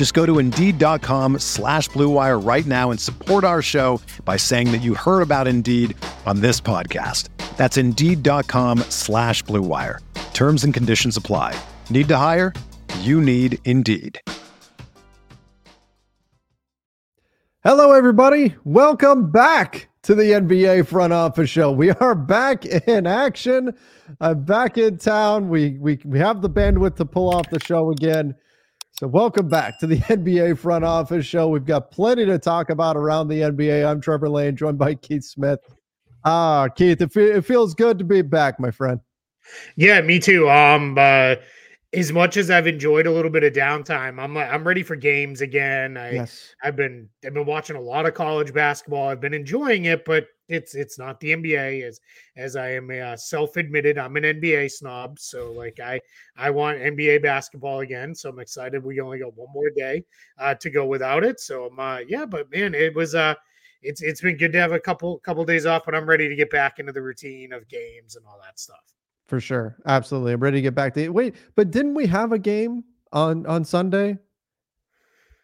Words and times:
Just 0.00 0.14
go 0.14 0.24
to 0.24 0.38
Indeed.com 0.38 1.40
slash 1.40 1.90
BlueWire 1.90 2.42
right 2.42 2.64
now 2.64 2.90
and 2.90 2.98
support 2.98 3.44
our 3.44 3.60
show 3.60 4.00
by 4.24 4.38
saying 4.38 4.72
that 4.72 4.78
you 4.78 4.94
heard 4.94 5.20
about 5.20 5.46
Indeed 5.46 5.94
on 6.24 6.40
this 6.40 6.58
podcast. 6.58 7.28
That's 7.58 7.76
Indeed.com 7.76 8.78
slash 8.88 9.44
BlueWire. 9.44 9.98
Terms 10.32 10.64
and 10.64 10.72
conditions 10.72 11.18
apply. 11.18 11.54
Need 11.90 12.08
to 12.08 12.16
hire? 12.16 12.54
You 13.00 13.20
need 13.20 13.58
Indeed. 13.66 14.18
Hello, 17.62 17.92
everybody. 17.92 18.54
Welcome 18.64 19.30
back 19.30 19.90
to 20.04 20.14
the 20.14 20.30
NBA 20.30 20.86
front 20.86 21.12
office 21.12 21.50
show. 21.50 21.72
We 21.72 21.90
are 21.90 22.14
back 22.14 22.64
in 22.64 23.06
action. 23.06 23.74
I'm 24.18 24.44
back 24.44 24.78
in 24.78 24.96
town. 24.96 25.50
We 25.50 25.76
we 25.78 25.98
we 26.06 26.18
have 26.20 26.40
the 26.40 26.48
bandwidth 26.48 26.96
to 26.96 27.04
pull 27.04 27.28
off 27.28 27.50
the 27.50 27.60
show 27.60 27.90
again. 27.90 28.34
So 29.00 29.06
welcome 29.06 29.48
back 29.48 29.78
to 29.78 29.86
the 29.86 29.96
NBA 30.10 30.58
front 30.58 30.84
office 30.84 31.24
show. 31.24 31.48
We've 31.48 31.64
got 31.64 31.90
plenty 31.90 32.26
to 32.26 32.38
talk 32.38 32.68
about 32.68 32.98
around 32.98 33.28
the 33.28 33.40
NBA. 33.40 33.90
I'm 33.90 33.98
Trevor 33.98 34.28
Lane, 34.28 34.56
joined 34.56 34.76
by 34.76 34.94
Keith 34.94 35.24
Smith. 35.24 35.58
Ah, 36.26 36.68
Keith, 36.68 37.00
it, 37.00 37.10
fe- 37.10 37.30
it 37.30 37.46
feels 37.46 37.72
good 37.72 37.96
to 37.96 38.04
be 38.04 38.20
back, 38.20 38.60
my 38.60 38.70
friend. 38.70 39.00
Yeah, 39.74 40.02
me 40.02 40.18
too. 40.18 40.50
Um, 40.50 40.98
uh, 40.98 41.36
as 41.94 42.12
much 42.12 42.36
as 42.36 42.50
I've 42.50 42.66
enjoyed 42.66 43.06
a 43.06 43.10
little 43.10 43.30
bit 43.30 43.42
of 43.42 43.54
downtime, 43.54 44.22
I'm 44.22 44.36
I'm 44.36 44.68
ready 44.68 44.82
for 44.82 44.96
games 44.96 45.40
again. 45.40 45.96
I 45.96 46.10
Yes. 46.10 46.54
I've 46.62 46.76
been 46.76 47.08
I've 47.24 47.32
been 47.32 47.46
watching 47.46 47.76
a 47.76 47.80
lot 47.80 48.04
of 48.04 48.12
college 48.12 48.52
basketball. 48.52 49.08
I've 49.08 49.20
been 49.22 49.32
enjoying 49.32 49.86
it, 49.86 50.04
but 50.04 50.26
it's 50.50 50.74
it's 50.74 50.98
not 50.98 51.20
the 51.20 51.30
NBA 51.30 51.84
as 51.84 52.00
as 52.36 52.56
I 52.56 52.72
am 52.72 52.90
uh, 52.90 53.16
self-admitted. 53.16 53.96
I'm 53.96 54.16
an 54.16 54.24
NBA 54.24 54.70
snob, 54.70 55.18
so 55.18 55.52
like 55.52 55.78
I 55.80 56.00
I 56.36 56.50
want 56.50 56.78
NBA 56.78 57.22
basketball 57.22 57.80
again. 57.80 58.14
So 58.14 58.28
I'm 58.28 58.40
excited. 58.40 58.84
We 58.84 59.00
only 59.00 59.20
got 59.20 59.36
one 59.36 59.48
more 59.54 59.70
day 59.70 60.04
uh, 60.38 60.54
to 60.56 60.70
go 60.70 60.86
without 60.86 61.24
it. 61.24 61.40
So 61.40 61.66
I'm 61.66 61.78
uh, 61.78 61.98
yeah, 62.06 62.26
but 62.26 62.50
man, 62.50 62.74
it 62.74 62.94
was 62.94 63.14
uh 63.14 63.34
it's 63.82 64.02
it's 64.02 64.20
been 64.20 64.36
good 64.36 64.52
to 64.52 64.58
have 64.58 64.72
a 64.72 64.80
couple 64.80 65.18
couple 65.20 65.44
days 65.44 65.66
off, 65.66 65.82
but 65.84 65.94
I'm 65.94 66.06
ready 66.06 66.28
to 66.28 66.34
get 66.36 66.50
back 66.50 66.78
into 66.78 66.92
the 66.92 67.02
routine 67.02 67.52
of 67.52 67.68
games 67.68 68.16
and 68.16 68.26
all 68.26 68.40
that 68.42 68.58
stuff. 68.58 68.94
For 69.28 69.40
sure. 69.40 69.76
Absolutely. 69.86 70.32
I'm 70.32 70.40
ready 70.40 70.58
to 70.58 70.62
get 70.62 70.74
back 70.74 70.92
to 70.94 71.04
it. 71.04 71.14
Wait, 71.14 71.36
but 71.54 71.70
didn't 71.70 71.94
we 71.94 72.06
have 72.08 72.32
a 72.32 72.38
game 72.38 72.82
on 73.12 73.46
on 73.46 73.64
Sunday? 73.64 74.18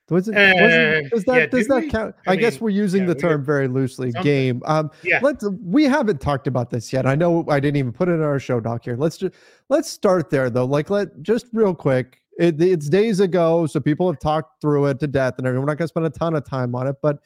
Was 0.08 0.28
it, 0.28 0.36
Uh, 0.36 1.08
does 1.10 1.24
that 1.24 1.36
yeah, 1.36 1.46
does 1.46 1.66
that 1.66 1.82
we? 1.82 1.90
count? 1.90 2.14
I 2.28 2.32
I, 2.32 2.36
guess 2.36 2.60
we're 2.60 2.70
using 2.70 3.02
yeah, 3.02 3.08
the 3.08 3.14
term 3.16 3.40
did 3.40 3.46
very 3.46 3.66
loosely. 3.66 4.12
something. 4.12 4.22
Game. 4.22 4.62
Um, 4.64 4.90
Yeah. 5.02 5.18
let's 5.22 5.44
we 5.64 5.84
haven't 5.84 6.20
talked 6.20 6.46
about 6.46 6.70
this 6.70 6.92
yet. 6.92 7.06
I 7.06 7.16
know 7.16 7.44
I 7.48 7.58
didn't 7.58 7.76
even 7.76 7.92
put 7.92 8.08
it 8.08 8.12
in 8.12 8.22
our 8.22 8.38
show 8.38 8.60
doc 8.60 8.84
here. 8.84 8.96
Let's 8.96 9.18
just 9.18 9.34
let's 9.68 9.90
start 9.90 10.30
there 10.30 10.48
though. 10.48 10.64
Like 10.64 10.90
let 10.90 11.20
just 11.22 11.46
real 11.52 11.74
quick. 11.74 12.20
It, 12.38 12.60
it's 12.60 12.88
days 12.90 13.18
ago, 13.20 13.66
so 13.66 13.80
people 13.80 14.06
have 14.10 14.20
talked 14.20 14.60
through 14.60 14.86
it 14.86 15.00
to 15.00 15.06
death, 15.06 15.38
and. 15.38 15.46
We're 15.46 15.54
not 15.64 15.78
going 15.78 15.78
to 15.78 15.88
spend 15.88 16.04
a 16.04 16.10
ton 16.10 16.34
of 16.36 16.44
time 16.44 16.74
on 16.74 16.86
it, 16.86 16.96
but 17.00 17.18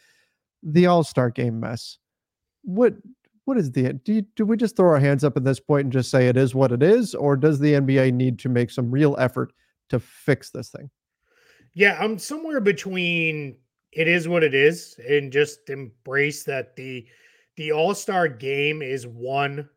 the 0.63 0.87
All 0.87 1.03
Star 1.03 1.31
Game 1.31 1.59
mess. 1.59 1.99
What 2.63 2.95
what 3.45 3.59
is 3.59 3.73
the 3.73 3.93
do 3.93 4.13
you, 4.15 4.23
do 4.37 4.47
we 4.47 4.57
just 4.57 4.77
throw 4.77 4.89
our 4.89 5.01
hands 5.01 5.25
up 5.25 5.37
at 5.37 5.43
this 5.45 5.59
point 5.59 5.85
and 5.85 5.93
just 5.93 6.11
say 6.11 6.29
it 6.29 6.37
is 6.37 6.55
what 6.55 6.71
it 6.73 6.83
is, 6.83 7.15
or 7.15 7.37
does 7.37 7.59
the 7.59 7.73
NBA 7.75 8.13
need 8.15 8.39
to 8.39 8.49
make 8.49 8.71
some 8.71 8.91
real 8.91 9.17
effort 9.19 9.53
to 9.89 9.99
fix 9.99 10.51
this 10.51 10.71
thing? 10.71 10.89
Yeah, 11.75 11.97
I'm 12.01 12.19
somewhere 12.19 12.61
between 12.61 13.57
it 13.93 14.09
is 14.09 14.29
what 14.29 14.43
it 14.43 14.55
is 14.55 14.99
and 15.09 15.33
just 15.33 15.69
embrace 15.71 16.45
that 16.45 16.77
the 16.77 17.07
the 17.57 17.73
All-Star 17.73 18.29
game 18.29 18.81
is 18.83 19.07
one 19.07 19.69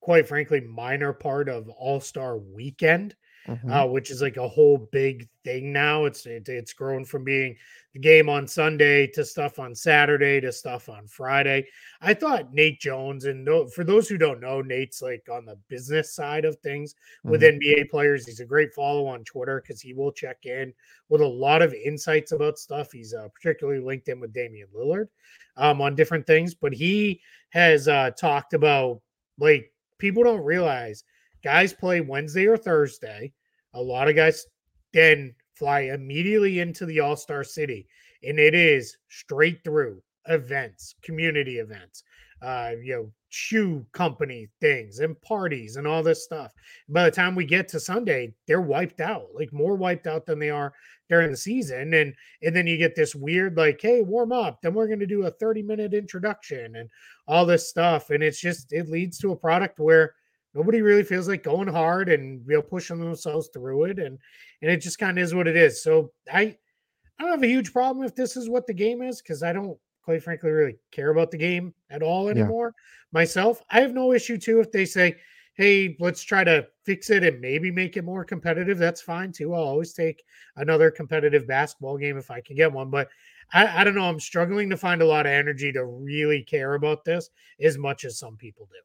quite 0.00 0.26
frankly 0.26 0.60
minor 0.60 1.12
part 1.12 1.48
of 1.48 1.68
All-Star 1.68 2.38
weekend. 2.38 3.14
Mhm. 3.48 3.70
uh, 3.72 3.86
which 3.86 4.10
is 4.10 4.20
like 4.20 4.36
a 4.36 4.46
whole 4.46 4.76
big 4.92 5.26
thing 5.42 5.72
now. 5.72 6.04
It's 6.04 6.26
it, 6.26 6.48
it's 6.48 6.74
grown 6.74 7.04
from 7.04 7.24
being 7.24 7.56
the 7.94 7.98
game 7.98 8.28
on 8.28 8.46
Sunday 8.46 9.06
to 9.08 9.24
stuff 9.24 9.58
on 9.58 9.74
Saturday 9.74 10.38
to 10.42 10.52
stuff 10.52 10.90
on 10.90 11.06
Friday. 11.06 11.66
I 12.02 12.12
thought 12.12 12.52
Nate 12.52 12.78
Jones 12.78 13.24
and 13.24 13.48
for 13.72 13.84
those 13.84 14.06
who 14.06 14.18
don't 14.18 14.40
know, 14.40 14.60
Nate's 14.60 15.00
like 15.00 15.26
on 15.32 15.46
the 15.46 15.56
business 15.68 16.14
side 16.14 16.44
of 16.44 16.58
things 16.58 16.94
with 17.24 17.42
NBA 17.42 17.84
players. 17.90 18.26
He's 18.26 18.40
a 18.40 18.44
great 18.44 18.74
follow 18.74 19.06
on 19.06 19.24
Twitter 19.24 19.62
because 19.62 19.80
he 19.80 19.94
will 19.94 20.12
check 20.12 20.44
in 20.44 20.74
with 21.08 21.22
a 21.22 21.26
lot 21.26 21.62
of 21.62 21.72
insights 21.72 22.32
about 22.32 22.58
stuff. 22.58 22.92
He's 22.92 23.14
uh, 23.14 23.28
particularly 23.34 23.80
linked 23.80 24.08
in 24.08 24.20
with 24.20 24.34
Damian 24.34 24.68
Lillard 24.76 25.08
um, 25.56 25.80
on 25.80 25.94
different 25.94 26.26
things, 26.26 26.54
but 26.54 26.74
he 26.74 27.22
has 27.50 27.88
uh, 27.88 28.10
talked 28.10 28.52
about 28.52 29.00
like 29.38 29.72
people 29.96 30.22
don't 30.22 30.44
realize 30.44 31.04
guys 31.42 31.72
play 31.72 32.02
Wednesday 32.02 32.46
or 32.46 32.58
Thursday. 32.58 33.32
A 33.78 33.82
lot 33.82 34.08
of 34.08 34.16
guys 34.16 34.46
then 34.92 35.34
fly 35.54 35.80
immediately 35.80 36.60
into 36.60 36.84
the 36.84 37.00
All 37.00 37.16
Star 37.16 37.44
City, 37.44 37.86
and 38.24 38.38
it 38.38 38.54
is 38.54 38.96
straight 39.08 39.62
through 39.62 40.02
events, 40.26 40.94
community 41.02 41.58
events, 41.58 42.02
uh, 42.42 42.72
you 42.82 42.94
know, 42.94 43.12
shoe 43.30 43.84
company 43.92 44.48
things 44.60 45.00
and 45.00 45.20
parties 45.20 45.76
and 45.76 45.86
all 45.86 46.02
this 46.02 46.24
stuff. 46.24 46.52
By 46.88 47.04
the 47.04 47.10
time 47.10 47.34
we 47.34 47.44
get 47.44 47.68
to 47.68 47.80
Sunday, 47.80 48.34
they're 48.46 48.60
wiped 48.60 49.00
out, 49.00 49.28
like 49.34 49.52
more 49.52 49.74
wiped 49.74 50.06
out 50.06 50.26
than 50.26 50.38
they 50.38 50.50
are 50.50 50.72
during 51.08 51.30
the 51.30 51.36
season. 51.36 51.94
And 51.94 52.14
and 52.42 52.56
then 52.56 52.66
you 52.66 52.76
get 52.78 52.96
this 52.96 53.14
weird, 53.14 53.56
like, 53.56 53.80
hey, 53.80 54.02
warm 54.02 54.32
up, 54.32 54.60
then 54.62 54.74
we're 54.74 54.88
gonna 54.88 55.06
do 55.06 55.26
a 55.26 55.30
30 55.30 55.62
minute 55.62 55.94
introduction 55.94 56.76
and 56.76 56.88
all 57.26 57.46
this 57.46 57.68
stuff. 57.68 58.10
And 58.10 58.22
it's 58.22 58.40
just 58.40 58.72
it 58.72 58.88
leads 58.88 59.18
to 59.18 59.32
a 59.32 59.36
product 59.36 59.78
where 59.78 60.14
nobody 60.54 60.80
really 60.82 61.02
feels 61.04 61.28
like 61.28 61.42
going 61.42 61.68
hard 61.68 62.08
and 62.08 62.44
you 62.46 62.54
know 62.54 62.62
pushing 62.62 62.98
themselves 62.98 63.48
through 63.52 63.84
it 63.84 63.98
and 63.98 64.18
and 64.62 64.70
it 64.70 64.78
just 64.80 64.98
kind 64.98 65.18
of 65.18 65.24
is 65.24 65.34
what 65.34 65.46
it 65.48 65.56
is. 65.56 65.82
So 65.82 66.12
i 66.32 66.40
i 66.40 67.22
don't 67.22 67.30
have 67.30 67.42
a 67.42 67.46
huge 67.48 67.72
problem 67.72 68.04
if 68.06 68.14
this 68.14 68.36
is 68.36 68.48
what 68.48 68.66
the 68.66 68.74
game 68.74 69.02
is 69.02 69.20
because 69.20 69.42
i 69.42 69.52
don't 69.52 69.76
quite 70.02 70.22
frankly 70.22 70.50
really 70.50 70.76
care 70.90 71.10
about 71.10 71.30
the 71.30 71.36
game 71.36 71.74
at 71.90 72.02
all 72.02 72.26
Yeah. 72.26 72.32
anymore 72.32 72.74
myself. 73.12 73.62
I 73.70 73.80
have 73.80 73.92
no 73.94 74.12
issue 74.12 74.38
too 74.38 74.60
if 74.60 74.70
they 74.72 74.84
say 74.84 75.16
hey 75.54 75.96
let's 75.98 76.22
try 76.22 76.44
to 76.44 76.66
fix 76.84 77.10
it 77.10 77.24
and 77.24 77.40
maybe 77.40 77.70
make 77.70 77.96
it 77.96 78.04
more 78.04 78.24
competitive 78.24 78.78
that's 78.78 79.00
fine 79.02 79.32
too. 79.32 79.54
I'll 79.54 79.62
always 79.64 79.92
take 79.92 80.22
another 80.56 80.90
competitive 80.90 81.46
basketball 81.46 81.98
game 81.98 82.16
if 82.16 82.30
i 82.30 82.40
can 82.40 82.56
get 82.56 82.72
one 82.72 82.90
but 82.90 83.08
I, 83.52 83.80
I 83.80 83.84
don't 83.84 83.94
know 83.94 84.08
i'm 84.08 84.20
struggling 84.20 84.70
to 84.70 84.76
find 84.76 85.02
a 85.02 85.06
lot 85.06 85.26
of 85.26 85.32
energy 85.32 85.72
to 85.72 85.84
really 85.84 86.42
care 86.42 86.74
about 86.74 87.04
this 87.04 87.30
as 87.60 87.76
much 87.76 88.04
as 88.04 88.18
some 88.18 88.36
people 88.36 88.66
do 88.66 88.78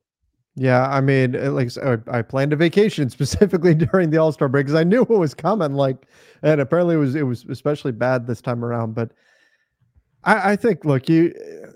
Yeah, 0.56 0.86
I 0.88 1.02
mean, 1.02 1.36
uh, 1.36 1.52
like 1.52 1.76
I 1.78 1.98
I 2.20 2.22
planned 2.22 2.54
a 2.54 2.56
vacation 2.56 3.10
specifically 3.10 3.74
during 3.74 4.12
the 4.12 4.18
All 4.18 4.32
Star 4.32 4.48
break 4.48 4.66
because 4.68 4.80
I 4.80 4.84
knew 4.84 5.02
it 5.02 5.10
was 5.10 5.34
coming. 5.34 5.74
Like, 5.74 6.06
and 6.44 6.62
apparently 6.62 6.96
it 6.96 7.00
was 7.00 7.16
it 7.16 7.24
was 7.24 7.46
especially 7.50 7.92
bad 7.92 8.28
this 8.28 8.42
time 8.42 8.64
around. 8.64 8.94
But 8.94 9.12
I, 10.24 10.52
I 10.52 10.56
think, 10.56 10.86
look, 10.86 11.10
you 11.10 11.34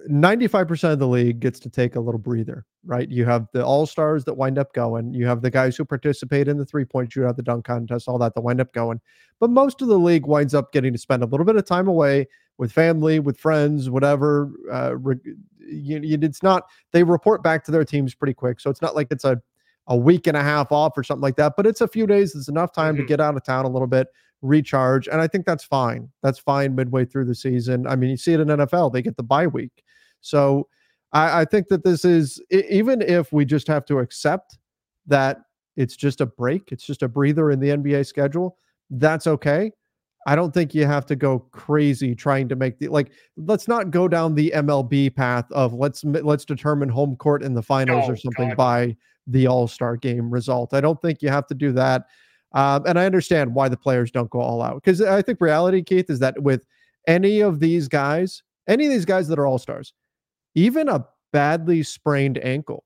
ninety 0.07 0.47
five 0.47 0.67
percent 0.67 0.93
of 0.93 0.99
the 0.99 1.07
league 1.07 1.39
gets 1.39 1.59
to 1.61 1.69
take 1.69 1.95
a 1.95 1.99
little 1.99 2.19
breather, 2.19 2.65
right? 2.85 3.09
You 3.09 3.25
have 3.25 3.47
the 3.53 3.65
All 3.65 3.85
Stars 3.85 4.23
that 4.25 4.35
wind 4.35 4.57
up 4.57 4.73
going. 4.73 5.13
You 5.13 5.25
have 5.27 5.41
the 5.41 5.51
guys 5.51 5.75
who 5.75 5.83
participate 5.85 6.47
in 6.47 6.57
the 6.57 6.65
three 6.65 6.85
point 6.85 7.09
shootout, 7.09 7.35
the 7.35 7.43
dunk 7.43 7.65
contest, 7.65 8.07
all 8.07 8.17
that 8.19 8.35
that 8.35 8.41
wind 8.41 8.61
up 8.61 8.73
going. 8.73 9.01
But 9.39 9.49
most 9.49 9.81
of 9.81 9.87
the 9.89 9.99
league 9.99 10.25
winds 10.25 10.53
up 10.53 10.71
getting 10.71 10.93
to 10.93 10.99
spend 10.99 11.23
a 11.23 11.27
little 11.27 11.45
bit 11.45 11.57
of 11.57 11.65
time 11.65 11.87
away 11.87 12.27
with 12.57 12.71
family, 12.71 13.19
with 13.19 13.37
friends, 13.37 13.89
whatever. 13.89 14.49
Uh, 14.71 14.95
re- 14.97 15.19
you, 15.67 15.99
you, 16.01 16.17
it's 16.21 16.41
not 16.43 16.63
they 16.91 17.03
report 17.03 17.43
back 17.43 17.63
to 17.65 17.71
their 17.71 17.85
teams 17.85 18.15
pretty 18.15 18.33
quick. 18.33 18.59
So 18.59 18.69
it's 18.69 18.81
not 18.81 18.95
like 18.95 19.07
it's 19.11 19.23
a, 19.25 19.41
a 19.87 19.95
week 19.95 20.27
and 20.27 20.35
a 20.37 20.43
half 20.43 20.71
off 20.71 20.97
or 20.97 21.03
something 21.03 21.21
like 21.21 21.35
that, 21.37 21.53
but 21.55 21.65
it's 21.65 21.81
a 21.81 21.87
few 21.87 22.07
days. 22.07 22.35
It's 22.35 22.49
enough 22.49 22.73
time 22.73 22.95
Mhm. 22.95 22.99
to 22.99 23.05
get 23.05 23.19
out 23.21 23.35
of 23.35 23.43
town 23.43 23.65
a 23.65 23.69
little 23.69 23.87
bit, 23.87 24.07
recharge. 24.41 25.07
And 25.07 25.21
I 25.21 25.27
think 25.27 25.45
that's 25.45 25.63
fine. 25.63 26.09
That's 26.23 26.39
fine 26.39 26.75
midway 26.75 27.05
through 27.05 27.25
the 27.25 27.35
season. 27.35 27.87
I 27.87 27.95
mean, 27.95 28.09
you 28.09 28.17
see 28.17 28.33
it 28.33 28.39
in 28.39 28.47
NFL, 28.49 28.91
they 28.91 29.01
get 29.01 29.15
the 29.17 29.23
bye 29.23 29.47
week. 29.47 29.83
So 30.21 30.67
I, 31.13 31.41
I 31.41 31.45
think 31.45 31.67
that 31.69 31.83
this 31.83 32.03
is 32.03 32.41
even 32.49 33.01
if 33.01 33.31
we 33.31 33.45
just 33.45 33.67
have 33.67 33.85
to 33.85 33.99
accept 33.99 34.57
that 35.05 35.39
it's 35.77 35.95
just 35.95 36.21
a 36.21 36.25
break, 36.25 36.71
it's 36.71 36.85
just 36.85 37.03
a 37.03 37.07
breather 37.07 37.51
in 37.51 37.59
the 37.59 37.69
NBA 37.69 38.05
schedule. 38.05 38.57
That's 38.89 39.27
okay. 39.27 39.71
I 40.27 40.35
don't 40.35 40.53
think 40.53 40.75
you 40.75 40.85
have 40.85 41.05
to 41.05 41.15
go 41.15 41.39
crazy 41.51 42.13
trying 42.13 42.49
to 42.49 42.57
make 42.57 42.77
the 42.79 42.89
like. 42.89 43.13
Let's 43.37 43.69
not 43.69 43.91
go 43.91 44.09
down 44.09 44.35
the 44.35 44.51
MLB 44.53 45.15
path 45.15 45.49
of 45.53 45.73
let's 45.73 46.03
let's 46.03 46.43
determine 46.43 46.89
home 46.89 47.15
court 47.15 47.41
in 47.41 47.53
the 47.53 47.63
finals 47.63 48.05
oh, 48.07 48.11
or 48.11 48.15
something 48.17 48.49
God. 48.49 48.57
by 48.57 48.97
the 49.25 49.47
All 49.47 49.69
Star 49.69 49.95
game 49.95 50.29
result. 50.29 50.73
I 50.73 50.81
don't 50.81 51.01
think 51.01 51.21
you 51.21 51.29
have 51.29 51.47
to 51.47 51.55
do 51.55 51.71
that. 51.71 52.07
Um, 52.53 52.83
and 52.85 52.99
I 52.99 53.05
understand 53.05 53.55
why 53.55 53.69
the 53.69 53.77
players 53.77 54.11
don't 54.11 54.29
go 54.29 54.39
all 54.39 54.61
out 54.61 54.75
because 54.75 55.01
I 55.01 55.21
think 55.21 55.39
reality, 55.39 55.81
Keith, 55.81 56.09
is 56.09 56.19
that 56.19 56.41
with 56.43 56.65
any 57.07 57.39
of 57.39 57.61
these 57.61 57.87
guys, 57.87 58.43
any 58.67 58.85
of 58.85 58.91
these 58.91 59.05
guys 59.05 59.29
that 59.29 59.39
are 59.39 59.47
all 59.47 59.57
stars, 59.57 59.93
even 60.55 60.89
a 60.89 61.05
badly 61.31 61.83
sprained 61.83 62.37
ankle 62.39 62.83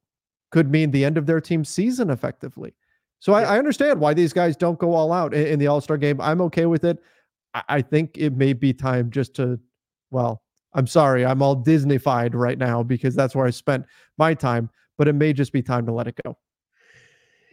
could 0.52 0.70
mean 0.70 0.92
the 0.92 1.06
end 1.06 1.18
of 1.18 1.26
their 1.26 1.42
team 1.42 1.66
season 1.66 2.12
effectively. 2.12 2.76
So 3.20 3.32
yeah. 3.32 3.50
I, 3.50 3.56
I, 3.56 3.60
understand 3.60 4.00
why 4.00 4.14
these 4.14 4.34
guys 4.34 4.56
don't 4.56 4.80
go 4.80 4.94
all 4.94 5.14
out 5.14 5.34
in, 5.34 5.48
in 5.48 5.60
the 5.60 5.68
All 5.68 5.82
Star 5.82 5.98
game. 5.98 6.20
I'm 6.22 6.42
okay 6.42 6.66
with 6.66 6.84
it. 6.84 7.02
I, 7.54 7.64
I 7.70 7.82
think 7.82 8.18
it 8.18 8.36
may 8.36 8.54
be 8.54 8.74
time 8.74 9.10
just 9.10 9.36
to, 9.36 9.60
well, 10.10 10.42
I'm 10.74 10.88
sorry, 10.88 11.26
I'm 11.26 11.42
all 11.42 11.62
Disneyfied 11.62 12.34
right 12.34 12.58
now 12.58 12.82
because 12.84 13.16
that's 13.16 13.36
where 13.36 13.46
I 13.46 13.50
spent 13.50 13.86
my 14.18 14.34
time, 14.34 14.70
but 14.98 15.08
it 15.08 15.14
may 15.14 15.34
just 15.34 15.52
be 15.52 15.62
time 15.62 15.86
to 15.86 15.92
let 15.92 16.08
it 16.08 16.20
go. 16.24 16.38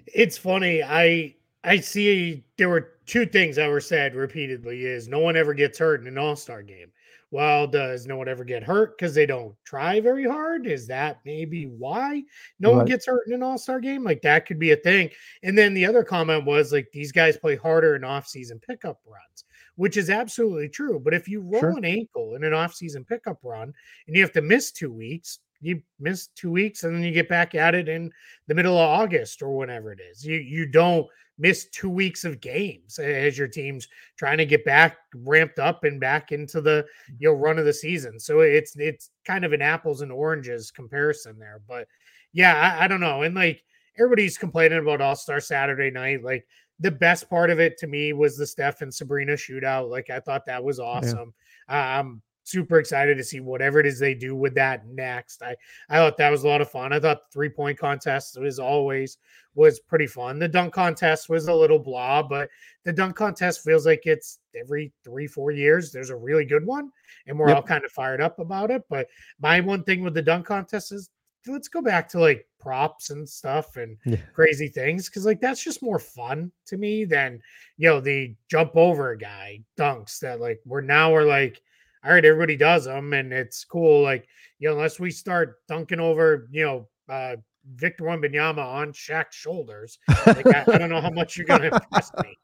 It's 0.06 0.38
funny. 0.38 0.82
I 0.82 1.34
I 1.64 1.80
see 1.80 2.44
there 2.56 2.68
were 2.68 2.92
two 3.06 3.26
things 3.26 3.56
that 3.56 3.68
were 3.68 3.80
said 3.80 4.14
repeatedly 4.14 4.84
is 4.84 5.08
no 5.08 5.18
one 5.18 5.36
ever 5.36 5.52
gets 5.52 5.78
hurt 5.78 6.00
in 6.00 6.06
an 6.06 6.16
all-star 6.16 6.62
game. 6.62 6.92
Well, 7.30 7.66
does 7.66 8.06
no 8.06 8.16
one 8.16 8.28
ever 8.28 8.44
get 8.44 8.62
hurt 8.62 8.96
because 8.96 9.14
they 9.14 9.26
don't 9.26 9.54
try 9.64 10.00
very 10.00 10.26
hard? 10.26 10.66
Is 10.66 10.86
that 10.86 11.18
maybe 11.26 11.64
why 11.64 12.22
no 12.58 12.70
right. 12.70 12.76
one 12.78 12.86
gets 12.86 13.06
hurt 13.06 13.26
in 13.26 13.34
an 13.34 13.42
all-star 13.42 13.80
game? 13.80 14.02
Like 14.02 14.22
that 14.22 14.46
could 14.46 14.58
be 14.58 14.70
a 14.70 14.76
thing. 14.76 15.10
And 15.42 15.58
then 15.58 15.74
the 15.74 15.84
other 15.84 16.02
comment 16.02 16.46
was 16.46 16.72
like 16.72 16.88
these 16.92 17.12
guys 17.12 17.36
play 17.36 17.56
harder 17.56 17.96
in 17.96 18.04
off-season 18.04 18.60
pickup 18.60 19.00
runs, 19.04 19.44
which 19.78 19.96
is 19.96 20.10
absolutely 20.10 20.68
true. 20.68 20.98
But 20.98 21.14
if 21.14 21.28
you 21.28 21.40
roll 21.40 21.60
sure. 21.60 21.78
an 21.78 21.84
ankle 21.84 22.34
in 22.34 22.42
an 22.42 22.52
off-season 22.52 23.04
pickup 23.04 23.38
run 23.44 23.72
and 24.08 24.16
you 24.16 24.20
have 24.22 24.32
to 24.32 24.42
miss 24.42 24.72
two 24.72 24.92
weeks, 24.92 25.38
you 25.60 25.80
miss 26.00 26.26
two 26.34 26.50
weeks 26.50 26.82
and 26.82 26.96
then 26.96 27.04
you 27.04 27.12
get 27.12 27.28
back 27.28 27.54
at 27.54 27.76
it 27.76 27.88
in 27.88 28.10
the 28.48 28.54
middle 28.56 28.76
of 28.76 28.88
August 28.88 29.40
or 29.40 29.56
whenever 29.56 29.92
it 29.92 30.00
is. 30.00 30.26
You 30.26 30.36
you 30.36 30.66
don't 30.66 31.06
miss 31.38 31.68
two 31.70 31.88
weeks 31.88 32.24
of 32.24 32.40
games 32.40 32.98
as 32.98 33.38
your 33.38 33.46
team's 33.46 33.86
trying 34.16 34.38
to 34.38 34.46
get 34.46 34.64
back 34.64 34.96
ramped 35.14 35.60
up 35.60 35.84
and 35.84 36.00
back 36.00 36.32
into 36.32 36.60
the 36.60 36.84
you 37.20 37.28
know 37.28 37.34
run 37.36 37.60
of 37.60 37.64
the 37.64 37.72
season. 37.72 38.18
So 38.18 38.40
it's 38.40 38.76
it's 38.76 39.10
kind 39.24 39.44
of 39.44 39.52
an 39.52 39.62
apples 39.62 40.00
and 40.00 40.10
oranges 40.10 40.72
comparison 40.72 41.38
there. 41.38 41.60
But 41.68 41.86
yeah, 42.32 42.76
I, 42.80 42.84
I 42.84 42.88
don't 42.88 43.00
know. 43.00 43.22
And 43.22 43.36
like 43.36 43.62
everybody's 43.96 44.38
complaining 44.38 44.80
about 44.80 45.00
All 45.00 45.14
Star 45.14 45.38
Saturday 45.38 45.92
night. 45.92 46.24
Like 46.24 46.44
the 46.80 46.90
best 46.90 47.28
part 47.28 47.50
of 47.50 47.58
it 47.60 47.76
to 47.78 47.86
me 47.86 48.12
was 48.12 48.36
the 48.36 48.46
Steph 48.46 48.82
and 48.82 48.94
Sabrina 48.94 49.32
shootout. 49.32 49.90
Like 49.90 50.10
I 50.10 50.20
thought 50.20 50.46
that 50.46 50.62
was 50.62 50.78
awesome. 50.78 51.34
Yeah. 51.68 52.00
Um, 52.00 52.22
super 52.48 52.78
excited 52.78 53.16
to 53.18 53.24
see 53.24 53.40
whatever 53.40 53.78
it 53.78 53.86
is 53.86 53.98
they 53.98 54.14
do 54.14 54.34
with 54.34 54.54
that 54.54 54.86
next. 54.86 55.42
I 55.42 55.54
I 55.88 55.96
thought 55.96 56.16
that 56.16 56.30
was 56.30 56.44
a 56.44 56.48
lot 56.48 56.60
of 56.60 56.70
fun. 56.70 56.92
I 56.92 57.00
thought 57.00 57.28
the 57.28 57.32
three 57.32 57.50
point 57.50 57.78
contest 57.78 58.40
was 58.40 58.58
always 58.58 59.18
was 59.54 59.80
pretty 59.80 60.06
fun. 60.06 60.38
The 60.38 60.48
dunk 60.48 60.72
contest 60.72 61.28
was 61.28 61.48
a 61.48 61.54
little 61.54 61.78
blah, 61.78 62.22
but 62.22 62.48
the 62.84 62.92
dunk 62.92 63.16
contest 63.16 63.62
feels 63.62 63.84
like 63.84 64.02
it's 64.04 64.38
every 64.58 64.92
three 65.04 65.26
four 65.26 65.50
years. 65.50 65.92
There's 65.92 66.10
a 66.10 66.16
really 66.16 66.44
good 66.44 66.64
one, 66.64 66.90
and 67.26 67.38
we're 67.38 67.48
yep. 67.48 67.56
all 67.56 67.62
kind 67.62 67.84
of 67.84 67.92
fired 67.92 68.20
up 68.20 68.38
about 68.38 68.70
it. 68.70 68.82
But 68.88 69.08
my 69.40 69.60
one 69.60 69.84
thing 69.84 70.02
with 70.02 70.14
the 70.14 70.22
dunk 70.22 70.46
contest 70.46 70.92
is 70.92 71.10
let's 71.46 71.68
go 71.68 71.80
back 71.80 72.08
to 72.08 72.20
like 72.20 72.46
props 72.60 73.10
and 73.10 73.28
stuff 73.28 73.76
and 73.76 73.96
yeah. 74.04 74.16
crazy 74.34 74.68
things 74.68 75.08
because 75.08 75.24
like 75.24 75.40
that's 75.40 75.62
just 75.62 75.82
more 75.82 75.98
fun 75.98 76.50
to 76.66 76.76
me 76.76 77.04
than 77.04 77.40
you 77.76 77.88
know 77.88 78.00
the 78.00 78.34
jump 78.50 78.76
over 78.76 79.14
guy 79.14 79.60
dunks 79.78 80.18
that 80.18 80.40
like 80.40 80.60
we're 80.66 80.80
now 80.80 81.12
we're 81.12 81.24
like 81.24 81.62
all 82.04 82.12
right, 82.12 82.24
everybody 82.24 82.56
does 82.56 82.84
them, 82.84 83.12
and 83.12 83.32
it's 83.32 83.64
cool. 83.64 84.02
Like, 84.02 84.28
you 84.58 84.68
know, 84.68 84.74
unless 84.74 85.00
we 85.00 85.10
start 85.10 85.60
dunking 85.68 86.00
over, 86.00 86.48
you 86.50 86.64
know, 86.64 86.88
uh, 87.08 87.36
Victor 87.74 88.04
Wembanyama 88.04 88.64
on 88.64 88.92
Shaq's 88.92 89.36
shoulders, 89.36 89.98
like, 90.26 90.46
I, 90.46 90.64
I, 90.72 90.78
don't 90.78 90.90
know 90.90 91.00
how 91.00 91.10
much 91.10 91.36
you're 91.36 91.46
going 91.46 91.62
to 91.62 91.68
impress 91.68 92.10
me, 92.22 92.36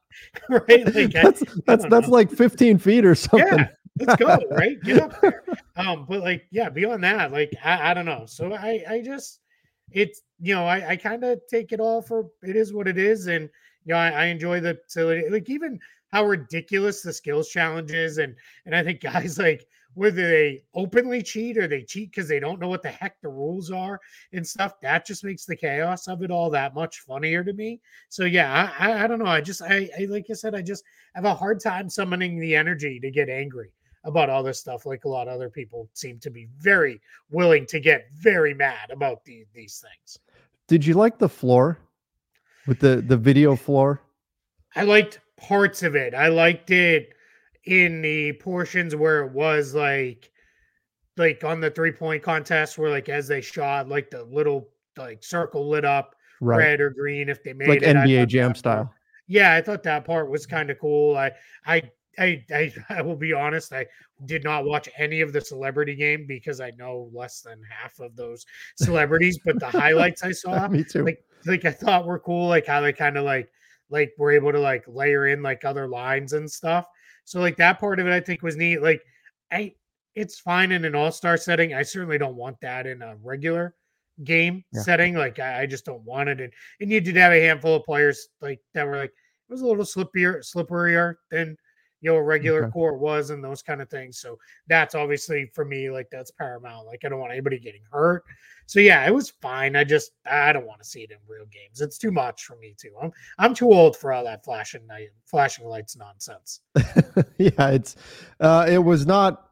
right? 0.49 0.95
Like, 0.95 1.11
that's 1.11 1.43
I, 1.43 1.45
that's, 1.65 1.85
that's 1.87 2.07
like 2.07 2.31
15 2.31 2.77
feet 2.77 3.05
or 3.05 3.15
something. 3.15 3.59
Yeah, 3.59 3.67
let's 3.99 4.15
go, 4.15 4.39
right? 4.51 4.81
Get 4.83 5.01
up 5.01 5.21
there. 5.21 5.43
Um, 5.75 6.05
but 6.07 6.21
like, 6.21 6.45
yeah, 6.51 6.69
beyond 6.69 7.03
that, 7.03 7.31
like, 7.31 7.53
I, 7.63 7.91
I 7.91 7.93
don't 7.93 8.05
know. 8.05 8.25
So 8.27 8.53
I, 8.53 8.83
I 8.89 9.01
just, 9.01 9.39
it's, 9.91 10.21
you 10.39 10.53
know, 10.53 10.65
I, 10.65 10.89
I 10.89 10.95
kind 10.95 11.23
of 11.23 11.39
take 11.49 11.71
it 11.71 11.79
all 11.79 12.01
for 12.01 12.27
it 12.43 12.55
is 12.55 12.73
what 12.73 12.87
it 12.87 12.97
is, 12.97 13.27
and 13.27 13.49
you 13.85 13.93
know, 13.93 13.99
I, 13.99 14.09
I 14.09 14.25
enjoy 14.25 14.59
the 14.59 14.77
so 14.87 15.07
like 15.29 15.49
even 15.49 15.79
how 16.11 16.25
ridiculous 16.25 17.01
the 17.01 17.13
skills 17.13 17.49
challenge 17.49 17.91
is. 17.91 18.17
And 18.17 18.35
and 18.65 18.75
I 18.75 18.83
think 18.83 19.01
guys 19.01 19.37
like 19.37 19.65
whether 19.95 20.27
they 20.27 20.61
openly 20.73 21.23
cheat 21.23 21.57
or 21.57 21.67
they 21.67 21.81
cheat 21.81 22.11
because 22.11 22.27
they 22.27 22.39
don't 22.39 22.59
know 22.59 22.67
what 22.67 22.83
the 22.83 22.89
heck 22.89 23.19
the 23.21 23.29
rules 23.29 23.71
are 23.71 23.99
and 24.33 24.45
stuff, 24.45 24.79
that 24.81 25.05
just 25.05 25.23
makes 25.23 25.45
the 25.45 25.55
chaos 25.55 26.07
of 26.07 26.21
it 26.21 26.31
all 26.31 26.49
that 26.49 26.75
much 26.75 26.99
funnier 26.99 27.43
to 27.43 27.53
me. 27.53 27.81
So 28.09 28.25
yeah, 28.25 28.71
I, 28.77 28.91
I, 28.91 29.03
I 29.03 29.07
don't 29.07 29.19
know. 29.19 29.25
I 29.25 29.41
just 29.41 29.61
I, 29.61 29.89
I 29.99 30.05
like 30.05 30.27
I 30.29 30.33
said, 30.33 30.53
I 30.53 30.61
just 30.61 30.83
have 31.15 31.25
a 31.25 31.33
hard 31.33 31.59
time 31.59 31.89
summoning 31.89 32.39
the 32.39 32.55
energy 32.55 32.99
to 32.99 33.09
get 33.09 33.29
angry 33.29 33.71
about 34.03 34.29
all 34.29 34.43
this 34.43 34.59
stuff 34.59 34.85
like 34.85 35.05
a 35.05 35.09
lot 35.09 35.27
of 35.27 35.33
other 35.33 35.49
people 35.49 35.89
seem 35.93 36.19
to 36.19 36.29
be 36.29 36.47
very 36.59 37.01
willing 37.31 37.65
to 37.65 37.79
get 37.79 38.07
very 38.13 38.53
mad 38.53 38.91
about 38.91 39.23
the, 39.25 39.43
these 39.51 39.83
things 39.83 40.19
did 40.67 40.85
you 40.85 40.93
like 40.93 41.17
the 41.17 41.27
floor 41.27 41.79
with 42.67 42.79
the 42.79 43.03
the 43.07 43.17
video 43.17 43.55
floor 43.55 43.99
i 44.75 44.83
liked 44.83 45.19
parts 45.37 45.83
of 45.83 45.95
it. 45.95 46.13
I 46.13 46.27
liked 46.27 46.71
it 46.71 47.13
in 47.65 48.01
the 48.01 48.33
portions 48.33 48.95
where 48.95 49.23
it 49.23 49.31
was 49.31 49.73
like 49.73 50.31
like 51.17 51.43
on 51.43 51.59
the 51.59 51.71
three 51.71 51.91
point 51.91 52.21
contest 52.21 52.77
where 52.77 52.89
like 52.89 53.09
as 53.09 53.27
they 53.27 53.41
shot 53.41 53.87
like 53.87 54.09
the 54.09 54.23
little 54.25 54.69
like 54.97 55.23
circle 55.23 55.69
lit 55.69 55.85
up 55.85 56.15
right. 56.41 56.57
red 56.57 56.81
or 56.81 56.89
green 56.89 57.29
if 57.29 57.43
they 57.43 57.53
made 57.53 57.67
like 57.67 57.81
it. 57.81 57.95
NBA 57.95 58.27
Jam 58.27 58.55
style. 58.55 58.93
yeah, 59.27 59.53
I 59.53 59.61
thought 59.61 59.83
that 59.83 60.05
part 60.05 60.29
was 60.29 60.45
kind 60.45 60.69
of 60.69 60.79
cool. 60.79 61.17
I 61.17 61.31
I 61.65 61.89
I, 62.17 62.43
I 62.51 62.73
I 62.89 63.01
will 63.01 63.15
be 63.15 63.33
honest, 63.33 63.73
I 63.73 63.85
did 64.25 64.43
not 64.43 64.65
watch 64.65 64.89
any 64.97 65.21
of 65.21 65.33
the 65.33 65.41
celebrity 65.41 65.95
game 65.95 66.25
because 66.27 66.61
I 66.61 66.71
know 66.71 67.09
less 67.13 67.41
than 67.41 67.61
half 67.69 67.99
of 67.99 68.15
those 68.15 68.45
celebrities, 68.77 69.39
but 69.43 69.59
the 69.59 69.67
highlights 69.67 70.23
I 70.23 70.31
saw, 70.31 70.67
me 70.69 70.83
too. 70.83 71.03
Like 71.05 71.23
like 71.45 71.65
I 71.65 71.71
thought 71.71 72.05
were 72.05 72.19
cool, 72.19 72.47
like 72.47 72.67
how 72.67 72.81
they 72.81 72.93
kind 72.93 73.17
of 73.17 73.25
like 73.25 73.49
like 73.89 74.13
we're 74.17 74.31
able 74.31 74.51
to 74.51 74.59
like 74.59 74.83
layer 74.87 75.27
in 75.27 75.43
like 75.43 75.65
other 75.65 75.87
lines 75.87 76.33
and 76.33 76.49
stuff. 76.49 76.87
So 77.25 77.39
like 77.39 77.57
that 77.57 77.79
part 77.79 77.99
of 77.99 78.07
it 78.07 78.13
I 78.13 78.21
think 78.21 78.41
was 78.41 78.55
neat. 78.55 78.81
Like 78.81 79.01
I 79.51 79.73
it's 80.15 80.39
fine 80.39 80.71
in 80.71 80.85
an 80.85 80.95
all-star 80.95 81.35
setting. 81.35 81.73
I 81.73 81.83
certainly 81.83 82.17
don't 82.17 82.37
want 82.37 82.59
that 82.61 82.87
in 82.87 83.01
a 83.01 83.17
regular 83.21 83.75
game 84.23 84.63
yeah. 84.71 84.81
setting. 84.81 85.15
Like 85.15 85.39
I, 85.39 85.63
I, 85.63 85.65
just 85.65 85.85
don't 85.85 86.03
want 86.03 86.29
it. 86.29 86.39
And 86.39 86.53
and 86.79 86.89
you 86.89 87.01
did 87.01 87.17
have 87.17 87.33
a 87.33 87.41
handful 87.41 87.75
of 87.75 87.83
players 87.83 88.29
like 88.41 88.61
that 88.73 88.87
were 88.87 88.97
like 88.97 89.09
it 89.11 89.51
was 89.51 89.61
a 89.61 89.67
little 89.67 89.83
slippier, 89.83 90.39
slipperier 90.39 91.15
than 91.29 91.57
you 92.01 92.11
know 92.11 92.17
a 92.17 92.23
regular 92.23 92.63
okay. 92.65 92.71
court 92.71 92.99
was 92.99 93.29
and 93.29 93.43
those 93.43 93.61
kind 93.61 93.81
of 93.81 93.89
things. 93.89 94.19
So 94.19 94.37
that's 94.67 94.95
obviously 94.95 95.51
for 95.53 95.65
me 95.65 95.89
like 95.89 96.07
that's 96.11 96.31
paramount. 96.31 96.87
Like 96.87 97.03
I 97.03 97.09
don't 97.09 97.19
want 97.19 97.33
anybody 97.33 97.59
getting 97.59 97.83
hurt. 97.91 98.23
So 98.67 98.79
yeah, 98.79 99.05
it 99.05 99.13
was 99.13 99.29
fine. 99.29 99.75
I 99.75 99.83
just 99.83 100.11
I 100.25 100.51
don't 100.53 100.65
want 100.65 100.81
to 100.81 100.87
see 100.87 101.01
it 101.01 101.11
in 101.11 101.17
real 101.27 101.45
games. 101.45 101.81
It's 101.81 101.97
too 101.97 102.11
much 102.11 102.45
for 102.45 102.55
me 102.57 102.75
too. 102.77 102.91
I'm 103.01 103.11
I'm 103.37 103.53
too 103.53 103.71
old 103.71 103.95
for 103.95 104.11
all 104.11 104.23
that 104.23 104.43
flashing 104.43 104.81
flashing 105.25 105.67
lights 105.67 105.95
nonsense. 105.95 106.61
yeah, 107.37 107.69
it's 107.69 107.95
uh 108.39 108.65
it 108.67 108.79
was 108.79 109.05
not 109.05 109.49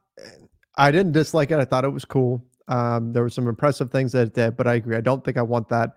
I 0.75 0.91
didn't 0.91 1.11
dislike 1.11 1.51
it. 1.51 1.59
I 1.59 1.65
thought 1.65 1.85
it 1.85 1.89
was 1.89 2.05
cool. 2.05 2.43
Um 2.67 3.13
there 3.13 3.23
were 3.23 3.29
some 3.29 3.47
impressive 3.47 3.91
things 3.91 4.11
that 4.13 4.27
it 4.27 4.33
did, 4.33 4.57
but 4.57 4.67
I 4.67 4.75
agree. 4.75 4.97
I 4.97 5.01
don't 5.01 5.23
think 5.23 5.37
I 5.37 5.43
want 5.43 5.69
that 5.69 5.95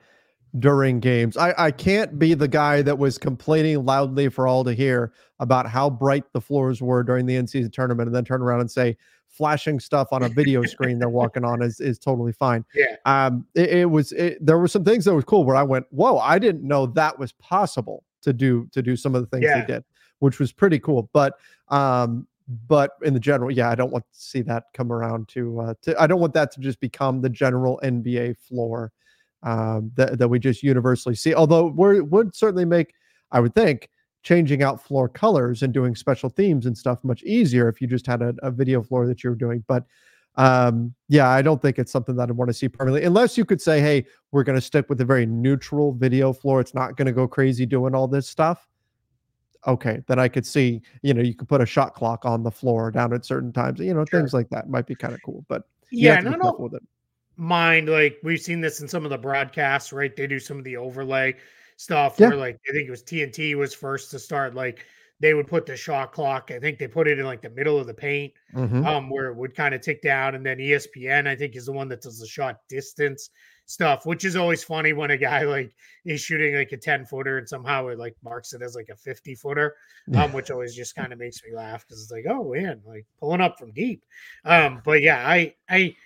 during 0.59 1.01
games. 1.01 1.37
I, 1.37 1.55
I 1.59 1.71
can't 1.71 2.19
be 2.19 2.35
the 2.35 2.49
guy 2.49 2.83
that 2.83 2.99
was 2.99 3.19
complaining 3.19 3.85
loudly 3.85 4.29
for 4.29 4.47
all 4.47 4.65
to 4.65 4.73
hear 4.73 5.13
about 5.39 5.69
how 5.69 5.91
bright 5.91 6.25
the 6.33 6.41
floors 6.41 6.81
were 6.81 7.03
during 7.03 7.27
the 7.27 7.37
in-season 7.37 7.71
tournament 7.71 8.07
and 8.07 8.15
then 8.15 8.25
turn 8.25 8.43
around 8.43 8.61
and 8.61 8.71
say 8.71 8.97
flashing 9.29 9.79
stuff 9.79 10.09
on 10.13 10.23
a 10.23 10.29
video 10.29 10.63
screen 10.63 10.99
they're 10.99 11.09
walking 11.09 11.45
on 11.45 11.63
is, 11.63 11.81
is 11.81 11.99
totally 11.99 12.33
fine. 12.33 12.65
Yeah. 12.75 12.97
Um, 13.05 13.47
it, 13.55 13.71
it 13.71 13.91
was 13.91 14.13
it, 14.13 14.45
there 14.45 14.59
were 14.59 14.69
some 14.69 14.85
things 14.85 15.05
that 15.07 15.15
was 15.15 15.25
cool 15.25 15.45
where 15.45 15.57
I 15.57 15.63
went, 15.63 15.87
whoa, 15.91 16.19
I 16.19 16.39
didn't 16.39 16.63
know 16.63 16.87
that 16.87 17.19
was 17.19 17.33
possible 17.33 18.05
to 18.23 18.33
do 18.33 18.69
to 18.73 18.83
do 18.83 18.97
some 18.97 19.15
of 19.15 19.23
the 19.23 19.27
things 19.29 19.45
yeah. 19.45 19.61
they 19.61 19.67
did, 19.67 19.85
which 20.19 20.39
was 20.39 20.53
pretty 20.53 20.79
cool. 20.79 21.09
But 21.13 21.35
um, 21.69 22.27
but 22.69 22.93
in 23.03 23.15
the 23.15 23.21
general, 23.21 23.51
yeah, 23.51 23.71
I 23.71 23.75
don't 23.75 23.91
want 23.91 24.05
to 24.13 24.19
see 24.19 24.43
that 24.43 24.65
come 24.75 24.93
around 24.93 25.29
to 25.29 25.61
uh, 25.61 25.75
to 25.83 26.01
I 26.01 26.07
don't 26.07 26.21
want 26.21 26.35
that 26.35 26.53
to 26.53 26.61
just 26.61 26.81
become 26.81 27.23
the 27.23 27.31
general 27.31 27.81
NBA 27.83 28.39
floor 28.39 28.93
um, 29.47 29.93
that 29.95 30.19
that 30.19 30.29
we 30.29 30.39
just 30.39 30.63
universally 30.63 31.15
see. 31.15 31.33
Although 31.33 31.69
we 31.69 32.01
would 32.01 32.35
certainly 32.35 32.65
make, 32.65 32.93
I 33.31 33.41
would 33.41 33.55
think, 33.55 33.89
changing 34.25 34.63
out 34.63 34.83
floor 34.83 35.09
colors 35.09 35.63
and 35.63 35.73
doing 35.73 35.95
special 35.95 36.29
themes 36.29 36.67
and 36.67 36.77
stuff 36.77 37.03
much 37.05 37.23
easier 37.23 37.69
if 37.69 37.81
you 37.81 37.87
just 37.87 38.07
had 38.07 38.23
a, 38.23 38.35
a 38.43 38.51
video 38.51 38.83
floor 38.83 39.07
that 39.07 39.23
you 39.23 39.31
were 39.31 39.37
doing. 39.37 39.65
But 39.69 39.85
um, 40.35 40.93
yeah, 41.09 41.29
I 41.29 41.43
don't 41.43 41.63
think 41.63 41.79
it's 41.79 41.93
something 41.93 42.17
that 42.17 42.29
I 42.29 42.33
want 42.33 42.49
to 42.49 42.55
see 42.55 42.69
permanently, 42.69 43.07
unless 43.07 43.39
you 43.39 43.45
could 43.45 43.63
say, 43.63 43.81
hey, 43.81 44.05
we're 44.33 44.43
going 44.43 44.59
to 44.59 44.61
stick 44.61 44.89
with 44.89 45.01
a 45.01 45.05
very 45.05 45.27
neutral 45.27 45.93
video 45.93 46.33
floor. 46.33 46.61
It's 46.61 46.75
not 46.75 46.97
going 46.97 47.07
to 47.07 47.13
go 47.13 47.29
crazy 47.29 47.65
doing 47.65 47.95
all 47.95 48.09
this 48.09 48.29
stuff. 48.29 48.69
Okay, 49.67 50.03
then 50.09 50.19
I 50.19 50.29
could 50.29 50.45
see, 50.45 50.83
you 51.03 51.15
know, 51.15 51.23
you 51.23 51.35
could 51.35 51.49
put 51.49 51.61
a 51.61 51.67
shot 51.67 51.95
clock 51.95 52.25
on 52.25 52.43
the 52.43 52.51
floor 52.51 52.91
down 52.91 53.13
at 53.13 53.25
certain 53.25 53.53
times, 53.53 53.81
you 53.81 53.95
know, 53.95 54.05
sure. 54.05 54.21
things 54.21 54.35
like 54.35 54.49
that 54.51 54.69
might 54.69 54.87
be 54.87 54.95
kind 54.95 55.15
of 55.15 55.21
cool. 55.25 55.45
But 55.49 55.63
yeah, 55.91 56.21
no, 56.21 56.31
no. 56.31 56.69
Mind 57.37 57.89
like 57.89 58.19
we've 58.23 58.41
seen 58.41 58.61
this 58.61 58.81
in 58.81 58.89
some 58.89 59.05
of 59.05 59.11
the 59.11 59.19
broadcasts, 59.19 59.93
right? 59.93 60.15
They 60.15 60.27
do 60.27 60.39
some 60.39 60.59
of 60.59 60.65
the 60.65 60.77
overlay 60.77 61.35
stuff 61.77 62.17
yeah. 62.19 62.29
where 62.29 62.37
like 62.37 62.59
I 62.69 62.73
think 62.73 62.89
it 62.89 62.91
was 62.91 63.03
TNT 63.03 63.55
was 63.55 63.75
first 63.75 64.11
to 64.13 64.19
start 64.19 64.55
like 64.55 64.85
they 65.21 65.35
would 65.35 65.47
put 65.47 65.65
the 65.65 65.77
shot 65.77 66.13
clock. 66.13 66.51
I 66.51 66.59
think 66.59 66.79
they 66.79 66.89
put 66.89 67.09
it 67.09 67.19
in 67.19 67.25
like 67.25 67.41
the 67.41 67.51
middle 67.51 67.79
of 67.79 67.87
the 67.87 67.95
paint, 67.95 68.33
mm-hmm. 68.55 68.85
um, 68.85 69.09
where 69.09 69.29
it 69.29 69.37
would 69.37 69.55
kind 69.55 69.75
of 69.75 69.81
tick 69.81 70.03
down. 70.03 70.35
And 70.35 70.45
then 70.45 70.59
ESPN, 70.59 71.27
I 71.27 71.35
think, 71.35 71.57
is 71.57 71.67
the 71.67 71.73
one 71.73 71.89
that 71.89 72.03
does 72.03 72.21
the 72.21 72.27
shot 72.27 72.61
distance 72.69 73.31
stuff, 73.65 74.05
which 74.05 74.25
is 74.25 74.37
always 74.37 74.63
funny 74.63 74.93
when 74.93 75.11
a 75.11 75.17
guy 75.17 75.43
like 75.45 75.73
is 76.05 76.21
shooting 76.21 76.55
like 76.55 76.73
a 76.73 76.77
10 76.77 77.07
footer 77.07 77.39
and 77.39 77.49
somehow 77.49 77.89
it 77.89 77.99
like 77.99 78.15
marks 78.23 78.53
it 78.53 78.63
as 78.63 78.75
like 78.75 78.89
a 78.91 78.97
50 78.97 79.35
footer, 79.37 79.75
um, 80.15 80.33
which 80.33 80.51
always 80.51 80.75
just 80.75 80.95
kind 80.95 81.13
of 81.13 81.19
makes 81.19 81.43
me 81.43 81.55
laugh 81.55 81.87
because 81.87 82.03
it's 82.03 82.13
like, 82.13 82.27
oh 82.29 82.53
man, 82.53 82.81
like 82.87 83.07
pulling 83.19 83.41
up 83.41 83.59
from 83.59 83.73
deep. 83.73 84.05
Um, 84.45 84.83
but 84.85 85.01
yeah, 85.01 85.27
I 85.27 85.55
I 85.71 85.97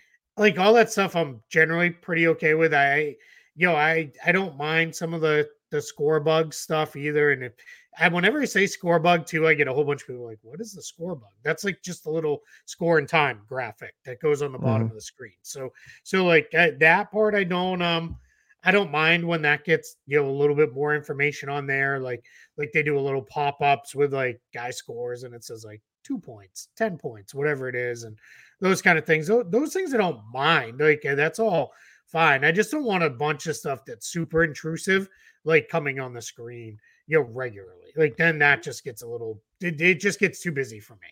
like 0.40 0.59
all 0.59 0.73
that 0.73 0.90
stuff 0.90 1.14
I'm 1.14 1.42
generally 1.50 1.90
pretty 1.90 2.26
okay 2.28 2.54
with. 2.54 2.73
I 2.73 3.14
you 3.54 3.66
know, 3.66 3.76
I 3.76 4.11
I 4.25 4.32
don't 4.32 4.56
mind 4.56 4.97
some 4.97 5.12
of 5.12 5.20
the 5.20 5.49
the 5.70 5.82
score 5.82 6.18
bug 6.18 6.54
stuff 6.54 6.97
either. 6.97 7.32
And 7.32 7.44
if 7.44 7.52
and 8.00 8.14
whenever 8.14 8.40
I 8.40 8.47
say 8.47 8.66
score 8.66 8.99
bug 8.99 9.26
too, 9.26 9.47
I 9.47 9.52
get 9.52 9.68
a 9.68 9.73
whole 9.73 9.85
bunch 9.85 10.00
of 10.00 10.09
people 10.09 10.25
like, 10.25 10.38
"What 10.40 10.62
is 10.62 10.73
the 10.73 10.82
score 10.82 11.14
bug?" 11.14 11.28
That's 11.44 11.62
like 11.62 11.82
just 11.82 12.06
a 12.06 12.11
little 12.11 12.40
score 12.64 12.97
and 12.97 13.06
time 13.06 13.42
graphic 13.47 13.94
that 14.06 14.20
goes 14.20 14.40
on 14.40 14.52
the 14.52 14.59
bottom 14.59 14.87
mm-hmm. 14.87 14.92
of 14.92 14.94
the 14.94 15.02
screen. 15.02 15.35
So, 15.42 15.70
so 16.04 16.25
like 16.25 16.49
uh, 16.56 16.68
that 16.80 17.12
part, 17.12 17.35
I 17.35 17.44
don't 17.44 17.82
um, 17.82 18.16
I 18.64 18.70
don't 18.70 18.90
mind 18.90 19.28
when 19.28 19.42
that 19.42 19.66
gets 19.66 19.97
you 20.06 20.23
know 20.23 20.30
a 20.30 20.32
little 20.32 20.56
bit 20.56 20.73
more 20.73 20.97
information 20.97 21.50
on 21.50 21.66
there. 21.66 22.00
Like 22.00 22.25
like 22.56 22.70
they 22.73 22.82
do 22.82 22.99
a 22.99 23.00
little 23.00 23.23
pop 23.23 23.61
ups 23.61 23.94
with 23.94 24.14
like 24.14 24.40
guy 24.54 24.70
scores, 24.70 25.25
and 25.25 25.35
it 25.35 25.44
says 25.44 25.66
like 25.66 25.82
two 26.11 26.19
points, 26.19 26.69
ten 26.76 26.99
points, 26.99 27.35
whatever 27.35 27.69
it 27.69 27.76
is, 27.76 28.02
and 28.02 28.19
those 28.61 28.83
kind 28.83 28.99
of 28.99 29.07
things. 29.07 29.29
Those, 29.29 29.45
those 29.49 29.73
things 29.73 29.95
I 29.95 29.99
don't 29.99 30.21
mind. 30.33 30.81
Like 30.81 31.02
that's 31.05 31.38
all 31.38 31.73
fine. 32.07 32.45
I 32.45 32.50
just 32.50 32.73
don't 32.73 32.85
want 32.85 33.05
a 33.05 33.11
bunch 33.11 33.47
of 33.47 33.55
stuff 33.57 33.85
that's 33.85 34.09
super 34.09 34.43
intrusive, 34.43 35.09
like 35.45 35.69
coming 35.69 36.00
on 36.00 36.12
the 36.12 36.23
screen 36.23 36.79
you 37.07 37.19
know, 37.19 37.29
regularly. 37.31 37.93
Like 37.97 38.17
then 38.17 38.38
that 38.40 38.62
just 38.62 38.83
gets 38.85 39.02
a 39.02 39.07
little 39.07 39.40
it, 39.61 39.81
it 39.81 40.00
just 40.00 40.19
gets 40.19 40.40
too 40.40 40.52
busy 40.52 40.81
for 40.81 40.95
me. 40.95 41.09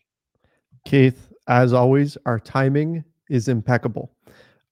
Keith, 0.85 1.33
as 1.47 1.73
always, 1.73 2.19
our 2.27 2.41
timing 2.41 3.05
is 3.31 3.49
impeccable. 3.49 4.11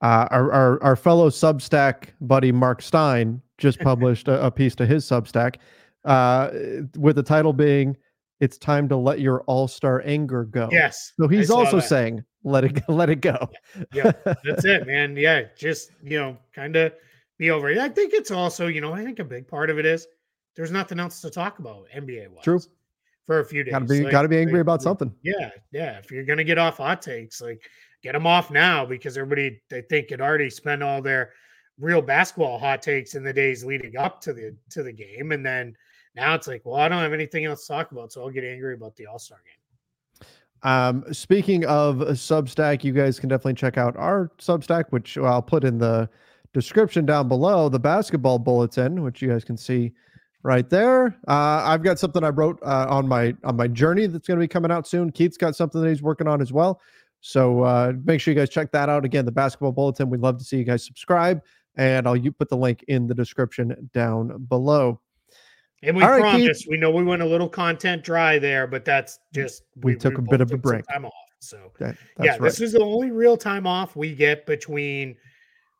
Uh, 0.02 0.28
our, 0.30 0.52
our, 0.52 0.82
our 0.82 0.96
fellow 0.96 1.30
Substack 1.30 2.08
buddy 2.20 2.52
Marc 2.52 2.82
Stein 2.82 3.40
just 3.58 3.78
published 3.80 4.28
a, 4.28 4.44
a 4.44 4.50
piece 4.50 4.74
to 4.76 4.86
his 4.86 5.04
Substack 5.04 5.56
uh, 6.04 6.50
with 6.96 7.16
the 7.16 7.22
title 7.22 7.52
being 7.52 7.96
"It's 8.40 8.58
time 8.58 8.88
to 8.88 8.96
let 8.96 9.20
your 9.20 9.42
all 9.42 9.68
star 9.68 10.02
anger 10.04 10.44
go." 10.44 10.68
Yes. 10.70 11.12
So 11.18 11.28
he's 11.28 11.50
also 11.50 11.76
that. 11.76 11.88
saying, 11.88 12.24
"Let 12.44 12.64
it 12.64 12.82
let 12.88 13.10
it 13.10 13.20
go." 13.20 13.50
Yeah, 13.92 14.12
yeah, 14.26 14.34
that's 14.44 14.64
it, 14.64 14.86
man. 14.88 15.16
Yeah, 15.16 15.44
just 15.56 15.90
you 16.02 16.18
know, 16.18 16.36
kind 16.54 16.76
of 16.76 16.92
be 17.38 17.50
over 17.50 17.70
it. 17.70 17.78
I 17.78 17.88
think 17.88 18.12
it's 18.14 18.30
also, 18.30 18.66
you 18.66 18.80
know, 18.80 18.92
I 18.92 19.04
think 19.04 19.18
a 19.18 19.24
big 19.24 19.46
part 19.46 19.70
of 19.70 19.78
it 19.78 19.86
is 19.86 20.06
there's 20.56 20.70
nothing 20.70 20.98
else 20.98 21.20
to 21.20 21.30
talk 21.30 21.58
about 21.58 21.86
NBA 21.94 22.28
wise. 22.30 22.44
True. 22.44 22.60
For 23.26 23.40
a 23.40 23.44
few 23.44 23.64
days. 23.64 23.72
Gotta 23.72 23.86
be 23.86 24.02
like, 24.02 24.12
gotta 24.12 24.28
be 24.28 24.38
angry 24.38 24.54
like, 24.54 24.62
about 24.62 24.82
something. 24.82 25.12
Yeah, 25.22 25.50
yeah. 25.72 25.98
If 25.98 26.12
you're 26.12 26.24
gonna 26.24 26.44
get 26.44 26.58
off 26.58 26.76
hot 26.76 27.02
takes, 27.02 27.40
like 27.40 27.60
get 28.02 28.12
them 28.12 28.26
off 28.26 28.50
now 28.52 28.86
because 28.86 29.18
everybody 29.18 29.60
they 29.68 29.82
think 29.82 30.10
had 30.10 30.20
already 30.20 30.48
spent 30.48 30.82
all 30.82 31.02
their 31.02 31.32
real 31.78 32.00
basketball 32.00 32.58
hot 32.58 32.82
takes 32.82 33.14
in 33.14 33.24
the 33.24 33.32
days 33.32 33.64
leading 33.64 33.96
up 33.96 34.20
to 34.22 34.32
the 34.32 34.56
to 34.70 34.82
the 34.82 34.92
game. 34.92 35.32
And 35.32 35.44
then 35.44 35.74
now 36.16 36.34
it's 36.34 36.48
like, 36.48 36.62
well, 36.64 36.76
I 36.76 36.88
don't 36.88 37.02
have 37.02 37.12
anything 37.12 37.44
else 37.44 37.66
to 37.66 37.68
talk 37.68 37.92
about, 37.92 38.12
so 38.12 38.22
I'll 38.22 38.30
get 38.30 38.44
angry 38.44 38.74
about 38.74 38.96
the 38.96 39.06
All-Star 39.06 39.38
game. 39.44 40.28
Um, 40.62 41.04
speaking 41.12 41.64
of 41.66 41.96
Substack, 41.96 42.82
you 42.82 42.92
guys 42.92 43.20
can 43.20 43.28
definitely 43.28 43.54
check 43.54 43.76
out 43.76 43.94
our 43.96 44.32
Substack, 44.38 44.86
which 44.90 45.18
I'll 45.18 45.42
put 45.42 45.62
in 45.62 45.78
the 45.78 46.08
description 46.54 47.04
down 47.04 47.28
below, 47.28 47.68
the 47.68 47.78
basketball 47.78 48.38
bulletin, 48.38 49.02
which 49.02 49.20
you 49.20 49.28
guys 49.28 49.44
can 49.44 49.56
see 49.56 49.92
right 50.42 50.68
there. 50.70 51.18
Uh, 51.28 51.62
I've 51.64 51.82
got 51.82 51.98
something 51.98 52.24
I 52.24 52.30
wrote 52.30 52.58
uh, 52.62 52.86
on 52.88 53.06
my 53.06 53.36
on 53.44 53.56
my 53.56 53.68
journey 53.68 54.06
that's 54.06 54.26
going 54.26 54.38
to 54.38 54.42
be 54.42 54.48
coming 54.48 54.70
out 54.70 54.86
soon. 54.86 55.12
Keith's 55.12 55.36
got 55.36 55.54
something 55.54 55.82
that 55.82 55.88
he's 55.88 56.02
working 56.02 56.26
on 56.26 56.40
as 56.40 56.52
well. 56.52 56.80
So 57.20 57.62
uh, 57.62 57.92
make 58.04 58.20
sure 58.20 58.32
you 58.32 58.40
guys 58.40 58.48
check 58.48 58.72
that 58.72 58.88
out. 58.88 59.04
Again, 59.04 59.24
the 59.24 59.32
basketball 59.32 59.72
bulletin. 59.72 60.08
We'd 60.08 60.20
love 60.20 60.38
to 60.38 60.44
see 60.44 60.56
you 60.56 60.64
guys 60.64 60.84
subscribe, 60.84 61.42
and 61.76 62.06
I'll 62.06 62.16
you 62.16 62.32
put 62.32 62.48
the 62.48 62.56
link 62.56 62.84
in 62.88 63.06
the 63.06 63.14
description 63.14 63.90
down 63.92 64.44
below. 64.48 65.00
And 65.86 65.96
we 65.96 66.02
All 66.02 66.18
promise 66.18 66.66
right, 66.66 66.70
we 66.70 66.76
know 66.76 66.90
we 66.90 67.04
went 67.04 67.22
a 67.22 67.26
little 67.26 67.48
content 67.48 68.02
dry 68.02 68.38
there, 68.38 68.66
but 68.66 68.84
that's 68.84 69.20
just 69.32 69.62
we, 69.82 69.92
we 69.92 69.98
took 69.98 70.18
a 70.18 70.22
bit 70.22 70.40
of 70.40 70.50
a 70.50 70.56
break. 70.56 70.84
Time 70.88 71.04
off. 71.04 71.12
So 71.38 71.72
that, 71.78 71.96
yeah, 72.20 72.32
right. 72.32 72.40
this 72.40 72.60
is 72.60 72.72
the 72.72 72.82
only 72.82 73.12
real 73.12 73.36
time 73.36 73.66
off 73.66 73.94
we 73.94 74.14
get 74.14 74.46
between 74.46 75.16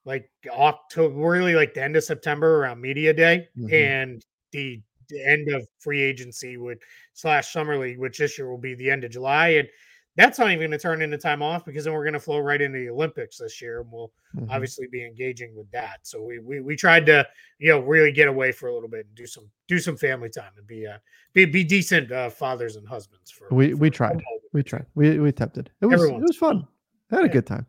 like 0.05 0.31
October, 0.49 1.15
really 1.15 1.57
like 1.57 1.75
the 1.75 1.83
end 1.83 1.97
of 1.97 2.05
September 2.05 2.61
around 2.61 2.81
media 2.81 3.13
day, 3.13 3.49
mm-hmm. 3.59 3.75
and 3.75 4.25
the, 4.53 4.81
the 5.09 5.25
end 5.25 5.49
of 5.49 5.67
free 5.81 6.01
agency 6.01 6.57
would 6.57 6.79
slash 7.13 7.53
summer 7.53 7.77
league, 7.77 7.99
which 7.99 8.19
this 8.19 8.39
year 8.39 8.49
will 8.49 8.59
be 8.59 8.75
the 8.75 8.89
end 8.89 9.03
of 9.03 9.11
July, 9.11 9.49
and 9.49 9.69
that's 10.17 10.39
not 10.39 10.49
even 10.49 10.59
going 10.59 10.71
to 10.71 10.79
turn 10.79 11.03
into 11.03 11.19
time 11.19 11.43
off 11.43 11.65
because 11.65 11.85
then 11.85 11.93
we're 11.93 12.05
going 12.05 12.15
to 12.15 12.21
flow 12.21 12.39
right 12.39 12.61
into 12.61 12.79
the 12.79 12.89
Olympics 12.89 13.39
this 13.39 13.61
year, 13.61 13.81
and 13.81 13.93
we'll 13.93 14.13
mm-hmm. 14.35 14.51
obviously 14.51 14.87
be 14.87 15.05
engaging 15.05 15.55
with 15.55 15.71
that. 15.73 15.99
So 16.03 16.23
we, 16.23 16.39
we 16.39 16.61
we 16.61 16.75
tried 16.75 17.05
to 17.07 17.27
you 17.59 17.71
know 17.71 17.81
really 17.81 18.13
get 18.13 18.29
away 18.29 18.53
for 18.53 18.69
a 18.69 18.75
little 18.75 18.89
bit 18.89 19.07
and 19.07 19.15
do 19.15 19.27
some 19.27 19.49
do 19.69 19.79
some 19.79 19.97
family 19.97 20.31
time 20.31 20.53
and 20.57 20.67
be 20.67 20.87
uh 20.87 20.99
be 21.35 21.45
be 21.45 21.63
decent 21.63 22.11
uh, 22.11 22.31
fathers 22.31 22.77
and 22.77 22.89
husbands. 22.89 23.31
For 23.31 23.49
we 23.51 23.73
for 23.73 23.77
we 23.77 23.91
tried 23.91 24.23
we 24.53 24.63
tried 24.63 24.87
we 24.95 25.19
we 25.19 25.29
attempted 25.29 25.71
it 25.81 25.87
was 25.87 26.01
Everyone's 26.01 26.23
it 26.23 26.29
was 26.29 26.37
fun. 26.37 26.67
I 27.13 27.17
had 27.17 27.25
a 27.25 27.29
good 27.29 27.47
time. 27.47 27.67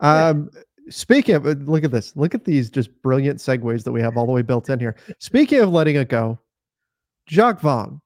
Um, 0.00 0.50
yeah. 0.52 0.60
Speaking 0.90 1.34
of, 1.36 1.46
look 1.66 1.82
at 1.82 1.90
this. 1.90 2.14
Look 2.14 2.34
at 2.34 2.44
these 2.44 2.68
just 2.68 2.90
brilliant 3.00 3.38
segues 3.38 3.84
that 3.84 3.92
we 3.92 4.02
have 4.02 4.18
all 4.18 4.26
the 4.26 4.32
way 4.32 4.42
built 4.42 4.68
in 4.68 4.78
here. 4.78 4.96
Speaking 5.18 5.60
of 5.60 5.70
letting 5.70 5.96
it 5.96 6.10
go, 6.10 6.38
Jacque 7.26 7.60
Vaughn 7.60 8.02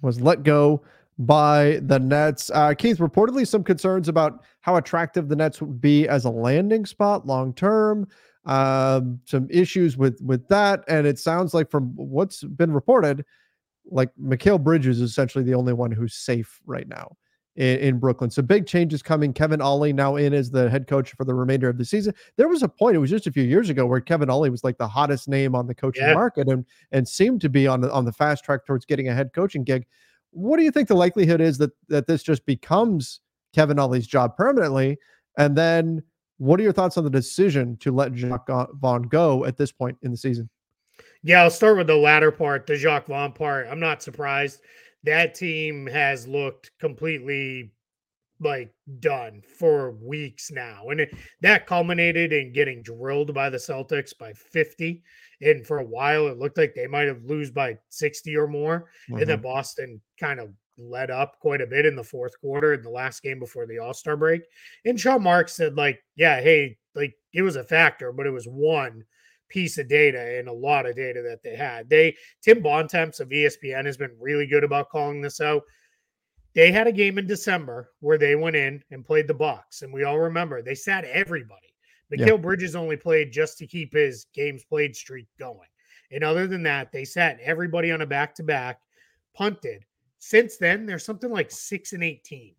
was 0.00 0.22
let 0.22 0.42
go 0.42 0.82
by 1.18 1.80
the 1.82 1.98
Nets. 1.98 2.50
Uh, 2.52 2.74
Keith, 2.74 2.98
reportedly 2.98 3.46
some 3.46 3.62
concerns 3.62 4.08
about 4.08 4.44
how 4.60 4.76
attractive 4.76 5.28
the 5.28 5.36
Nets 5.36 5.60
would 5.60 5.80
be 5.80 6.08
as 6.08 6.24
a 6.24 6.30
landing 6.30 6.86
spot 6.86 7.26
long 7.26 7.52
term. 7.54 8.08
Um, 8.46 9.20
some 9.24 9.48
issues 9.50 9.96
with 9.96 10.20
with 10.20 10.46
that, 10.48 10.84
and 10.88 11.06
it 11.06 11.18
sounds 11.18 11.54
like 11.54 11.70
from 11.70 11.94
what's 11.96 12.44
been 12.44 12.72
reported, 12.72 13.24
like 13.86 14.10
Mikal 14.20 14.62
Bridges 14.62 15.00
is 15.00 15.10
essentially 15.10 15.44
the 15.44 15.54
only 15.54 15.72
one 15.72 15.90
who's 15.90 16.14
safe 16.14 16.60
right 16.66 16.86
now 16.86 17.16
in, 17.56 17.78
in, 17.78 17.98
Brooklyn. 17.98 18.30
So 18.30 18.42
big 18.42 18.66
changes 18.66 19.02
coming. 19.02 19.32
Kevin 19.32 19.60
Ollie 19.60 19.92
now 19.92 20.16
in 20.16 20.34
as 20.34 20.50
the 20.50 20.68
head 20.68 20.86
coach 20.86 21.12
for 21.12 21.24
the 21.24 21.34
remainder 21.34 21.68
of 21.68 21.78
the 21.78 21.84
season. 21.84 22.14
There 22.36 22.48
was 22.48 22.62
a 22.62 22.68
point, 22.68 22.96
it 22.96 22.98
was 22.98 23.10
just 23.10 23.26
a 23.26 23.32
few 23.32 23.44
years 23.44 23.70
ago, 23.70 23.86
where 23.86 24.00
Kevin 24.00 24.28
Ollie 24.28 24.50
was 24.50 24.64
like 24.64 24.76
the 24.76 24.88
hottest 24.88 25.28
name 25.28 25.54
on 25.54 25.66
the 25.66 25.74
coaching 25.74 26.04
yeah. 26.04 26.14
market 26.14 26.48
and 26.48 26.66
and 26.92 27.08
seemed 27.08 27.40
to 27.42 27.48
be 27.48 27.66
on 27.66 27.80
the 27.80 27.92
on 27.92 28.04
the 28.04 28.12
fast 28.12 28.44
track 28.44 28.66
towards 28.66 28.84
getting 28.84 29.08
a 29.08 29.14
head 29.14 29.32
coaching 29.34 29.64
gig. 29.64 29.86
What 30.34 30.58
do 30.58 30.64
you 30.64 30.70
think 30.70 30.88
the 30.88 30.94
likelihood 30.94 31.40
is 31.40 31.58
that 31.58 31.70
that 31.88 32.06
this 32.06 32.22
just 32.22 32.44
becomes 32.44 33.20
Kevin 33.54 33.78
Ollie's 33.78 34.06
job 34.06 34.36
permanently? 34.36 34.98
And 35.38 35.56
then 35.56 36.02
what 36.38 36.60
are 36.60 36.62
your 36.62 36.72
thoughts 36.72 36.98
on 36.98 37.04
the 37.04 37.10
decision 37.10 37.76
to 37.78 37.92
let 37.92 38.12
Jacque 38.12 38.48
Vaughn 38.74 39.02
go 39.02 39.44
at 39.44 39.56
this 39.56 39.72
point 39.72 39.96
in 40.02 40.10
the 40.10 40.16
season? 40.16 40.48
Yeah, 41.22 41.42
I'll 41.42 41.50
start 41.50 41.78
with 41.78 41.86
the 41.86 41.96
latter 41.96 42.30
part, 42.30 42.66
the 42.66 42.76
Jacque 42.76 43.06
Vaughn 43.06 43.32
part. 43.32 43.66
I'm 43.70 43.80
not 43.80 44.02
surprised 44.02 44.60
that 45.04 45.34
team 45.34 45.86
has 45.86 46.26
looked 46.26 46.70
completely 46.80 47.72
like 48.40 48.74
done 49.00 49.42
for 49.58 49.92
weeks 49.92 50.50
now. 50.50 50.88
And 50.88 51.00
it, 51.00 51.14
that 51.40 51.66
culminated 51.66 52.32
in 52.32 52.52
getting 52.52 52.82
drilled 52.82 53.32
by 53.32 53.48
the 53.48 53.58
Celtics 53.58 54.16
by 54.16 54.32
50. 54.32 55.02
And 55.44 55.66
for 55.66 55.78
a 55.78 55.84
while, 55.84 56.28
it 56.28 56.38
looked 56.38 56.58
like 56.58 56.74
they 56.74 56.86
might 56.86 57.06
have 57.06 57.24
lose 57.24 57.50
by 57.50 57.78
60 57.90 58.36
or 58.36 58.46
more. 58.46 58.86
Mm-hmm. 59.10 59.20
And 59.20 59.28
then 59.28 59.36
mm-hmm. 59.38 59.46
Boston 59.46 60.00
kind 60.18 60.40
of 60.40 60.48
led 60.78 61.10
up 61.10 61.38
quite 61.38 61.60
a 61.60 61.66
bit 61.66 61.86
in 61.86 61.94
the 61.94 62.02
fourth 62.02 62.38
quarter 62.40 62.74
in 62.74 62.82
the 62.82 62.90
last 62.90 63.22
game 63.22 63.38
before 63.38 63.66
the 63.66 63.78
All 63.78 63.94
Star 63.94 64.16
break. 64.16 64.42
And 64.84 64.98
Sean 64.98 65.22
Marks 65.22 65.54
said, 65.54 65.76
like, 65.76 66.02
yeah, 66.16 66.40
hey, 66.40 66.78
like 66.94 67.14
it 67.32 67.42
was 67.42 67.56
a 67.56 67.64
factor, 67.64 68.12
but 68.12 68.26
it 68.26 68.30
was 68.30 68.46
one 68.46 69.04
piece 69.48 69.78
of 69.78 69.88
data 69.88 70.38
and 70.38 70.48
a 70.48 70.52
lot 70.52 70.86
of 70.86 70.96
data 70.96 71.22
that 71.22 71.42
they 71.42 71.54
had. 71.54 71.88
They 71.88 72.16
Tim 72.42 72.62
Bontemps 72.62 73.20
of 73.20 73.28
ESPN 73.28 73.84
has 73.84 73.96
been 73.96 74.16
really 74.18 74.46
good 74.46 74.64
about 74.64 74.88
calling 74.88 75.20
this 75.20 75.40
out. 75.40 75.62
They 76.54 76.70
had 76.70 76.86
a 76.86 76.92
game 76.92 77.18
in 77.18 77.26
December 77.26 77.90
where 78.00 78.18
they 78.18 78.36
went 78.36 78.56
in 78.56 78.82
and 78.90 79.04
played 79.04 79.26
the 79.26 79.34
Bucks, 79.34 79.82
and 79.82 79.92
we 79.92 80.04
all 80.04 80.18
remember 80.18 80.62
they 80.62 80.74
sat 80.74 81.04
everybody. 81.04 81.73
Mikal 82.12 82.26
yeah. 82.26 82.36
Bridges 82.36 82.76
only 82.76 82.96
played 82.96 83.32
just 83.32 83.58
to 83.58 83.66
keep 83.66 83.92
his 83.92 84.26
games 84.34 84.64
played 84.64 84.94
streak 84.94 85.26
going. 85.38 85.68
And 86.10 86.22
other 86.22 86.46
than 86.46 86.62
that, 86.64 86.92
they 86.92 87.04
sat 87.04 87.40
everybody 87.42 87.90
on 87.90 88.02
a 88.02 88.06
back 88.06 88.34
to 88.36 88.42
back, 88.42 88.80
punted. 89.34 89.84
Since 90.18 90.58
then, 90.58 90.86
there's 90.86 91.04
something 91.04 91.30
like 91.30 91.50
six 91.50 91.92
and 91.92 92.04
18 92.04 92.54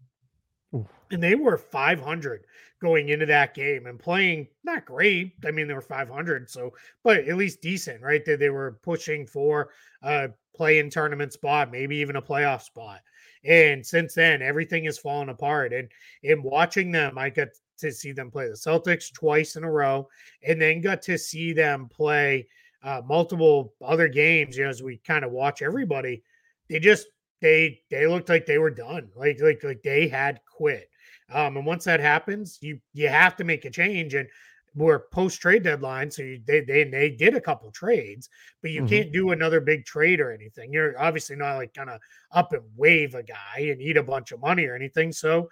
And 1.12 1.24
they 1.24 1.36
were 1.36 1.58
500 1.58 2.46
going 2.82 3.10
into 3.10 3.26
that 3.28 3.54
game 3.54 3.86
and 3.86 4.00
playing 4.00 4.48
not 4.64 4.86
great. 4.86 5.34
I 5.46 5.52
mean, 5.52 5.68
they 5.68 5.74
were 5.74 5.82
500, 5.82 6.50
so 6.50 6.74
but 7.04 7.20
at 7.20 7.38
least 7.38 7.62
decent, 7.62 8.02
right? 8.02 8.24
That 8.26 8.40
they, 8.40 8.46
they 8.46 8.50
were 8.50 8.80
pushing 8.84 9.26
for 9.26 9.70
a 10.02 10.30
play-in 10.56 10.90
tournament 10.90 11.34
spot, 11.34 11.72
maybe 11.72 11.98
even 11.98 12.18
a 12.18 12.22
playoff 12.22 12.62
spot. 12.62 13.02
And 13.44 13.86
since 13.86 14.16
then, 14.16 14.42
everything 14.42 14.86
has 14.86 14.98
fallen 14.98 15.30
apart. 15.30 15.72
And 15.72 15.88
in 16.24 16.42
watching 16.44 16.92
them, 16.92 17.18
I 17.18 17.30
got 17.30 17.50
to 17.78 17.92
see 17.92 18.12
them 18.12 18.32
play 18.32 18.48
the 18.48 18.54
Celtics 18.54 19.12
twice 19.14 19.56
in 19.56 19.64
a 19.64 19.72
row, 19.72 20.08
and 20.44 20.62
then 20.62 20.82
got 20.82 21.02
to 21.04 21.18
see 21.18 21.54
them 21.54 21.88
play 21.90 22.48
uh, 22.84 23.02
multiple 23.06 23.74
other 23.84 24.08
games. 24.08 24.58
You 24.58 24.64
know, 24.66 24.70
as 24.70 24.84
we 24.84 24.98
kind 24.98 25.26
of 25.26 25.32
watch 25.32 25.62
everybody, 25.62 26.24
they 26.70 26.80
just 26.80 27.08
they 27.42 27.82
they 27.90 28.08
looked 28.08 28.30
like 28.30 28.46
they 28.46 28.58
were 28.58 28.72
done, 28.72 29.10
like 29.16 29.40
like 29.42 29.64
like 29.64 29.82
they 29.84 30.08
had 30.08 30.40
quit. 30.46 30.90
Um, 31.32 31.58
and 31.58 31.66
once 31.66 31.84
that 31.86 32.00
happens, 32.00 32.60
you 32.62 32.80
you 32.94 33.08
have 33.08 33.36
to 33.38 33.44
make 33.44 33.66
a 33.66 33.72
change. 33.72 34.14
And 34.14 34.28
we're 34.76 35.00
post 35.00 35.40
trade 35.42 35.64
deadline, 35.64 36.12
so 36.12 36.22
you, 36.22 36.42
they 36.46 36.62
they 36.62 36.84
they 36.84 37.10
did 37.10 37.34
a 37.34 37.42
couple 37.42 37.72
trades, 37.72 38.30
but 38.62 38.72
you 38.72 38.82
mm-hmm. 38.82 38.90
can't 38.90 39.12
do 39.12 39.32
another 39.32 39.62
big 39.62 39.86
trade 39.86 40.20
or 40.20 40.32
anything. 40.32 40.74
You're 40.74 41.00
obviously 41.02 41.38
not 41.38 41.56
like 41.56 41.74
gonna 41.74 42.00
up 42.32 42.54
and 42.54 42.64
wave 42.76 43.16
a 43.16 43.24
guy 43.24 43.60
and 43.60 43.82
eat 43.82 43.98
a 43.98 44.04
bunch 44.04 44.32
of 44.32 44.42
money 44.42 44.66
or 44.66 44.76
anything. 44.76 45.12
So 45.12 45.50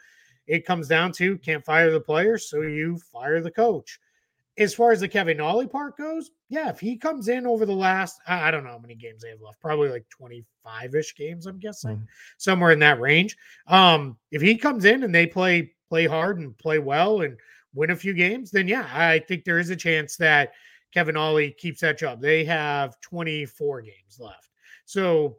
it 0.48 0.66
comes 0.66 0.88
down 0.88 1.12
to 1.14 1.38
can't 1.38 1.64
fire 1.64 1.92
the 1.92 2.00
player, 2.00 2.38
so 2.38 2.62
you 2.62 2.98
fire 2.98 3.42
the 3.42 3.52
coach. 3.52 4.00
As 4.58 4.74
far 4.74 4.92
as 4.92 5.00
the 5.00 5.08
Kevin 5.08 5.42
Ollie 5.42 5.68
part 5.68 5.98
goes, 5.98 6.30
yeah, 6.48 6.70
if 6.70 6.80
he 6.80 6.96
comes 6.96 7.28
in 7.28 7.48
over 7.48 7.66
the 7.66 7.74
last, 7.74 8.20
I 8.28 8.52
don't 8.52 8.64
know 8.64 8.72
how 8.72 8.78
many 8.78 8.94
games 8.94 9.24
they 9.24 9.30
have 9.30 9.42
left, 9.42 9.60
probably 9.60 9.90
like 9.90 10.08
25 10.10 10.94
ish 10.94 11.16
games, 11.16 11.48
I'm 11.48 11.58
guessing, 11.58 11.96
mm-hmm. 11.96 12.06
somewhere 12.38 12.72
in 12.72 12.80
that 12.80 13.00
range. 13.00 13.36
Um, 13.68 14.18
if 14.32 14.42
he 14.44 14.56
comes 14.56 14.86
in 14.86 15.04
and 15.04 15.14
they 15.14 15.26
play 15.26 15.74
play 15.90 16.06
hard 16.06 16.40
and 16.40 16.58
play 16.58 16.80
well 16.80 17.22
and 17.22 17.38
win 17.74 17.92
a 17.92 17.96
few 17.96 18.14
games, 18.14 18.52
then 18.52 18.68
yeah, 18.68 18.88
I 18.94 19.20
think 19.20 19.44
there 19.44 19.60
is 19.60 19.70
a 19.72 19.76
chance 19.76 20.18
that 20.18 20.54
Kevin 20.94 21.18
Ollie 21.18 21.52
keeps 21.52 21.82
that 21.82 21.98
job. 21.98 22.22
They 22.22 22.44
have 22.46 23.00
24 23.02 23.82
games 23.82 24.20
left. 24.20 24.50
So 24.86 25.38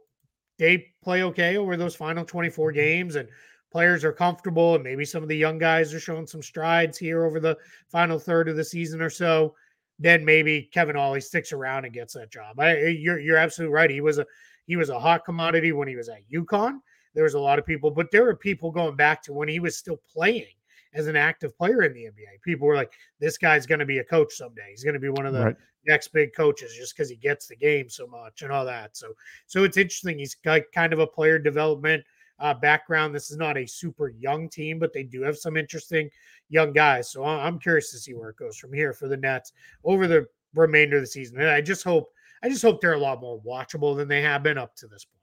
they 0.57 0.93
play 1.03 1.23
okay 1.23 1.57
over 1.57 1.77
those 1.77 1.95
final 1.95 2.25
24 2.25 2.69
mm-hmm. 2.69 2.75
games 2.75 3.15
and 3.15 3.29
players 3.75 4.05
are 4.05 4.13
comfortable 4.13 4.75
and 4.75 4.83
maybe 4.85 5.03
some 5.03 5.21
of 5.21 5.27
the 5.27 5.35
young 5.35 5.57
guys 5.57 5.93
are 5.93 5.99
showing 5.99 6.25
some 6.25 6.41
strides 6.41 6.97
here 6.97 7.25
over 7.25 7.41
the 7.41 7.57
final 7.89 8.17
third 8.17 8.47
of 8.47 8.55
the 8.55 8.63
season 8.63 9.01
or 9.01 9.09
so 9.09 9.53
then 9.99 10.23
maybe 10.23 10.69
Kevin 10.71 10.95
Ollie 10.95 11.19
sticks 11.19 11.51
around 11.51 11.83
and 11.83 11.93
gets 11.93 12.13
that 12.13 12.31
job. 12.31 12.57
I, 12.57 12.77
you're 12.85 13.19
you're 13.19 13.35
absolutely 13.35 13.73
right. 13.73 13.89
He 13.89 13.99
was 13.99 14.17
a 14.17 14.25
he 14.65 14.77
was 14.77 14.89
a 14.89 14.97
hot 14.97 15.25
commodity 15.25 15.73
when 15.73 15.89
he 15.89 15.97
was 15.97 16.07
at 16.07 16.29
UConn. 16.33 16.79
There 17.15 17.25
was 17.25 17.33
a 17.33 17.39
lot 17.39 17.59
of 17.59 17.65
people, 17.65 17.91
but 17.91 18.11
there 18.11 18.23
were 18.23 18.37
people 18.37 18.71
going 18.71 18.95
back 18.95 19.21
to 19.23 19.33
when 19.33 19.49
he 19.49 19.59
was 19.59 19.75
still 19.75 19.99
playing 20.09 20.55
as 20.93 21.07
an 21.07 21.17
active 21.17 21.57
player 21.57 21.83
in 21.83 21.93
the 21.93 22.05
NBA. 22.05 22.41
People 22.43 22.65
were 22.65 22.75
like, 22.75 22.93
"This 23.19 23.37
guy's 23.37 23.65
going 23.65 23.79
to 23.79 23.85
be 23.85 23.97
a 23.97 24.05
coach 24.05 24.33
someday. 24.35 24.69
He's 24.69 24.85
going 24.85 24.93
to 24.93 25.01
be 25.01 25.09
one 25.09 25.25
of 25.25 25.33
the 25.33 25.47
right. 25.47 25.55
next 25.85 26.13
big 26.13 26.33
coaches 26.33 26.73
just 26.73 26.95
because 26.95 27.09
he 27.09 27.17
gets 27.17 27.47
the 27.47 27.57
game 27.57 27.89
so 27.89 28.07
much 28.07 28.41
and 28.41 28.53
all 28.53 28.63
that." 28.63 28.95
So, 28.95 29.13
so 29.47 29.65
it's 29.65 29.75
interesting. 29.75 30.17
He's 30.17 30.35
got 30.35 30.61
kind 30.73 30.93
of 30.93 30.99
a 30.99 31.07
player 31.07 31.39
development 31.39 32.03
uh, 32.39 32.53
background. 32.53 33.13
This 33.13 33.31
is 33.31 33.37
not 33.37 33.57
a 33.57 33.65
super 33.65 34.09
young 34.09 34.49
team, 34.49 34.79
but 34.79 34.93
they 34.93 35.03
do 35.03 35.21
have 35.21 35.37
some 35.37 35.57
interesting 35.57 36.09
young 36.49 36.73
guys. 36.73 37.11
So 37.11 37.23
I'm 37.23 37.59
curious 37.59 37.91
to 37.91 37.97
see 37.97 38.13
where 38.13 38.29
it 38.29 38.37
goes 38.37 38.57
from 38.57 38.73
here 38.73 38.93
for 38.93 39.07
the 39.07 39.17
Nets 39.17 39.53
over 39.83 40.07
the 40.07 40.27
remainder 40.53 40.97
of 40.97 41.03
the 41.03 41.07
season. 41.07 41.39
And 41.39 41.49
I 41.49 41.61
just 41.61 41.83
hope, 41.83 42.11
I 42.43 42.49
just 42.49 42.61
hope 42.61 42.81
they're 42.81 42.93
a 42.93 42.97
lot 42.97 43.21
more 43.21 43.41
watchable 43.41 43.95
than 43.95 44.07
they 44.07 44.21
have 44.21 44.43
been 44.43 44.57
up 44.57 44.75
to 44.77 44.87
this 44.87 45.05
point. 45.05 45.15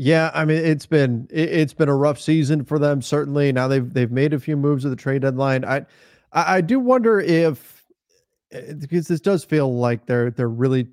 Yeah, 0.00 0.30
I 0.32 0.44
mean 0.44 0.64
it's 0.64 0.86
been 0.86 1.26
it, 1.28 1.52
has 1.52 1.74
been 1.74 1.88
a 1.88 1.96
rough 1.96 2.20
season 2.20 2.64
for 2.64 2.78
them. 2.78 3.02
Certainly 3.02 3.52
now 3.52 3.66
they've 3.66 3.92
they've 3.92 4.12
made 4.12 4.32
a 4.32 4.38
few 4.38 4.56
moves 4.56 4.84
at 4.84 4.90
the 4.90 4.96
trade 4.96 5.22
deadline. 5.22 5.64
I 5.64 5.84
I 6.32 6.60
do 6.60 6.78
wonder 6.78 7.18
if 7.18 7.84
eh, 8.52 8.74
because 8.74 9.08
this 9.08 9.20
does 9.20 9.44
feel 9.44 9.74
like 9.74 10.06
they're 10.06 10.30
they're 10.30 10.48
really 10.48 10.86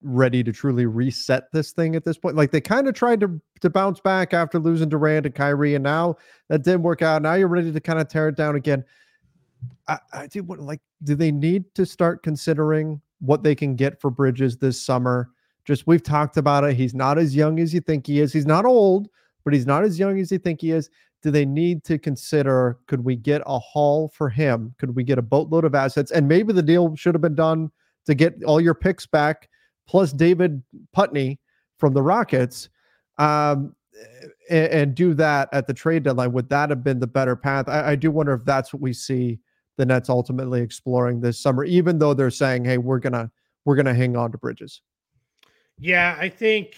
ready 0.00 0.42
to 0.42 0.52
truly 0.52 0.86
reset 0.86 1.52
this 1.52 1.72
thing 1.72 1.96
at 1.96 2.04
this 2.04 2.16
point. 2.16 2.34
Like 2.34 2.50
they 2.50 2.62
kind 2.62 2.88
of 2.88 2.94
tried 2.94 3.20
to 3.20 3.40
to 3.60 3.70
bounce 3.70 4.00
back 4.00 4.34
after 4.34 4.58
losing 4.58 4.88
Durant 4.88 5.26
and 5.26 5.34
Kyrie, 5.34 5.74
and 5.74 5.84
now 5.84 6.16
that 6.48 6.62
didn't 6.62 6.82
work 6.82 7.02
out. 7.02 7.22
Now 7.22 7.34
you're 7.34 7.48
ready 7.48 7.72
to 7.72 7.80
kind 7.80 7.98
of 7.98 8.08
tear 8.08 8.28
it 8.28 8.36
down 8.36 8.56
again. 8.56 8.84
I, 9.88 9.98
I 10.12 10.26
do 10.26 10.42
what 10.42 10.60
like 10.60 10.80
do 11.04 11.14
they 11.14 11.32
need 11.32 11.64
to 11.74 11.86
start 11.86 12.22
considering 12.22 13.00
what 13.20 13.42
they 13.42 13.54
can 13.54 13.76
get 13.76 14.00
for 14.00 14.10
Bridges 14.10 14.56
this 14.56 14.80
summer? 14.80 15.30
Just 15.64 15.86
we've 15.86 16.02
talked 16.02 16.36
about 16.36 16.64
it. 16.64 16.76
He's 16.76 16.94
not 16.94 17.18
as 17.18 17.34
young 17.34 17.58
as 17.58 17.74
you 17.74 17.80
think 17.80 18.06
he 18.06 18.20
is. 18.20 18.32
He's 18.32 18.46
not 18.46 18.64
old, 18.64 19.08
but 19.44 19.52
he's 19.52 19.66
not 19.66 19.84
as 19.84 19.98
young 19.98 20.18
as 20.20 20.30
you 20.30 20.38
think 20.38 20.60
he 20.60 20.72
is. 20.72 20.90
Do 21.22 21.30
they 21.30 21.44
need 21.44 21.82
to 21.84 21.98
consider 21.98 22.78
could 22.86 23.04
we 23.04 23.16
get 23.16 23.42
a 23.46 23.58
haul 23.58 24.08
for 24.08 24.28
him? 24.28 24.74
Could 24.78 24.94
we 24.94 25.02
get 25.02 25.18
a 25.18 25.22
boatload 25.22 25.64
of 25.64 25.74
assets? 25.74 26.12
And 26.12 26.28
maybe 26.28 26.52
the 26.52 26.62
deal 26.62 26.94
should 26.94 27.14
have 27.14 27.22
been 27.22 27.34
done 27.34 27.70
to 28.06 28.14
get 28.14 28.42
all 28.44 28.60
your 28.60 28.74
picks 28.74 29.06
back 29.06 29.48
plus 29.88 30.12
David 30.12 30.62
Putney 30.92 31.40
from 31.78 31.94
the 31.94 32.02
Rockets 32.02 32.68
um, 33.18 33.74
and, 34.50 34.72
and, 34.72 34.94
do 34.94 35.14
that 35.14 35.48
at 35.52 35.66
the 35.66 35.74
trade 35.74 36.02
deadline. 36.02 36.32
Would 36.32 36.48
that 36.50 36.70
have 36.70 36.84
been 36.84 37.00
the 37.00 37.06
better 37.06 37.34
path? 37.34 37.68
I, 37.68 37.92
I, 37.92 37.96
do 37.96 38.10
wonder 38.10 38.34
if 38.34 38.44
that's 38.44 38.72
what 38.72 38.82
we 38.82 38.92
see 38.92 39.40
the 39.78 39.86
Nets 39.86 40.08
ultimately 40.08 40.60
exploring 40.60 41.20
this 41.20 41.40
summer, 41.40 41.64
even 41.64 41.98
though 41.98 42.14
they're 42.14 42.30
saying, 42.30 42.64
"Hey, 42.64 42.78
we're 42.78 42.98
gonna 42.98 43.30
we're 43.64 43.76
gonna 43.76 43.94
hang 43.94 44.16
on 44.16 44.32
to 44.32 44.38
Bridges." 44.38 44.82
Yeah, 45.78 46.16
I 46.18 46.28
think. 46.28 46.76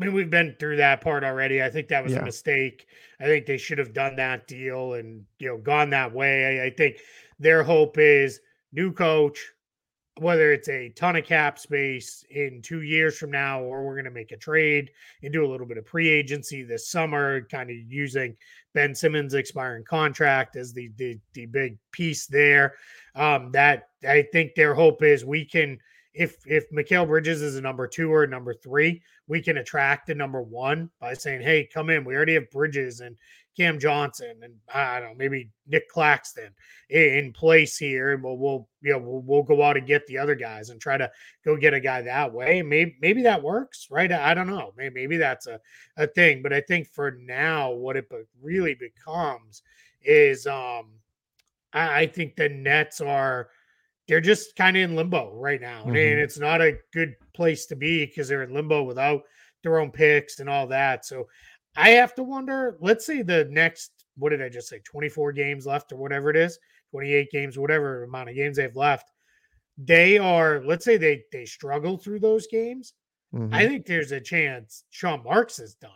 I 0.00 0.04
mean, 0.04 0.14
we've 0.14 0.30
been 0.30 0.56
through 0.58 0.76
that 0.76 1.02
part 1.02 1.24
already. 1.24 1.62
I 1.62 1.68
think 1.68 1.88
that 1.88 2.02
was 2.02 2.12
yeah. 2.12 2.20
a 2.20 2.24
mistake. 2.24 2.86
I 3.20 3.24
think 3.24 3.44
they 3.44 3.58
should 3.58 3.76
have 3.76 3.92
done 3.92 4.16
that 4.16 4.46
deal 4.46 4.94
and 4.94 5.24
you 5.38 5.48
know 5.48 5.58
gone 5.58 5.90
that 5.90 6.12
way. 6.12 6.60
I, 6.60 6.66
I 6.66 6.70
think 6.70 6.98
their 7.38 7.62
hope 7.62 7.98
is 7.98 8.40
new 8.72 8.92
coach, 8.92 9.52
whether 10.18 10.52
it's 10.52 10.68
a 10.68 10.90
ton 10.90 11.16
of 11.16 11.24
cap 11.24 11.58
space 11.58 12.24
in 12.30 12.60
two 12.62 12.82
years 12.82 13.16
from 13.16 13.30
now, 13.30 13.62
or 13.62 13.84
we're 13.84 13.94
going 13.94 14.04
to 14.04 14.10
make 14.10 14.32
a 14.32 14.36
trade 14.36 14.90
and 15.22 15.32
do 15.32 15.44
a 15.44 15.48
little 15.48 15.66
bit 15.66 15.78
of 15.78 15.86
pre 15.86 16.08
agency 16.08 16.62
this 16.62 16.88
summer, 16.88 17.42
kind 17.42 17.70
of 17.70 17.76
using 17.76 18.36
Ben 18.74 18.94
Simmons' 18.94 19.34
expiring 19.34 19.84
contract 19.84 20.56
as 20.56 20.72
the 20.72 20.90
the, 20.96 21.18
the 21.34 21.46
big 21.46 21.78
piece 21.92 22.26
there. 22.26 22.74
Um, 23.14 23.50
that 23.52 23.88
I 24.06 24.22
think 24.32 24.54
their 24.54 24.74
hope 24.74 25.02
is 25.02 25.24
we 25.24 25.44
can, 25.44 25.78
if 26.12 26.36
if 26.46 26.70
Mikal 26.70 27.06
Bridges 27.06 27.40
is 27.40 27.56
a 27.56 27.60
number 27.60 27.86
two 27.86 28.12
or 28.12 28.24
a 28.24 28.28
number 28.28 28.52
three, 28.52 29.02
we 29.26 29.40
can 29.40 29.58
attract 29.58 30.10
a 30.10 30.14
number 30.14 30.42
one 30.42 30.90
by 31.00 31.14
saying, 31.14 31.42
"Hey, 31.42 31.68
come 31.72 31.88
in. 31.88 32.04
We 32.04 32.14
already 32.14 32.34
have 32.34 32.50
Bridges 32.50 33.00
and 33.00 33.16
Cam 33.56 33.78
Johnson 33.78 34.40
and 34.42 34.54
I 34.72 35.00
don't 35.00 35.10
know, 35.10 35.14
maybe 35.16 35.50
Nic 35.66 35.88
Claxton 35.88 36.50
in, 36.88 37.32
place 37.32 37.76
here, 37.76 38.12
and 38.12 38.22
we'll, 38.22 38.38
we'll 38.38 38.68
you 38.80 38.92
know 38.92 38.98
we'll, 38.98 39.22
we'll, 39.22 39.42
go 39.42 39.62
out 39.62 39.76
and 39.76 39.86
get 39.86 40.06
the 40.06 40.18
other 40.18 40.34
guys 40.34 40.70
and 40.70 40.80
try 40.80 40.96
to 40.96 41.10
go 41.44 41.56
get 41.56 41.74
a 41.74 41.80
guy 41.80 42.02
that 42.02 42.32
way. 42.32 42.62
Maybe 42.62 42.96
maybe 43.00 43.22
that 43.22 43.42
works, 43.42 43.88
right? 43.90 44.10
I 44.10 44.34
don't 44.34 44.46
know. 44.46 44.72
Maybe, 44.76 44.94
maybe 45.00 45.16
that's 45.16 45.46
a, 45.46 45.60
a 45.96 46.06
thing, 46.06 46.42
but 46.42 46.52
I 46.52 46.60
think 46.60 46.88
for 46.88 47.12
now, 47.20 47.72
what 47.72 47.96
it 47.96 48.06
really 48.40 48.74
becomes 48.74 49.62
is 50.02 50.46
um 50.46 50.92
I, 51.72 52.00
I 52.00 52.06
think 52.06 52.36
the 52.36 52.48
Nets 52.48 53.00
are 53.00 53.48
they're 54.08 54.20
just 54.20 54.56
kind 54.56 54.76
of 54.76 54.82
in 54.82 54.96
limbo 54.96 55.32
right 55.34 55.60
now, 55.60 55.82
mm-hmm. 55.82 55.90
and 55.90 56.18
it's 56.18 56.38
not 56.38 56.60
a 56.60 56.78
good 56.92 57.14
place 57.34 57.66
to 57.66 57.76
be 57.76 58.06
because 58.06 58.28
they're 58.28 58.42
in 58.42 58.54
limbo 58.54 58.82
without 58.82 59.22
their 59.62 59.78
own 59.78 59.90
picks 59.90 60.40
and 60.40 60.48
all 60.48 60.66
that. 60.68 61.04
So 61.04 61.28
I 61.76 61.90
have 61.90 62.14
to 62.16 62.22
wonder. 62.22 62.76
Let's 62.80 63.06
say 63.06 63.22
the 63.22 63.46
next, 63.50 63.92
what 64.16 64.30
did 64.30 64.42
I 64.42 64.48
just 64.48 64.68
say? 64.68 64.80
24 64.80 65.32
games 65.32 65.66
left 65.66 65.92
or 65.92 65.96
whatever 65.96 66.30
it 66.30 66.36
is, 66.36 66.58
28 66.90 67.30
games, 67.30 67.58
whatever 67.58 68.04
amount 68.04 68.28
of 68.28 68.34
games 68.34 68.56
they've 68.56 68.74
left. 68.76 69.10
They 69.78 70.18
are, 70.18 70.62
let's 70.64 70.84
say 70.84 70.96
they 70.96 71.22
they 71.32 71.46
struggle 71.46 71.96
through 71.96 72.20
those 72.20 72.46
games. 72.48 72.92
Mm-hmm. 73.34 73.54
I 73.54 73.66
think 73.66 73.86
there's 73.86 74.12
a 74.12 74.20
chance 74.20 74.84
Sean 74.90 75.22
Marks 75.24 75.58
is 75.58 75.74
done 75.74 75.90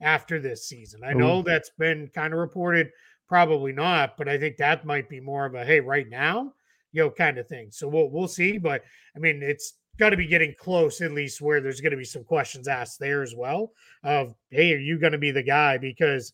after 0.00 0.40
this 0.40 0.66
season. 0.68 1.02
I 1.04 1.12
know 1.12 1.40
Ooh. 1.40 1.42
that's 1.42 1.70
been 1.78 2.08
kind 2.08 2.34
of 2.34 2.40
reported, 2.40 2.90
probably 3.28 3.72
not, 3.72 4.16
but 4.18 4.28
I 4.28 4.36
think 4.36 4.56
that 4.56 4.84
might 4.84 5.08
be 5.08 5.20
more 5.20 5.46
of 5.46 5.54
a 5.54 5.64
hey, 5.64 5.80
right 5.80 6.08
now, 6.08 6.52
you 6.92 7.02
know, 7.02 7.10
kind 7.10 7.38
of 7.38 7.48
thing. 7.48 7.68
So 7.70 7.88
we'll 7.88 8.10
we'll 8.10 8.28
see. 8.28 8.58
But 8.58 8.82
I 9.16 9.18
mean, 9.18 9.42
it's 9.42 9.74
got 9.98 10.10
to 10.10 10.16
be 10.16 10.26
getting 10.26 10.54
close 10.58 11.00
at 11.00 11.12
least 11.12 11.40
where 11.40 11.60
there's 11.60 11.80
going 11.80 11.90
to 11.90 11.96
be 11.96 12.04
some 12.04 12.24
questions 12.24 12.68
asked 12.68 12.98
there 12.98 13.22
as 13.22 13.34
well 13.36 13.72
of 14.04 14.34
hey 14.50 14.72
are 14.72 14.78
you 14.78 14.98
going 14.98 15.12
to 15.12 15.18
be 15.18 15.30
the 15.30 15.42
guy? 15.42 15.78
Because 15.78 16.32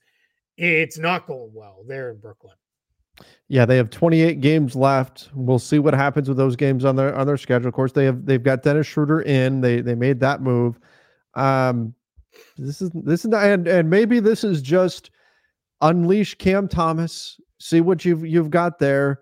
it's 0.56 0.98
not 0.98 1.26
going 1.26 1.50
well 1.52 1.84
there 1.86 2.10
in 2.10 2.18
brooklyn. 2.18 2.54
Yeah 3.48 3.66
they 3.66 3.76
have 3.76 3.90
28 3.90 4.40
games 4.40 4.76
left. 4.76 5.30
We'll 5.34 5.58
see 5.58 5.78
what 5.78 5.94
happens 5.94 6.28
with 6.28 6.38
those 6.38 6.56
games 6.56 6.84
on 6.84 6.96
their 6.96 7.14
on 7.16 7.26
their 7.26 7.36
schedule. 7.36 7.68
Of 7.68 7.74
course 7.74 7.92
they 7.92 8.04
have 8.04 8.24
they've 8.26 8.42
got 8.42 8.62
dennis 8.62 8.86
schroeder 8.86 9.22
in. 9.22 9.60
They 9.60 9.80
they 9.80 9.94
made 9.94 10.20
that 10.20 10.40
move. 10.40 10.78
Um 11.34 11.94
this 12.56 12.80
is 12.80 12.90
this 12.94 13.24
is 13.24 13.32
and 13.32 13.66
and 13.66 13.90
maybe 13.90 14.20
this 14.20 14.44
is 14.44 14.62
just 14.62 15.10
unleash 15.80 16.34
cam 16.36 16.68
thomas 16.68 17.40
see 17.58 17.80
what 17.80 18.04
you've 18.04 18.26
you've 18.26 18.50
got 18.50 18.78
there 18.78 19.20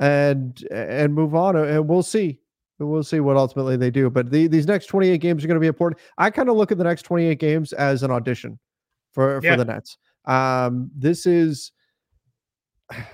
and 0.00 0.64
and 0.70 1.14
move 1.14 1.34
on 1.34 1.56
and 1.56 1.88
we'll 1.88 2.02
see 2.02 2.38
we'll 2.78 3.02
see 3.02 3.20
what 3.20 3.36
ultimately 3.36 3.76
they 3.76 3.90
do. 3.90 4.10
But 4.10 4.30
the, 4.30 4.46
these 4.46 4.66
next 4.66 4.86
28 4.86 5.18
games 5.18 5.44
are 5.44 5.48
going 5.48 5.56
to 5.56 5.60
be 5.60 5.66
important. 5.66 6.00
I 6.18 6.30
kind 6.30 6.48
of 6.48 6.56
look 6.56 6.72
at 6.72 6.78
the 6.78 6.84
next 6.84 7.02
28 7.02 7.38
games 7.38 7.72
as 7.72 8.02
an 8.02 8.10
audition 8.10 8.58
for, 9.12 9.40
yeah. 9.42 9.52
for 9.52 9.56
the 9.58 9.64
Nets. 9.64 9.98
Um, 10.24 10.90
this 10.94 11.26
is 11.26 11.72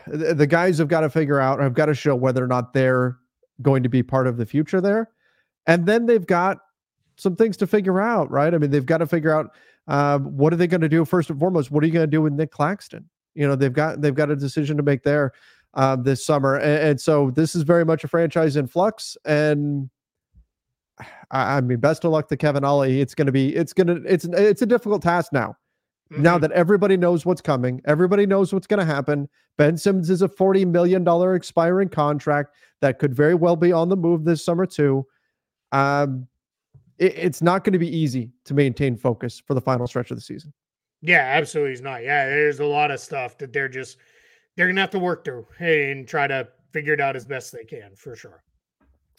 the 0.06 0.46
guys 0.46 0.78
have 0.78 0.88
got 0.88 1.00
to 1.00 1.10
figure 1.10 1.40
out, 1.40 1.60
I've 1.60 1.74
got 1.74 1.86
to 1.86 1.94
show 1.94 2.14
whether 2.14 2.42
or 2.42 2.48
not 2.48 2.72
they're 2.72 3.18
going 3.60 3.82
to 3.82 3.88
be 3.88 4.02
part 4.02 4.26
of 4.26 4.36
the 4.36 4.46
future 4.46 4.80
there. 4.80 5.10
And 5.66 5.86
then 5.86 6.06
they've 6.06 6.26
got 6.26 6.58
some 7.16 7.36
things 7.36 7.56
to 7.58 7.66
figure 7.66 8.00
out, 8.00 8.30
right? 8.30 8.52
I 8.52 8.58
mean, 8.58 8.70
they've 8.70 8.84
got 8.84 8.98
to 8.98 9.06
figure 9.06 9.32
out 9.32 9.50
um, 9.88 10.36
what 10.36 10.52
are 10.52 10.56
they 10.56 10.66
going 10.66 10.80
to 10.80 10.88
do 10.88 11.04
first 11.04 11.30
and 11.30 11.38
foremost. 11.38 11.70
What 11.70 11.84
are 11.84 11.86
you 11.86 11.92
going 11.92 12.04
to 12.04 12.10
do 12.10 12.22
with 12.22 12.32
Nic 12.32 12.50
Claxton? 12.50 13.08
You 13.34 13.48
know, 13.48 13.56
they've 13.56 13.72
got 13.72 14.00
they've 14.00 14.14
got 14.14 14.30
a 14.30 14.36
decision 14.36 14.76
to 14.76 14.82
make 14.82 15.02
there 15.02 15.32
uh, 15.74 15.96
this 15.96 16.24
summer, 16.24 16.56
and, 16.56 16.88
and, 16.88 17.00
so 17.00 17.30
this 17.30 17.54
is 17.54 17.62
very 17.62 17.84
much 17.84 18.04
a 18.04 18.08
franchise 18.08 18.56
in 18.56 18.66
flux. 18.66 19.16
And 19.24 19.88
I, 21.30 21.56
I 21.56 21.60
mean, 21.60 21.78
best 21.78 22.04
of 22.04 22.10
luck 22.10 22.28
to 22.28 22.36
Kevin 22.36 22.64
Ollie. 22.64 23.00
It's 23.00 23.14
going 23.14 23.26
to 23.26 23.32
be 23.32 23.54
it's 23.54 23.72
going 23.72 23.86
to 23.86 24.02
it's 24.06 24.24
it's 24.24 24.62
a 24.62 24.66
difficult 24.66 25.02
task 25.02 25.32
now. 25.32 25.56
Mm-hmm. 26.12 26.22
Now 26.22 26.38
that 26.38 26.52
everybody 26.52 26.96
knows 26.96 27.24
what's 27.24 27.40
coming, 27.40 27.80
everybody 27.86 28.26
knows 28.26 28.52
what's 28.52 28.66
going 28.66 28.80
to 28.80 28.92
happen. 28.92 29.28
Ben 29.56 29.76
Simmons 29.76 30.10
is 30.10 30.22
a 30.22 30.28
$40 30.28 30.66
million 30.66 31.06
expiring 31.34 31.88
contract 31.88 32.54
that 32.80 32.98
could 32.98 33.14
very 33.14 33.34
well 33.34 33.56
be 33.56 33.72
on 33.72 33.88
the 33.88 33.96
move 33.96 34.24
this 34.24 34.44
summer, 34.44 34.66
too. 34.66 35.06
Um, 35.72 36.26
it, 36.98 37.16
it's 37.16 37.40
not 37.40 37.64
going 37.64 37.72
to 37.72 37.78
be 37.78 37.94
easy 37.94 38.30
to 38.44 38.54
maintain 38.54 38.96
focus 38.96 39.42
for 39.46 39.54
the 39.54 39.60
final 39.60 39.86
stretch 39.86 40.10
of 40.10 40.16
the 40.16 40.22
season. 40.22 40.52
Yeah, 41.00 41.32
absolutely. 41.34 41.72
It's 41.72 41.82
not. 41.82 42.02
Yeah, 42.02 42.26
there's 42.26 42.60
a 42.60 42.66
lot 42.66 42.90
of 42.90 43.00
stuff 43.00 43.38
that 43.38 43.52
they're 43.52 43.68
just, 43.68 43.96
they're 44.56 44.72
to 44.72 44.80
have 44.80 44.90
to 44.90 44.98
work 44.98 45.24
through 45.24 45.46
and 45.58 46.06
try 46.06 46.26
to 46.26 46.48
figure 46.72 46.92
it 46.92 47.00
out 47.00 47.16
as 47.16 47.24
best 47.24 47.52
they 47.52 47.64
can 47.64 47.94
for 47.96 48.16
sure. 48.16 48.42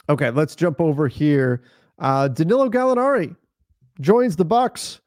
Okay, 0.10 0.30
let's 0.32 0.56
jump 0.56 0.82
over 0.82 1.08
here. 1.08 1.64
Uh, 2.00 2.28
Danilo 2.28 2.70
Gallinari 2.70 3.36
joins 4.02 4.36
the 4.36 4.46
Bucks. 4.46 5.00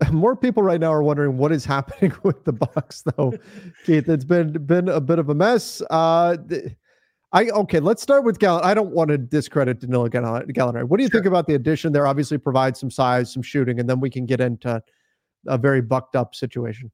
more 0.12 0.36
people 0.36 0.62
right 0.62 0.80
now 0.80 0.92
are 0.92 1.02
wondering 1.02 1.36
what 1.36 1.52
is 1.52 1.64
happening 1.66 2.12
with 2.22 2.44
the 2.44 2.52
Bucks, 2.52 3.02
though. 3.16 3.32
Keith, 3.86 4.08
it's 4.08 4.24
been 4.24 4.52
been 4.66 4.88
a 4.88 5.00
bit 5.00 5.18
of 5.18 5.28
a 5.28 5.34
mess. 5.34 5.82
Uh, 5.90 6.36
I 7.32 7.48
okay, 7.50 7.80
let's 7.80 8.02
start 8.02 8.24
with 8.24 8.38
Gallo. 8.38 8.60
I 8.62 8.74
don't 8.74 8.92
want 8.92 9.08
to 9.08 9.18
discredit 9.18 9.80
Danilo 9.80 10.08
Gallinari. 10.08 10.84
What 10.84 10.96
do 10.98 11.02
you 11.02 11.10
sure. 11.10 11.20
think 11.20 11.26
about 11.26 11.46
the 11.46 11.54
addition? 11.54 11.92
There 11.92 12.06
obviously 12.06 12.38
provides 12.38 12.80
some 12.80 12.90
size, 12.90 13.32
some 13.32 13.42
shooting, 13.42 13.80
and 13.80 13.88
then 13.88 14.00
we 14.00 14.10
can 14.10 14.26
get 14.26 14.40
into 14.40 14.82
a 15.46 15.58
very 15.58 15.82
bucked 15.82 16.16
up 16.16 16.34
situation. 16.34 16.90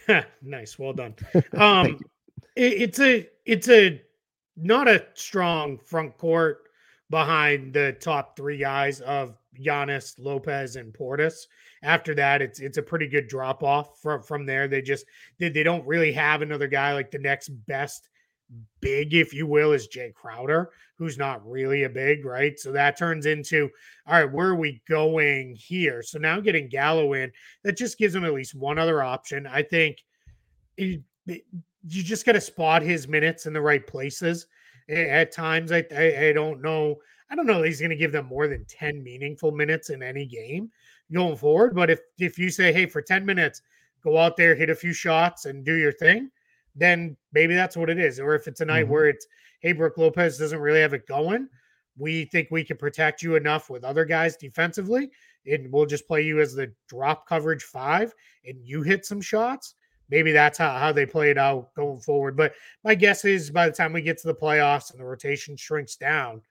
nice, 0.42 0.78
well 0.78 0.92
done. 0.92 1.14
Um, 1.56 2.00
it, 2.56 2.72
it's 2.82 3.00
a 3.00 3.28
it's 3.46 3.68
a 3.68 4.00
not 4.56 4.88
a 4.88 5.06
strong 5.14 5.78
front 5.78 6.16
court 6.18 6.64
behind 7.10 7.72
the 7.72 7.96
top 8.00 8.36
three 8.36 8.58
guys 8.58 9.00
of 9.00 9.36
Giannis, 9.58 10.14
Lopez, 10.18 10.76
and 10.76 10.92
Portis. 10.92 11.46
After 11.82 12.14
that, 12.14 12.42
it's 12.42 12.60
it's 12.60 12.78
a 12.78 12.82
pretty 12.82 13.06
good 13.08 13.28
drop 13.28 13.62
off 13.62 14.00
from 14.00 14.22
from 14.22 14.46
there. 14.46 14.68
They 14.68 14.82
just 14.82 15.04
they, 15.38 15.48
they 15.48 15.62
don't 15.62 15.86
really 15.86 16.12
have 16.12 16.42
another 16.42 16.68
guy 16.68 16.92
like 16.92 17.10
the 17.10 17.18
next 17.18 17.48
best 17.66 18.08
big, 18.80 19.14
if 19.14 19.32
you 19.32 19.46
will, 19.46 19.72
is 19.72 19.88
Jae 19.88 20.12
Crowder, 20.14 20.70
who's 20.96 21.18
not 21.18 21.46
really 21.48 21.84
a 21.84 21.88
big, 21.88 22.24
right? 22.24 22.58
So 22.58 22.72
that 22.72 22.96
turns 22.96 23.26
into 23.26 23.70
all 24.06 24.14
right, 24.14 24.32
where 24.32 24.48
are 24.48 24.56
we 24.56 24.82
going 24.88 25.54
here? 25.56 26.02
So 26.02 26.18
now 26.18 26.40
getting 26.40 26.68
Gallo 26.68 27.12
in, 27.14 27.30
that 27.62 27.76
just 27.76 27.98
gives 27.98 28.14
him 28.14 28.24
at 28.24 28.34
least 28.34 28.54
one 28.54 28.78
other 28.78 29.02
option. 29.02 29.46
I 29.46 29.62
think 29.62 30.04
it, 30.76 31.02
it, 31.26 31.44
you 31.88 32.02
just 32.02 32.26
got 32.26 32.32
to 32.32 32.40
spot 32.40 32.82
his 32.82 33.08
minutes 33.08 33.46
in 33.46 33.52
the 33.52 33.60
right 33.60 33.86
places. 33.86 34.46
At 34.88 35.32
times, 35.32 35.70
I, 35.72 35.84
I, 35.96 36.28
I 36.28 36.32
don't 36.32 36.60
know 36.60 36.96
I 37.32 37.34
don't 37.34 37.46
know 37.46 37.62
he's 37.62 37.80
going 37.80 37.90
to 37.90 37.96
give 37.96 38.12
them 38.12 38.26
more 38.26 38.46
than 38.46 38.66
10 38.66 39.02
meaningful 39.02 39.52
minutes 39.52 39.88
in 39.88 40.02
any 40.02 40.26
game 40.26 40.70
going 41.10 41.36
forward. 41.36 41.74
But 41.74 41.88
if 41.90 42.00
if 42.18 42.38
you 42.38 42.50
say, 42.50 42.72
hey, 42.72 42.84
for 42.84 43.00
10 43.00 43.24
minutes, 43.24 43.62
go 44.04 44.18
out 44.18 44.36
there, 44.36 44.54
hit 44.54 44.68
a 44.68 44.74
few 44.74 44.92
shots, 44.92 45.46
and 45.46 45.64
do 45.64 45.74
your 45.74 45.92
thing, 45.92 46.30
then 46.74 47.16
maybe 47.32 47.54
that's 47.54 47.76
what 47.76 47.90
it 47.90 47.98
is. 47.98 48.18
Or 48.18 48.34
if 48.34 48.48
it's 48.48 48.60
a 48.60 48.64
night 48.64 48.84
mm-hmm. 48.84 48.92
where 48.92 49.08
it's, 49.08 49.26
hey, 49.60 49.72
Brook 49.72 49.98
Lopez 49.98 50.38
doesn't 50.38 50.58
really 50.58 50.80
have 50.80 50.94
it 50.94 51.06
going, 51.06 51.48
we 51.98 52.24
think 52.26 52.48
we 52.50 52.64
can 52.64 52.76
protect 52.76 53.22
you 53.22 53.36
enough 53.36 53.68
with 53.68 53.84
other 53.84 54.04
guys 54.04 54.36
defensively, 54.36 55.10
and 55.46 55.70
we'll 55.70 55.86
just 55.86 56.06
play 56.06 56.22
you 56.22 56.40
as 56.40 56.54
the 56.54 56.72
drop 56.88 57.28
coverage 57.28 57.64
five, 57.64 58.14
and 58.46 58.56
you 58.62 58.82
hit 58.82 59.04
some 59.04 59.20
shots. 59.20 59.74
Maybe 60.08 60.32
that's 60.32 60.58
how, 60.58 60.76
how 60.78 60.92
they 60.92 61.06
play 61.06 61.30
it 61.30 61.38
out 61.38 61.74
going 61.74 62.00
forward. 62.00 62.36
But 62.36 62.54
my 62.84 62.94
guess 62.94 63.24
is 63.24 63.50
by 63.50 63.66
the 63.66 63.74
time 63.74 63.92
we 63.92 64.02
get 64.02 64.18
to 64.18 64.26
the 64.26 64.34
playoffs 64.34 64.90
and 64.90 65.00
the 65.00 65.04
rotation 65.04 65.56
shrinks 65.56 65.96
down, 65.96 66.42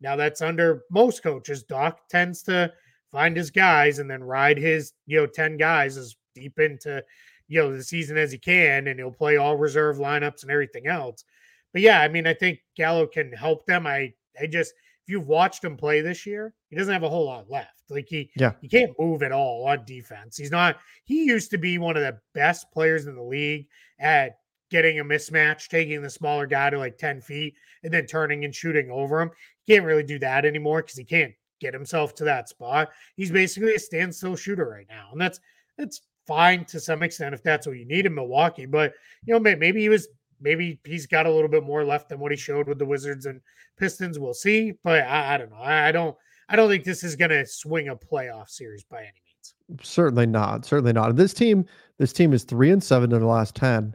now 0.00 0.16
that's 0.16 0.42
under 0.42 0.82
most 0.90 1.22
coaches. 1.22 1.62
Doc 1.62 2.08
tends 2.08 2.42
to 2.44 2.72
find 3.10 3.36
his 3.36 3.50
guys 3.50 3.98
and 3.98 4.10
then 4.10 4.22
ride 4.22 4.58
his, 4.58 4.92
you 5.06 5.18
know, 5.18 5.26
10 5.26 5.56
guys 5.56 5.96
as 5.96 6.16
deep 6.34 6.58
into, 6.58 7.02
you 7.48 7.60
know, 7.60 7.74
the 7.74 7.82
season 7.82 8.16
as 8.16 8.30
he 8.30 8.38
can, 8.38 8.86
and 8.86 8.98
he'll 8.98 9.10
play 9.10 9.36
all 9.36 9.56
reserve 9.56 9.96
lineups 9.96 10.42
and 10.42 10.50
everything 10.50 10.86
else. 10.86 11.24
But 11.72 11.82
yeah, 11.82 12.00
I 12.00 12.08
mean, 12.08 12.26
I 12.26 12.34
think 12.34 12.60
Gallo 12.76 13.06
can 13.06 13.32
help 13.32 13.66
them. 13.66 13.86
I 13.86 14.12
I 14.40 14.46
just 14.46 14.72
if 14.72 15.12
you've 15.12 15.26
watched 15.26 15.64
him 15.64 15.76
play 15.76 16.00
this 16.00 16.26
year, 16.26 16.54
he 16.68 16.76
doesn't 16.76 16.92
have 16.92 17.02
a 17.02 17.08
whole 17.08 17.26
lot 17.26 17.50
left. 17.50 17.82
Like 17.90 18.06
he 18.08 18.30
yeah. 18.36 18.52
he 18.60 18.68
can't 18.68 18.92
move 18.98 19.22
at 19.22 19.32
all 19.32 19.66
on 19.66 19.84
defense. 19.84 20.36
He's 20.36 20.50
not 20.50 20.78
he 21.04 21.24
used 21.24 21.50
to 21.50 21.58
be 21.58 21.78
one 21.78 21.96
of 21.96 22.02
the 22.02 22.18
best 22.34 22.70
players 22.70 23.06
in 23.06 23.14
the 23.14 23.22
league 23.22 23.66
at 23.98 24.38
getting 24.70 25.00
a 25.00 25.04
mismatch, 25.04 25.68
taking 25.68 26.02
the 26.02 26.10
smaller 26.10 26.46
guy 26.46 26.70
to 26.70 26.78
like 26.78 26.98
10 26.98 27.22
feet 27.22 27.54
and 27.82 27.92
then 27.92 28.06
turning 28.06 28.44
and 28.44 28.54
shooting 28.54 28.90
over 28.90 29.20
him. 29.20 29.30
He 29.64 29.74
can't 29.74 29.86
really 29.86 30.02
do 30.02 30.18
that 30.18 30.44
anymore 30.44 30.82
because 30.82 30.98
he 30.98 31.04
can't 31.04 31.32
get 31.60 31.74
himself 31.74 32.14
to 32.16 32.24
that 32.24 32.48
spot. 32.48 32.90
He's 33.16 33.30
basically 33.30 33.74
a 33.74 33.78
standstill 33.78 34.36
shooter 34.36 34.68
right 34.68 34.86
now. 34.88 35.08
And 35.12 35.20
that's 35.20 35.40
that's 35.76 36.02
fine 36.28 36.64
to 36.66 36.78
some 36.78 37.02
extent 37.02 37.34
if 37.34 37.42
that's 37.42 37.66
what 37.66 37.76
you 37.78 37.86
need 37.86 38.06
in 38.06 38.14
Milwaukee. 38.14 38.66
But 38.66 38.92
you 39.24 39.34
know, 39.34 39.40
maybe 39.40 39.80
he 39.80 39.88
was 39.88 40.06
maybe 40.40 40.78
he's 40.84 41.06
got 41.06 41.26
a 41.26 41.32
little 41.32 41.48
bit 41.48 41.64
more 41.64 41.84
left 41.84 42.10
than 42.10 42.20
what 42.20 42.30
he 42.30 42.36
showed 42.36 42.68
with 42.68 42.78
the 42.78 42.86
Wizards 42.86 43.26
and 43.26 43.40
Pistons. 43.76 44.18
We'll 44.18 44.34
see. 44.34 44.74
But 44.84 45.02
I, 45.02 45.34
I 45.34 45.38
don't 45.38 45.50
know. 45.50 45.56
I, 45.56 45.88
I 45.88 45.92
don't 45.92 46.16
I 46.48 46.54
don't 46.56 46.68
think 46.68 46.84
this 46.84 47.02
is 47.02 47.16
gonna 47.16 47.44
swing 47.44 47.88
a 47.88 47.96
playoff 47.96 48.50
series 48.50 48.84
by 48.84 48.98
any 48.98 49.20
means. 49.24 49.54
Certainly 49.82 50.26
not. 50.26 50.64
Certainly 50.64 50.92
not. 50.92 51.16
This 51.16 51.34
team, 51.34 51.66
this 51.98 52.12
team 52.12 52.32
is 52.32 52.44
three 52.44 52.70
and 52.70 52.82
seven 52.82 53.12
in 53.12 53.20
the 53.20 53.26
last 53.26 53.54
10. 53.56 53.94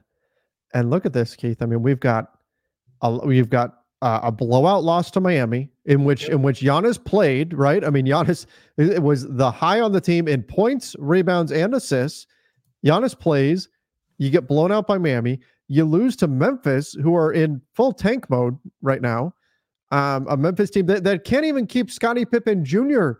And 0.73 0.89
look 0.89 1.05
at 1.05 1.13
this, 1.13 1.35
Keith. 1.35 1.61
I 1.61 1.65
mean, 1.65 1.81
we've 1.81 1.99
got 1.99 2.31
a, 3.01 3.11
we've 3.25 3.49
got 3.49 3.82
uh, 4.03 4.19
a 4.21 4.31
blowout 4.33 4.83
loss 4.83 5.09
to 5.09 5.21
Miami 5.21 5.69
in 5.85 6.03
which 6.03 6.27
in 6.27 6.41
which 6.41 6.59
Giannis 6.59 7.03
played, 7.03 7.53
right? 7.53 7.85
I 7.85 7.89
mean, 7.89 8.05
Giannis 8.05 8.45
it 8.77 9.01
was 9.01 9.25
the 9.27 9.49
high 9.49 9.79
on 9.79 9.93
the 9.93 10.01
team 10.01 10.27
in 10.27 10.43
points, 10.43 10.93
rebounds, 10.99 11.53
and 11.53 11.73
assists. 11.73 12.27
Giannis 12.85 13.17
plays, 13.17 13.69
you 14.17 14.29
get 14.29 14.45
blown 14.45 14.73
out 14.73 14.87
by 14.87 14.97
Miami. 14.97 15.39
You 15.69 15.85
lose 15.85 16.17
to 16.17 16.27
Memphis, 16.27 16.93
who 17.01 17.15
are 17.15 17.31
in 17.31 17.61
full 17.75 17.93
tank 17.93 18.29
mode 18.29 18.57
right 18.81 19.01
now. 19.01 19.33
Um, 19.91 20.27
a 20.29 20.35
Memphis 20.35 20.69
team 20.69 20.85
that, 20.87 21.05
that 21.05 21.23
can't 21.23 21.45
even 21.45 21.65
keep 21.65 21.89
Scottie 21.89 22.25
Pippen 22.25 22.65
Jr., 22.65 23.11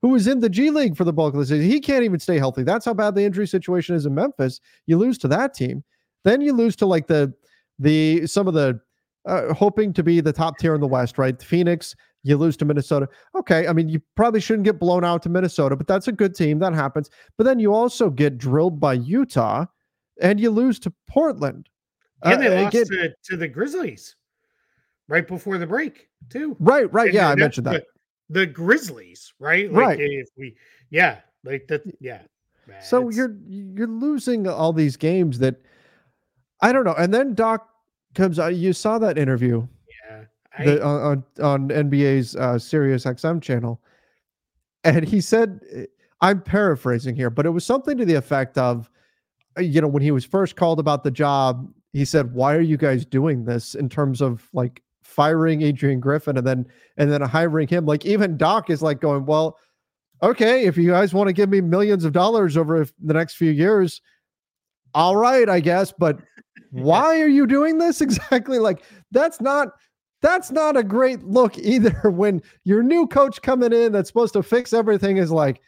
who 0.00 0.08
was 0.08 0.26
in 0.26 0.40
the 0.40 0.48
G 0.48 0.70
League 0.70 0.96
for 0.96 1.04
the 1.04 1.12
bulk 1.12 1.34
of 1.34 1.40
the 1.40 1.44
season. 1.44 1.68
He 1.68 1.80
can't 1.80 2.04
even 2.04 2.18
stay 2.18 2.38
healthy. 2.38 2.62
That's 2.62 2.86
how 2.86 2.94
bad 2.94 3.14
the 3.14 3.24
injury 3.24 3.46
situation 3.46 3.94
is 3.94 4.06
in 4.06 4.14
Memphis. 4.14 4.58
You 4.86 4.96
lose 4.96 5.18
to 5.18 5.28
that 5.28 5.52
team. 5.52 5.84
Then 6.24 6.40
you 6.40 6.54
lose 6.54 6.76
to 6.76 6.86
like 6.86 7.08
the 7.08 7.34
the 7.78 8.26
some 8.26 8.48
of 8.48 8.54
the 8.54 8.80
uh, 9.26 9.52
hoping 9.54 9.92
to 9.92 10.02
be 10.02 10.20
the 10.20 10.32
top 10.32 10.58
tier 10.58 10.74
in 10.74 10.80
the 10.80 10.86
West, 10.86 11.18
right? 11.18 11.40
Phoenix, 11.42 11.94
you 12.22 12.36
lose 12.36 12.56
to 12.58 12.64
Minnesota. 12.64 13.08
Okay, 13.34 13.66
I 13.66 13.72
mean 13.72 13.88
you 13.88 14.00
probably 14.14 14.40
shouldn't 14.40 14.64
get 14.64 14.78
blown 14.78 15.04
out 15.04 15.22
to 15.22 15.28
Minnesota, 15.28 15.76
but 15.76 15.86
that's 15.86 16.08
a 16.08 16.12
good 16.12 16.34
team. 16.34 16.58
That 16.58 16.74
happens. 16.74 17.10
But 17.36 17.44
then 17.44 17.58
you 17.58 17.72
also 17.72 18.10
get 18.10 18.38
drilled 18.38 18.80
by 18.80 18.94
Utah, 18.94 19.66
and 20.20 20.38
you 20.38 20.50
lose 20.50 20.78
to 20.80 20.92
Portland. 21.08 21.68
And 22.22 22.34
uh, 22.34 22.36
they 22.38 22.62
lost 22.62 22.72
get, 22.72 22.88
to, 22.88 23.14
to 23.30 23.36
the 23.36 23.48
Grizzlies 23.48 24.16
right 25.08 25.26
before 25.26 25.58
the 25.58 25.66
break 25.66 26.08
too. 26.28 26.56
Right, 26.60 26.92
right. 26.92 27.06
And 27.06 27.14
yeah, 27.14 27.30
I 27.30 27.34
mentioned 27.34 27.66
that. 27.66 27.84
The, 28.28 28.40
the 28.40 28.46
Grizzlies, 28.46 29.32
right? 29.38 29.72
Like 29.72 29.86
right. 29.86 30.00
If 30.00 30.28
we, 30.36 30.56
yeah, 30.90 31.20
like 31.44 31.66
that. 31.68 31.82
Yeah. 32.00 32.20
So 32.82 33.08
you're 33.08 33.36
you're 33.48 33.88
losing 33.88 34.46
all 34.46 34.72
these 34.72 34.96
games 34.96 35.40
that 35.40 35.56
I 36.60 36.72
don't 36.72 36.84
know. 36.84 36.94
And 36.94 37.12
then 37.12 37.34
Doc 37.34 37.69
comes 38.14 38.38
out. 38.38 38.54
You 38.54 38.72
saw 38.72 38.98
that 38.98 39.18
interview. 39.18 39.66
Yeah. 40.08 40.24
I, 40.58 40.64
the, 40.64 40.84
on, 40.84 41.24
on 41.42 41.68
NBA's 41.68 42.36
uh, 42.36 42.58
Sirius 42.58 43.04
XM 43.04 43.40
channel. 43.42 43.80
And 44.84 45.06
he 45.06 45.20
said, 45.20 45.60
I'm 46.20 46.40
paraphrasing 46.40 47.16
here, 47.16 47.30
but 47.30 47.46
it 47.46 47.50
was 47.50 47.64
something 47.64 47.96
to 47.98 48.04
the 48.04 48.14
effect 48.14 48.58
of, 48.58 48.90
uh, 49.58 49.62
you 49.62 49.80
know, 49.80 49.88
when 49.88 50.02
he 50.02 50.10
was 50.10 50.24
first 50.24 50.56
called 50.56 50.78
about 50.78 51.04
the 51.04 51.10
job, 51.10 51.70
he 51.92 52.04
said, 52.04 52.32
Why 52.32 52.54
are 52.54 52.60
you 52.60 52.76
guys 52.76 53.04
doing 53.04 53.44
this 53.44 53.74
in 53.74 53.88
terms 53.88 54.20
of 54.20 54.48
like 54.52 54.82
firing 55.02 55.62
Adrian 55.62 55.98
Griffin 56.00 56.36
and 56.36 56.46
then 56.46 56.66
and 56.96 57.10
then 57.10 57.20
hiring 57.22 57.68
him? 57.68 57.84
Like 57.86 58.06
even 58.06 58.36
Doc 58.36 58.70
is 58.70 58.82
like 58.82 59.00
going, 59.00 59.26
Well, 59.26 59.58
okay, 60.22 60.64
if 60.64 60.76
you 60.76 60.90
guys 60.90 61.12
want 61.12 61.28
to 61.28 61.32
give 61.32 61.48
me 61.48 61.60
millions 61.60 62.04
of 62.04 62.12
dollars 62.12 62.56
over 62.56 62.86
the 63.02 63.14
next 63.14 63.34
few 63.34 63.50
years, 63.50 64.00
all 64.94 65.16
right, 65.16 65.48
I 65.48 65.60
guess, 65.60 65.92
but 65.92 66.20
why 66.70 67.20
are 67.20 67.28
you 67.28 67.46
doing 67.46 67.78
this 67.78 68.00
exactly? 68.00 68.58
Like 68.58 68.82
that's 69.10 69.40
not 69.40 69.68
that's 70.22 70.50
not 70.50 70.76
a 70.76 70.82
great 70.82 71.22
look 71.24 71.58
either 71.58 71.98
when 72.10 72.42
your 72.64 72.82
new 72.82 73.06
coach 73.06 73.40
coming 73.42 73.72
in 73.72 73.92
that's 73.92 74.08
supposed 74.08 74.34
to 74.34 74.42
fix 74.42 74.72
everything 74.72 75.16
is 75.16 75.30
like 75.30 75.60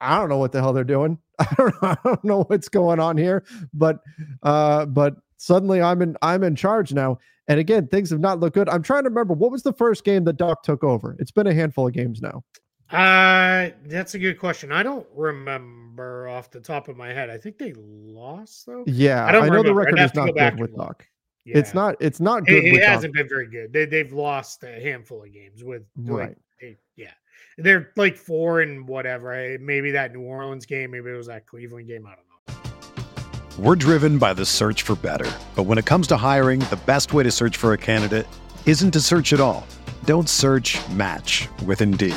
I 0.00 0.18
don't 0.18 0.28
know 0.28 0.38
what 0.38 0.52
the 0.52 0.60
hell 0.60 0.72
they're 0.72 0.84
doing. 0.84 1.18
I 1.38 1.54
don't 1.56 1.82
know, 1.82 1.88
I 1.88 1.96
don't 2.04 2.24
know 2.24 2.42
what's 2.44 2.68
going 2.68 3.00
on 3.00 3.16
here, 3.16 3.44
but 3.72 3.98
uh 4.42 4.86
but 4.86 5.16
suddenly 5.36 5.80
I'm 5.80 6.02
in 6.02 6.16
I'm 6.22 6.42
in 6.42 6.56
charge 6.56 6.92
now. 6.92 7.18
And 7.46 7.60
again, 7.60 7.88
things 7.88 8.08
have 8.08 8.20
not 8.20 8.40
looked 8.40 8.54
good. 8.54 8.70
I'm 8.70 8.82
trying 8.82 9.02
to 9.02 9.10
remember 9.10 9.34
what 9.34 9.50
was 9.50 9.62
the 9.62 9.72
first 9.74 10.02
game 10.04 10.24
that 10.24 10.38
Doc 10.38 10.62
took 10.62 10.82
over. 10.82 11.14
It's 11.18 11.30
been 11.30 11.46
a 11.46 11.52
handful 11.52 11.86
of 11.86 11.92
games 11.92 12.22
now. 12.22 12.42
Uh, 12.90 13.70
that's 13.84 14.14
a 14.14 14.18
good 14.18 14.38
question. 14.38 14.72
I 14.72 14.82
don't 14.82 15.06
remember 15.14 15.83
off 16.00 16.50
the 16.50 16.60
top 16.60 16.88
of 16.88 16.96
my 16.96 17.08
head. 17.08 17.30
I 17.30 17.38
think 17.38 17.58
they 17.58 17.72
lost 17.76 18.66
though. 18.66 18.84
Yeah, 18.86 19.26
I, 19.26 19.32
don't 19.32 19.44
I 19.44 19.46
know 19.46 19.52
remember. 19.56 19.68
the 19.68 19.74
record 19.74 19.98
is 20.00 20.14
not 20.14 20.34
good 20.34 20.60
with 20.60 20.76
Doc. 20.76 21.06
Yeah. 21.44 21.58
It's 21.58 21.74
not. 21.74 21.96
It's 22.00 22.20
not 22.20 22.46
good. 22.46 22.64
It, 22.64 22.74
it 22.74 22.82
hasn't 22.82 23.14
Doc. 23.14 23.22
been 23.22 23.28
very 23.28 23.48
good. 23.48 23.72
They 23.72 23.84
they've 23.84 24.12
lost 24.12 24.62
a 24.62 24.80
handful 24.80 25.22
of 25.22 25.32
games 25.32 25.62
with 25.62 25.82
right. 25.96 26.36
They, 26.60 26.76
yeah, 26.96 27.10
they're 27.58 27.90
like 27.96 28.16
four 28.16 28.60
and 28.60 28.88
whatever. 28.88 29.32
Eh, 29.32 29.58
maybe 29.60 29.90
that 29.92 30.12
New 30.12 30.22
Orleans 30.22 30.66
game. 30.66 30.92
Maybe 30.92 31.10
it 31.10 31.16
was 31.16 31.26
that 31.26 31.46
Cleveland 31.46 31.88
game. 31.88 32.06
I 32.06 32.14
don't 32.14 32.26
know. 32.26 33.62
We're 33.62 33.76
driven 33.76 34.18
by 34.18 34.32
the 34.32 34.44
search 34.44 34.82
for 34.82 34.96
better, 34.96 35.30
but 35.54 35.64
when 35.64 35.78
it 35.78 35.84
comes 35.84 36.06
to 36.08 36.16
hiring, 36.16 36.60
the 36.60 36.80
best 36.86 37.12
way 37.12 37.22
to 37.22 37.30
search 37.30 37.56
for 37.56 37.72
a 37.72 37.78
candidate 37.78 38.26
isn't 38.66 38.90
to 38.92 39.00
search 39.00 39.32
at 39.32 39.40
all. 39.40 39.66
Don't 40.04 40.28
search. 40.28 40.76
Match 40.90 41.48
with 41.64 41.80
Indeed. 41.80 42.16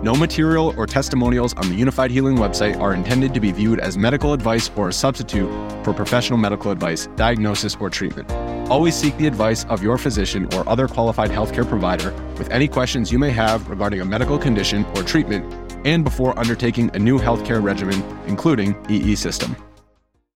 No 0.00 0.14
material 0.14 0.74
or 0.76 0.86
testimonials 0.86 1.54
on 1.54 1.68
the 1.68 1.80
Unifyd 1.80 2.10
Healing 2.10 2.36
website 2.36 2.78
are 2.78 2.94
intended 2.94 3.34
to 3.34 3.40
be 3.40 3.50
viewed 3.50 3.80
as 3.80 3.98
medical 3.98 4.32
advice 4.32 4.70
or 4.76 4.90
a 4.90 4.92
substitute 4.92 5.50
for 5.82 5.92
professional 5.92 6.38
medical 6.38 6.70
advice, 6.70 7.08
diagnosis, 7.16 7.76
or 7.80 7.90
treatment. 7.90 8.30
Always 8.70 8.94
seek 8.94 9.16
the 9.16 9.26
advice 9.26 9.64
of 9.64 9.82
your 9.82 9.98
physician 9.98 10.46
or 10.54 10.68
other 10.68 10.86
qualified 10.86 11.30
healthcare 11.30 11.68
provider 11.68 12.12
with 12.38 12.48
any 12.50 12.68
questions 12.68 13.10
you 13.10 13.18
may 13.18 13.30
have 13.30 13.68
regarding 13.68 14.00
a 14.00 14.04
medical 14.04 14.38
condition 14.38 14.84
or 14.94 15.02
treatment 15.02 15.52
and 15.84 16.04
before 16.04 16.38
undertaking 16.38 16.92
a 16.94 16.98
new 17.00 17.18
healthcare 17.18 17.60
regimen, 17.60 18.00
including 18.28 18.76
EE 18.88 19.16
system. 19.16 19.56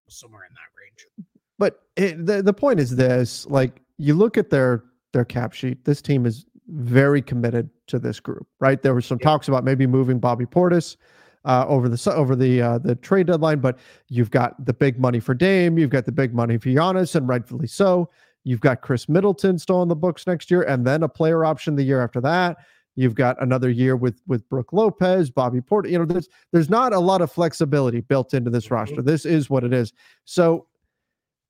Somewhere 0.09 0.43
in 0.43 0.53
that 0.55 0.77
range. 0.77 1.27
But 1.57 1.81
it, 1.95 2.25
the, 2.25 2.43
the 2.43 2.53
point 2.53 2.81
is 2.81 2.97
this 2.97 3.45
like, 3.47 3.81
you 3.97 4.13
look 4.13 4.37
at 4.37 4.49
their 4.49 4.83
their 5.13 5.23
cap 5.23 5.53
sheet. 5.53 5.85
This 5.85 6.01
team 6.01 6.25
is 6.25 6.45
very 6.67 7.21
committed 7.21 7.69
to 7.93 7.99
this 7.99 8.19
group, 8.19 8.47
right? 8.59 8.81
There 8.81 8.93
were 8.93 9.01
some 9.01 9.19
yeah. 9.21 9.29
talks 9.29 9.47
about 9.47 9.63
maybe 9.63 9.87
moving 9.87 10.19
Bobby 10.19 10.45
Portis 10.45 10.97
uh, 11.45 11.65
over 11.67 11.87
the 11.87 12.13
over 12.13 12.35
the 12.35 12.61
uh, 12.61 12.77
the 12.79 12.95
trade 12.95 13.27
deadline, 13.27 13.59
but 13.59 13.77
you've 14.09 14.31
got 14.31 14.63
the 14.65 14.73
big 14.73 14.99
money 14.99 15.19
for 15.19 15.33
Dame, 15.33 15.77
you've 15.77 15.89
got 15.89 16.05
the 16.05 16.11
big 16.11 16.33
money 16.33 16.57
for 16.57 16.69
Giannis, 16.69 17.15
and 17.15 17.27
rightfully 17.27 17.67
so. 17.67 18.09
You've 18.43 18.61
got 18.61 18.81
Khris 18.81 19.07
Middleton 19.07 19.57
still 19.57 19.77
on 19.77 19.87
the 19.87 19.95
books 19.95 20.27
next 20.27 20.51
year, 20.51 20.63
and 20.63 20.85
then 20.85 21.03
a 21.03 21.09
player 21.09 21.45
option 21.45 21.75
the 21.75 21.83
year 21.83 22.03
after 22.03 22.19
that. 22.21 22.57
You've 22.95 23.15
got 23.15 23.41
another 23.41 23.69
year 23.69 23.95
with 23.95 24.21
with 24.27 24.47
Brook 24.49 24.73
Lopez, 24.73 25.29
Bobby 25.29 25.61
Porter. 25.61 25.89
You 25.89 25.99
know, 25.99 26.05
there's 26.05 26.29
there's 26.51 26.69
not 26.69 26.93
a 26.93 26.99
lot 26.99 27.21
of 27.21 27.31
flexibility 27.31 28.01
built 28.01 28.33
into 28.33 28.49
this 28.49 28.65
mm-hmm. 28.65 28.75
roster. 28.75 29.01
This 29.01 29.25
is 29.25 29.49
what 29.49 29.63
it 29.63 29.73
is. 29.73 29.93
So 30.25 30.67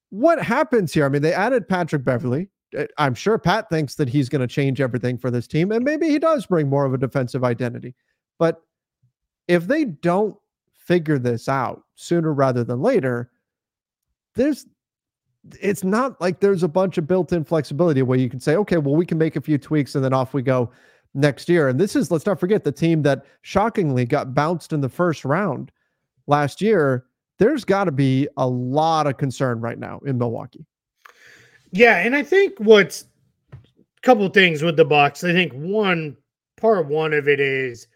what 0.10 0.42
happens 0.42 0.94
here? 0.94 1.06
I 1.06 1.10
mean, 1.10 1.22
they 1.22 1.34
added 1.34 1.68
Patrick 1.68 2.04
Beverley. 2.04 2.50
Uh, 2.78 2.86
I'm 2.98 3.14
sure 3.14 3.38
Pat 3.38 3.70
thinks 3.70 3.96
that 3.96 4.10
he's 4.10 4.30
going 4.30 4.42
to 4.42 4.48
change 4.48 4.82
everything 4.82 5.18
for 5.18 5.32
this 5.32 5.48
team, 5.48 5.72
and 5.72 5.84
maybe 5.84 6.10
he 6.10 6.20
does 6.20 6.46
bring 6.46 6.70
more 6.70 6.86
of 6.86 6.94
a 6.94 6.98
defensive 6.98 7.44
identity. 7.44 7.96
But 8.40 8.62
if 9.48 9.68
they 9.68 9.86
don't 9.86 10.36
figure 10.74 11.20
this 11.20 11.48
out 11.48 11.84
sooner 11.96 12.34
rather 12.34 12.64
than 12.64 12.82
later, 12.82 13.32
there's 14.36 14.66
it's 15.60 15.84
not 15.84 16.20
like 16.22 16.40
there's 16.40 16.64
a 16.64 16.70
bunch 16.70 16.98
of 16.98 17.06
built-in 17.06 17.44
flexibility 17.44 18.02
where 18.02 18.18
you 18.18 18.30
can 18.30 18.40
say, 18.40 18.56
okay, 18.56 18.78
well, 18.78 18.96
we 18.96 19.06
can 19.06 19.18
make 19.18 19.36
a 19.36 19.42
few 19.42 19.58
tweaks 19.58 19.94
and 19.94 20.04
then 20.04 20.14
off 20.14 20.34
we 20.34 20.42
go 20.42 20.72
next 21.14 21.50
year. 21.50 21.68
And 21.68 21.78
this 21.78 21.98
is, 21.98 22.10
let's 22.10 22.26
not 22.26 22.40
forget, 22.40 22.64
the 22.64 22.72
team 22.72 23.02
that 23.02 23.26
shockingly 23.42 24.06
got 24.06 24.34
bounced 24.34 24.72
in 24.72 24.80
the 24.80 24.88
first 24.88 25.26
round 25.26 25.70
last 26.28 26.62
year 26.62 27.06
there's 27.40 27.66
got 27.66 27.86
to 27.86 27.92
be 27.92 28.28
a 28.38 28.48
lot 28.48 29.08
of 29.08 29.18
concern 29.18 29.60
right 29.60 29.80
now 29.80 30.00
in 30.06 30.18
Milwaukee. 30.18 30.66
Yeah, 31.74 31.98
and 31.98 32.16
I 32.16 32.22
think 32.22 32.60
what's 32.60 33.06
a 33.52 33.58
couple 34.04 34.30
things 34.30 34.62
with 34.62 34.78
the 34.78 34.86
Bucks. 34.86 35.24
I 35.24 35.34
think 35.34 35.52
one 35.54 36.16
part 36.56 36.88
one 36.88 37.14
of 37.14 37.28
it 37.28 37.40
is 37.40 37.88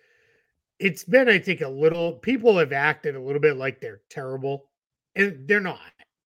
it's 0.80 1.04
been, 1.04 1.30
I 1.30 1.38
think, 1.38 1.62
a 1.62 1.70
little 1.70 2.13
people 2.13 2.58
have 2.58 2.74
acted 2.74 3.16
a 3.16 3.22
little 3.22 3.40
bit 3.40 3.56
like 3.56 3.80
they're 3.80 4.02
terrible, 4.10 4.66
and 5.16 5.48
they're 5.48 5.62
not. 5.62 5.80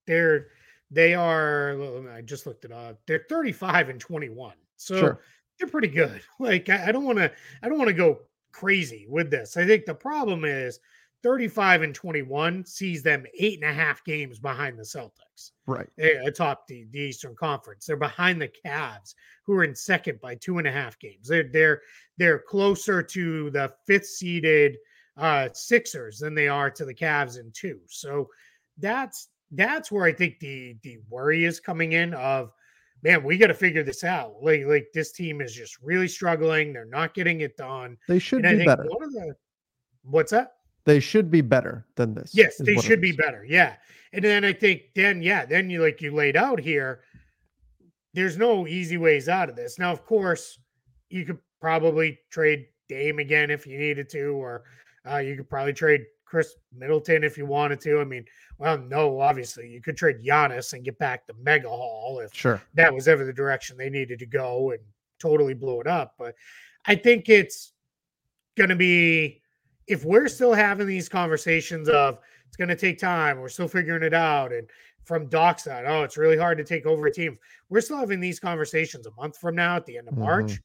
They're 0.08 0.48
they 0.92 1.14
are. 1.14 1.76
I 2.10 2.22
just 2.22 2.46
looked 2.46 2.64
it 2.64 2.72
up. 2.72 3.02
They're 3.06 3.26
35 3.28 3.90
and 3.90 4.00
21, 4.00 4.54
so 4.78 4.98
sure. 4.98 5.20
they're 5.60 5.68
pretty 5.68 5.90
good. 5.90 6.22
Like 6.40 6.70
I, 6.70 6.88
I 6.88 6.92
don't 6.94 7.04
want 7.04 7.18
to. 7.18 7.30
I 7.62 7.68
don't 7.68 7.78
want 7.78 7.90
to 7.90 7.94
go 7.94 8.22
crazy 8.54 9.08
with 9.10 9.30
this. 9.30 9.58
I 9.58 9.68
think 9.68 9.86
the 9.86 9.94
problem 9.94 10.46
is 10.46 10.80
35 11.24 11.84
and 11.84 11.96
21 11.96 12.66
sees 12.66 13.04
them 13.04 13.26
eight 13.38 13.62
and 13.62 13.70
a 13.70 13.74
half 13.74 14.04
games 14.04 14.40
behind 14.40 14.78
the 14.78 14.84
Celtics. 14.84 15.52
Right. 15.68 15.88
Atop 15.98 16.68
the, 16.68 16.86
the 16.92 17.00
Eastern 17.00 17.36
Conference. 17.36 17.86
They're 17.86 17.96
behind 17.96 18.42
the 18.42 18.52
Cavs, 18.66 19.14
who 19.46 19.54
are 19.54 19.64
in 19.64 19.76
second 19.76 20.20
by 20.22 20.36
two 20.36 20.58
and 20.58 20.68
a 20.68 20.72
half 20.72 20.98
games. 21.00 21.28
They're 21.28 21.50
they're 21.52 21.82
they're 22.18 22.40
closer 22.40 23.04
to 23.04 23.50
the 23.52 23.74
fifth 23.86 24.08
seeded 24.08 24.78
uh 25.18 25.50
Sixers 25.54 26.20
than 26.20 26.34
they 26.34 26.48
are 26.48 26.72
to 26.72 26.86
the 26.86 26.94
Cavs 26.94 27.40
in 27.40 27.52
two. 27.54 27.80
So 27.88 28.28
that's 28.78 29.30
that's 29.52 29.92
where 29.92 30.06
I 30.06 30.14
think 30.14 30.40
the 30.40 30.76
the 30.84 31.00
worry 31.10 31.46
is 31.46 31.60
coming 31.60 31.94
in 31.94 32.14
of 32.14 32.52
man, 33.04 33.24
we 33.24 33.38
got 33.38 33.48
to 33.48 33.54
figure 33.54 33.84
this 33.84 34.04
out. 34.04 34.36
Like 34.42 34.66
like 34.66 34.88
this 34.94 35.12
team 35.12 35.42
is 35.42 35.54
just 35.54 35.78
really 35.82 36.08
struggling. 36.08 36.74
They're 36.74 36.86
not 36.86 37.14
getting 37.14 37.42
it 37.42 37.58
done. 37.58 37.98
They 38.08 38.20
should 38.20 38.46
and 38.46 38.60
be 38.60 38.66
better. 38.66 38.86
One 38.88 39.04
of 39.04 39.14
the 39.14 39.36
what's 40.04 40.32
that? 40.32 40.54
They 40.86 41.00
should 41.00 41.30
be 41.30 41.42
better 41.42 41.86
than 41.96 42.14
this. 42.14 42.32
Yes, 42.34 42.58
they 42.58 42.76
should 42.76 43.02
be 43.02 43.12
better. 43.12 43.46
Yeah. 43.48 43.76
And 44.14 44.24
then 44.24 44.44
I 44.44 44.54
think 44.54 44.82
then 44.96 45.22
yeah, 45.22 45.46
then 45.46 45.70
you 45.70 45.82
like 45.82 46.02
you 46.02 46.14
laid 46.14 46.36
out 46.36 46.60
here, 46.60 47.02
there's 48.14 48.38
no 48.38 48.68
easy 48.68 48.98
ways 48.98 49.30
out 49.30 49.50
of 49.50 49.56
this. 49.56 49.80
Now, 49.80 49.92
of 49.92 50.06
course, 50.06 50.60
you 51.10 51.26
could 51.26 51.40
probably 51.60 52.20
trade 52.30 52.68
Dame 52.90 53.20
again 53.20 53.52
if 53.52 53.66
you 53.66 53.78
needed 53.78 54.10
to, 54.10 54.30
or 54.30 54.64
uh, 55.10 55.18
you 55.18 55.36
could 55.36 55.50
probably 55.50 55.74
trade 55.74 56.02
Khris 56.26 56.56
Middleton 56.76 57.24
if 57.24 57.38
you 57.38 57.46
wanted 57.46 57.80
to. 57.82 58.00
I 58.00 58.04
mean, 58.04 58.26
well, 58.58 58.78
no, 58.78 59.20
obviously 59.20 59.70
you 59.70 59.82
could 59.82 59.98
trade 59.98 60.24
Giannis 60.26 60.74
and 60.74 60.84
get 60.84 60.98
back 60.98 61.26
the 61.26 61.34
mega 61.42 61.70
haul 61.70 62.20
if 62.20 62.34
sure 62.34 62.62
that 62.74 62.94
was 62.94 63.08
ever 63.08 63.26
the 63.26 63.34
direction 63.34 63.78
they 63.78 63.90
needed 63.90 64.20
to 64.20 64.26
go 64.26 64.72
and 64.72 64.80
totally 65.20 65.54
blow 65.54 65.80
it 65.80 65.88
up. 65.88 66.16
But 66.18 66.36
I 66.86 66.96
think 66.96 67.30
it's 67.30 67.74
going 68.58 68.70
to 68.70 68.76
be 68.76 69.41
if 69.88 70.06
we're 70.06 70.28
still 70.28 70.54
having 70.54 70.88
these 70.88 71.10
conversations 71.10 71.90
of 71.90 72.20
it's 72.48 72.58
going 72.58 72.70
to 72.70 72.76
take 72.76 73.00
time, 73.00 73.40
we're 73.40 73.50
still 73.50 73.68
figuring 73.68 74.04
it 74.04 74.14
out, 74.14 74.52
and 74.54 74.70
from 75.04 75.28
Doc's 75.28 75.64
side, 75.64 75.86
oh, 75.88 76.04
it's 76.04 76.18
really 76.18 76.38
hard 76.38 76.58
to 76.60 76.64
take 76.64 76.86
over 76.86 77.08
a 77.08 77.12
team. 77.12 77.38
We're 77.70 77.82
still 77.82 77.98
having 77.98 78.20
these 78.20 78.40
conversations 78.40 79.08
a 79.08 79.12
month 79.12 79.38
from 79.38 79.56
now 79.56 79.76
at 79.76 79.86
the 79.86 79.98
end 79.98 80.08
of 80.08 80.14
mm-hmm. 80.14 80.24
March 80.24 80.60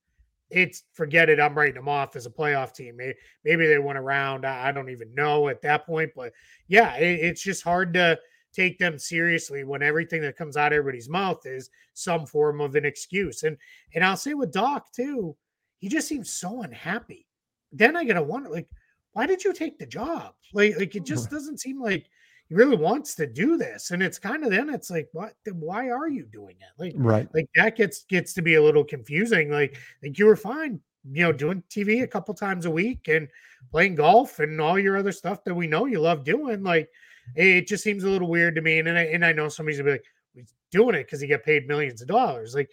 it's 0.51 0.85
forget 0.93 1.29
it. 1.29 1.41
I'm 1.41 1.55
writing 1.55 1.75
them 1.75 1.89
off 1.89 2.17
as 2.17 2.27
a 2.27 2.31
playoff 2.31 2.73
team. 2.75 2.97
Maybe, 2.97 3.15
maybe 3.45 3.67
they 3.67 3.79
went 3.79 3.99
around. 3.99 4.47
I, 4.47 4.71
don't 4.73 4.91
even 4.91 5.15
know 5.15 5.49
at 5.49 5.63
that 5.63 5.87
point. 5.87 6.13
But 6.15 6.33
yeah, 6.69 6.97
it, 6.97 7.21
it's 7.21 7.43
just 7.43 7.65
hard 7.65 7.93
to 7.95 8.19
take 8.53 8.79
them 8.79 8.99
seriously 8.99 9.65
when 9.65 9.83
everything 9.83 10.23
that 10.23 10.37
comes 10.37 10.57
out 10.57 10.73
of 10.73 10.79
everybody's 10.79 11.09
mouth 11.09 11.45
is 11.45 11.71
some 11.95 12.27
form 12.27 12.61
of 12.61 12.75
an 12.77 12.85
excuse. 12.85 13.43
And 13.43 13.57
and 13.95 14.05
I'll 14.05 14.17
say 14.17 14.35
with 14.35 14.53
Doc 14.53 14.93
too, 14.93 15.37
he 15.79 15.89
just 15.89 16.09
seems 16.09 16.33
so 16.33 16.63
unhappy. 16.63 17.27
Then 17.73 17.97
I 17.97 18.05
gotta 18.05 18.23
wonder, 18.23 18.49
like, 18.49 18.69
why 19.17 19.25
did 19.27 19.43
you 19.43 19.55
take 19.55 19.79
the 19.79 19.87
job? 19.87 20.35
Like, 20.53 20.77
like 20.79 20.95
it 20.95 21.07
just 21.07 21.29
mm. 21.29 21.31
doesn't 21.31 21.59
seem 21.59 21.81
like 21.81 22.11
he 22.51 22.55
really 22.55 22.77
wants 22.77 23.15
to 23.15 23.27
do 23.27 23.57
this 23.57 23.91
and 23.91 24.03
it's 24.03 24.19
kind 24.19 24.45
of 24.45 24.51
then 24.51 24.69
it's 24.69 24.91
like 24.91 25.09
what? 25.13 25.33
Why 25.51 25.89
are 25.89 26.07
you 26.07 26.27
doing 26.27 26.57
it? 26.61 26.69
Like 26.79 26.93
right. 26.97 27.27
like 27.33 27.49
that 27.57 27.77
gets 27.77 28.05
gets 28.05 28.35
to 28.35 28.43
be 28.43 28.57
a 28.57 28.63
little 28.63 28.85
confusing 28.85 29.51
like 29.51 29.79
like 30.03 30.19
you 30.19 30.27
were 30.27 30.37
fine 30.37 30.81
you 31.11 31.23
know 31.23 31.33
doing 31.33 31.63
tv 31.71 32.03
a 32.03 32.07
mm. 32.07 32.11
couple 32.11 32.35
times 32.35 32.67
a 32.67 32.71
week 32.71 33.09
and 33.09 33.29
playing 33.71 33.95
golf 33.95 34.39
and 34.39 34.61
all 34.61 34.79
your 34.79 34.99
other 34.99 35.13
stuff 35.13 35.43
that 35.45 35.55
we 35.55 35.67
know 35.67 35.87
you 35.87 36.01
love 36.01 36.23
doing 36.25 36.63
like 36.63 36.91
it 37.37 37.67
just 37.67 37.83
seems 37.83 38.05
a 38.05 38.09
little 38.09 38.29
weird 38.29 38.55
to 38.57 38.61
me 38.61 38.81
and 38.81 38.89
I, 38.89 39.03
and 39.05 39.25
I 39.25 39.33
know 39.33 39.49
somebody's 39.49 39.79
gonna 39.79 39.93
be 39.93 39.93
like 39.93 40.05
he's 40.35 40.53
doing 40.71 40.95
it 40.95 41.05
because 41.05 41.23
he 41.23 41.27
got 41.27 41.43
paid 41.43 41.67
millions 41.67 42.03
of 42.03 42.09
dollars. 42.09 42.55
Like 42.55 42.69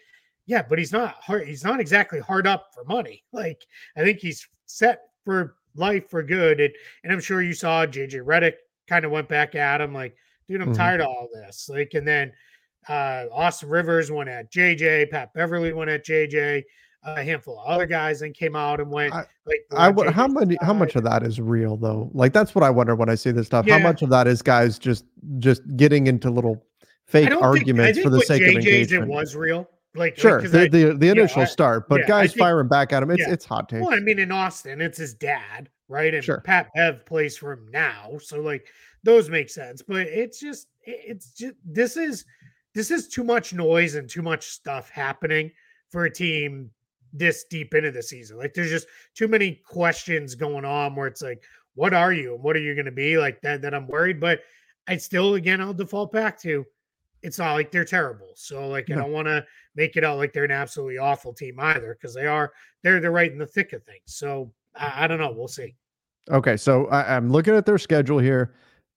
yeah 0.46 0.62
but 0.62 0.78
he's 0.78 0.92
not 0.92 1.16
hard 1.22 1.48
he's 1.48 1.64
not 1.64 1.80
exactly 1.80 2.20
hard 2.20 2.46
up 2.46 2.68
for 2.74 2.84
money 2.84 3.24
like 3.32 3.66
i 3.96 4.04
think 4.04 4.20
he's 4.20 4.46
set 4.66 5.04
for 5.24 5.56
life 5.76 6.10
for 6.10 6.24
good 6.24 6.60
and, 6.60 6.74
and 7.04 7.12
i'm 7.12 7.20
sure 7.20 7.42
you 7.42 7.54
saw 7.54 7.86
jj 7.86 8.14
Redick 8.24 8.54
kind 8.88 9.06
of 9.06 9.12
went 9.12 9.28
back 9.28 9.56
at 9.56 9.82
him 9.82 9.94
like, 9.94 10.16
dude, 10.48 10.62
I'm 10.62 10.70
mm-hmm. 10.70 10.78
tired 10.78 11.02
of 11.02 11.08
all 11.08 11.30
this. 11.34 11.70
Like, 11.70 11.94
and 11.94 12.08
then 12.08 12.32
uh, 12.88 13.26
Austin 13.32 13.70
Rivers 13.70 14.12
went 14.12 14.30
at 14.30 14.52
JJ, 14.52 15.10
Pat 15.10 15.34
Beverley 15.34 15.74
went 15.74 15.90
at 15.90 16.06
JJ, 16.06 16.64
a 17.06 17.24
handful 17.24 17.60
of 17.60 17.66
other 17.68 17.86
guys 17.86 18.22
and 18.22 18.34
came 18.34 18.56
out 18.56 18.80
and 18.80 18.90
went 18.90 19.14
I, 19.14 19.26
like 19.46 19.66
I 19.74 19.90
would 19.90 20.14
how 20.14 20.26
many 20.26 20.58
how 20.62 20.72
much 20.72 20.96
of 20.96 21.04
that 21.04 21.22
is 21.24 21.42
real 21.42 21.76
though? 21.76 22.10
Like 22.14 22.32
that's 22.32 22.56
what 22.56 22.64
I 22.64 22.70
wonder 22.70 22.96
when 22.96 23.10
I 23.10 23.16
see 23.16 23.32
this 23.32 23.48
stuff. 23.48 23.68
Yeah. 23.68 23.78
How 23.78 23.84
much 23.84 24.04
of 24.04 24.10
that 24.12 24.26
is 24.26 24.42
guys 24.42 24.80
just 24.80 25.04
just 25.38 25.64
getting 25.76 26.08
into 26.08 26.30
little 26.30 26.66
fake 27.06 27.34
arguments 27.34 27.98
think, 27.98 28.06
for 28.06 28.10
the 28.10 28.22
sake 28.22 28.42
JJ's 28.42 28.50
of 28.52 28.56
engagement? 28.56 29.12
It 29.12 29.14
was 29.14 29.36
real. 29.36 29.70
Like 29.96 30.18
sure, 30.18 30.42
like, 30.42 30.52
the, 30.52 30.62
I, 30.62 30.68
the, 30.68 30.98
the 30.98 31.10
initial 31.10 31.44
yeah, 31.44 31.48
start, 31.48 31.88
but 31.88 32.02
yeah, 32.02 32.08
guys 32.08 32.32
think, 32.32 32.40
firing 32.40 32.68
back 32.68 32.92
at 32.94 33.04
him, 33.04 33.12
it's 33.12 33.28
it's 33.28 33.46
hot 33.46 33.70
take. 33.70 33.82
Well, 33.82 33.94
I 33.94 34.00
mean, 34.00 34.18
in 34.18 34.32
Austin, 34.32 34.82
it's 34.82 34.98
his 34.98 35.14
dad, 35.14 35.70
right? 35.88 36.14
And 36.16 36.24
sure. 36.24 36.42
Pat 36.42 36.72
Bev 36.76 37.06
plays 37.06 37.38
for 37.38 37.52
him 37.52 37.68
now, 37.72 38.18
so 38.20 38.42
like 38.42 38.66
those 39.04 39.30
make 39.30 39.52
sense. 39.52 39.84
But 39.84 40.08
it's 40.08 40.40
just 40.40 40.68
it's 40.82 41.34
just 41.34 41.54
this 41.64 41.96
is 41.96 42.26
this 42.74 42.90
is 42.90 43.08
too 43.08 43.24
much 43.24 43.54
noise 43.54 43.94
and 43.94 44.10
too 44.10 44.24
much 44.24 44.48
stuff 44.48 44.90
happening 44.90 45.52
for 45.92 46.06
a 46.06 46.12
team 46.12 46.72
this 47.14 47.44
deep 47.44 47.76
into 47.76 47.92
the 47.92 48.02
season. 48.02 48.38
Like 48.38 48.56
there's 48.56 48.72
just 48.72 48.88
too 49.14 49.28
many 49.28 49.62
questions 49.64 50.34
going 50.34 50.66
on 50.66 50.96
where 50.96 51.06
it's 51.06 51.22
like, 51.22 51.44
what 51.76 51.94
are 51.94 52.14
you 52.14 52.34
and 52.34 52.44
what 52.44 52.56
are 52.56 52.62
you 52.62 52.74
going 52.74 52.86
to 52.86 52.92
be 52.92 53.20
like 53.20 53.42
that? 53.42 53.62
That 53.62 53.76
I'm 53.76 53.88
worried, 53.88 54.20
but 54.20 54.42
I 54.88 54.98
still 54.98 55.36
again 55.36 55.62
I'll 55.62 55.72
default 55.72 56.12
back 56.12 56.42
to 56.42 56.66
it's 57.24 57.40
not 57.40 57.54
like 57.54 57.72
they're 57.72 57.86
terrible. 57.86 58.32
So 58.36 58.68
like 58.68 58.92
I 58.92 58.96
don't 58.96 59.12
want 59.12 59.28
to 59.28 59.46
make 59.76 59.98
it 59.98 60.04
out 60.04 60.18
like 60.18 60.34
they're 60.34 60.44
an 60.44 60.52
absolutely 60.52 60.98
awful 60.98 61.34
team 61.34 61.60
either 61.60 61.98
because 62.00 62.14
they 62.14 62.28
are 62.28 62.54
they're 62.84 63.00
they're 63.00 63.12
right 63.12 63.32
in 63.32 63.38
the 63.38 63.48
thick 63.48 63.74
of 63.74 63.84
things. 63.84 64.02
So 64.06 64.52
I, 64.76 65.06
I 65.06 65.08
don't 65.08 65.20
know. 65.20 65.32
We'll 65.32 65.48
see. 65.48 65.76
Okay, 66.32 66.56
so 66.56 66.88
I, 66.88 67.16
I'm 67.16 67.30
looking 67.30 67.56
at 67.56 67.66
their 67.66 67.78
schedule 67.78 68.20
here 68.20 68.54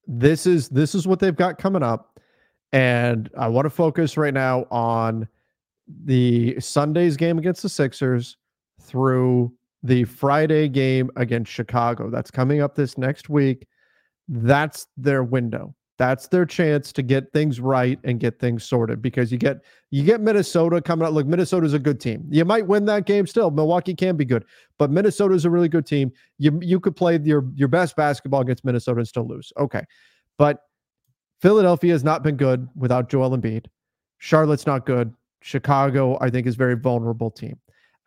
this 0.06 0.46
is 0.46 0.68
this 0.68 0.94
is 0.94 1.06
what 1.06 1.18
they've 1.18 1.36
got 1.36 1.58
coming 1.58 1.82
up 1.82 2.20
and 2.72 3.28
i 3.36 3.48
want 3.48 3.64
to 3.64 3.70
focus 3.70 4.16
right 4.16 4.34
now 4.34 4.64
on 4.70 5.26
the 6.04 6.58
sunday's 6.60 7.16
game 7.16 7.38
against 7.38 7.62
the 7.62 7.68
sixers 7.68 8.36
through 8.80 9.52
the 9.82 10.04
friday 10.04 10.68
game 10.68 11.10
against 11.16 11.50
chicago 11.50 12.08
that's 12.10 12.30
coming 12.30 12.60
up 12.60 12.74
this 12.74 12.96
next 12.96 13.28
week 13.28 13.66
that's 14.28 14.86
their 14.96 15.22
window 15.24 15.74
that's 15.98 16.28
their 16.28 16.44
chance 16.44 16.92
to 16.92 17.02
get 17.02 17.32
things 17.32 17.58
right 17.58 17.98
and 18.04 18.20
get 18.20 18.38
things 18.38 18.64
sorted 18.64 19.00
because 19.00 19.32
you 19.32 19.38
get 19.38 19.62
you 19.90 20.02
get 20.02 20.20
Minnesota 20.20 20.82
coming 20.82 21.06
out. 21.06 21.14
Look, 21.14 21.26
Minnesota's 21.26 21.72
a 21.72 21.78
good 21.78 22.00
team. 22.00 22.26
You 22.30 22.44
might 22.44 22.66
win 22.66 22.84
that 22.86 23.06
game 23.06 23.26
still. 23.26 23.50
Milwaukee 23.50 23.94
can 23.94 24.16
be 24.16 24.24
good, 24.24 24.44
but 24.78 24.90
Minnesota's 24.90 25.44
a 25.44 25.50
really 25.50 25.68
good 25.68 25.86
team. 25.86 26.12
You 26.38 26.58
you 26.62 26.80
could 26.80 26.96
play 26.96 27.18
your 27.22 27.46
your 27.54 27.68
best 27.68 27.96
basketball 27.96 28.42
against 28.42 28.64
Minnesota 28.64 28.98
and 28.98 29.08
still 29.08 29.26
lose. 29.26 29.52
Okay. 29.58 29.84
But 30.38 30.60
Philadelphia 31.40 31.92
has 31.92 32.04
not 32.04 32.22
been 32.22 32.36
good 32.36 32.68
without 32.76 33.08
Joel 33.08 33.36
Embiid. 33.36 33.66
Charlotte's 34.18 34.66
not 34.66 34.86
good. 34.86 35.12
Chicago, 35.40 36.18
I 36.20 36.30
think, 36.30 36.46
is 36.46 36.56
very 36.56 36.74
vulnerable 36.74 37.30
team. 37.30 37.58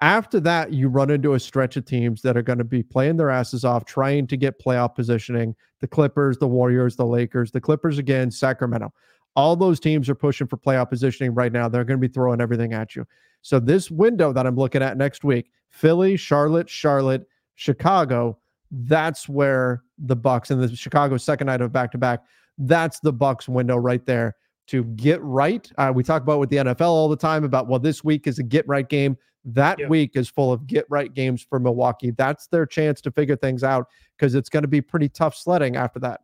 After 0.01 0.39
that, 0.41 0.71
you 0.71 0.87
run 0.87 1.09
into 1.09 1.33
a 1.33 1.39
stretch 1.39 1.75
of 1.75 1.85
teams 1.85 2.21
that 2.21 2.37
are 2.37 2.41
going 2.41 2.57
to 2.59 2.63
be 2.63 2.81
playing 2.81 3.17
their 3.17 3.29
asses 3.29 3.65
off, 3.65 3.83
trying 3.83 4.27
to 4.27 4.37
get 4.37 4.63
playoff 4.63 4.95
positioning. 4.95 5.55
The 5.81 5.87
Clippers, 5.87 6.37
the 6.37 6.47
Warriors, 6.47 6.95
the 6.95 7.05
Lakers, 7.05 7.51
the 7.51 7.59
Clippers 7.59 7.97
again, 7.97 8.31
Sacramento. 8.31 8.93
All 9.35 9.55
those 9.55 9.79
teams 9.79 10.09
are 10.09 10.15
pushing 10.15 10.47
for 10.47 10.57
playoff 10.57 10.89
positioning 10.89 11.33
right 11.33 11.51
now. 11.51 11.67
They're 11.67 11.83
going 11.83 11.99
to 11.99 12.07
be 12.07 12.11
throwing 12.11 12.39
everything 12.39 12.73
at 12.73 12.95
you. 12.95 13.05
So 13.41 13.59
this 13.59 13.91
window 13.91 14.31
that 14.33 14.47
I'm 14.47 14.55
looking 14.55 14.81
at 14.81 14.97
next 14.97 15.23
week, 15.23 15.51
Philly, 15.69 16.15
Charlotte, 16.17 16.69
Charlotte, 16.69 17.27
Chicago, 17.55 18.37
that's 18.71 19.27
where 19.27 19.83
the 19.97 20.15
Bucks 20.15 20.49
and 20.49 20.61
the 20.61 20.73
Chicago 20.75 21.17
second 21.17 21.47
night 21.47 21.61
of 21.61 21.71
back 21.71 21.91
to 21.91 21.97
back, 21.97 22.23
that's 22.57 22.99
the 22.99 23.13
Bucks 23.13 23.49
window 23.49 23.75
right 23.75 24.05
there 24.05 24.35
to 24.69 24.83
get 24.83 25.21
right. 25.21 25.69
Uh, 25.77 25.91
we 25.93 26.03
talk 26.03 26.21
about 26.21 26.39
with 26.39 26.49
the 26.49 26.57
NFL 26.57 26.87
all 26.87 27.09
the 27.09 27.15
time 27.15 27.43
about 27.43 27.67
well, 27.67 27.79
this 27.79 28.03
week 28.03 28.27
is 28.27 28.39
a 28.39 28.43
get 28.43 28.67
right 28.67 28.87
game. 28.87 29.17
That 29.45 29.79
week 29.89 30.11
is 30.15 30.29
full 30.29 30.51
of 30.51 30.67
get 30.67 30.85
right 30.89 31.11
games 31.13 31.45
for 31.47 31.59
Milwaukee. 31.59 32.11
That's 32.11 32.47
their 32.47 32.65
chance 32.65 33.01
to 33.01 33.11
figure 33.11 33.35
things 33.35 33.63
out 33.63 33.87
because 34.17 34.35
it's 34.35 34.49
going 34.49 34.63
to 34.63 34.67
be 34.67 34.81
pretty 34.81 35.09
tough 35.09 35.35
sledding 35.35 35.75
after 35.75 35.99
that. 36.01 36.21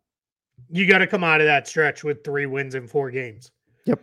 You 0.69 0.87
got 0.87 0.99
to 0.99 1.07
come 1.07 1.23
out 1.23 1.41
of 1.41 1.47
that 1.47 1.67
stretch 1.67 2.03
with 2.03 2.23
three 2.23 2.45
wins 2.45 2.75
in 2.75 2.87
four 2.87 3.09
games. 3.11 3.51
Yep. 3.85 4.01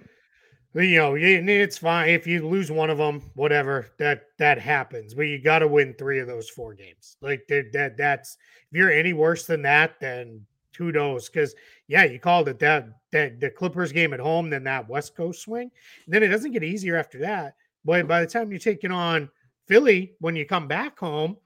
You 0.75 0.97
know, 0.97 1.15
it's 1.15 1.77
fine 1.77 2.09
if 2.09 2.27
you 2.27 2.49
lose 2.49 2.71
one 2.71 2.89
of 2.89 2.97
them, 2.97 3.31
whatever 3.35 3.89
that 3.99 4.25
that 4.39 4.59
happens. 4.59 5.13
But 5.13 5.23
you 5.23 5.39
got 5.39 5.59
to 5.59 5.69
win 5.69 5.95
three 5.99 6.19
of 6.19 6.27
those 6.27 6.49
four 6.49 6.75
games. 6.75 7.17
Like 7.21 7.43
that, 7.49 7.95
that's 7.99 8.39
if 8.71 8.79
you're 8.79 8.91
any 8.91 9.13
worse 9.13 9.47
than 9.47 9.63
that, 9.63 10.01
then 10.01 10.47
kudos. 10.75 11.29
Because 11.29 11.55
yeah, 11.89 12.05
you 12.05 12.19
called 12.19 12.49
it 12.49 12.59
that 12.61 12.89
that 13.13 13.41
the 13.41 13.51
Clippers 13.51 13.93
game 13.93 14.13
at 14.13 14.21
home, 14.21 14.51
then 14.51 14.65
that 14.65 14.89
West 14.89 15.15
Coast 15.15 15.43
swing. 15.43 15.71
And 16.05 16.15
then 16.15 16.23
it 16.23 16.29
doesn't 16.29 16.53
get 16.53 16.65
easier 16.65 16.97
after 16.97 17.19
that. 17.19 17.55
But 17.85 18.09
by 18.09 18.21
the 18.21 18.27
time 18.27 18.51
you're 18.51 18.59
taking 18.59 18.91
on 18.91 19.31
Philly, 19.69 20.15
when 20.21 20.35
you 20.37 20.47
come 20.47 20.67
back 20.67 20.99
home, 20.99 21.37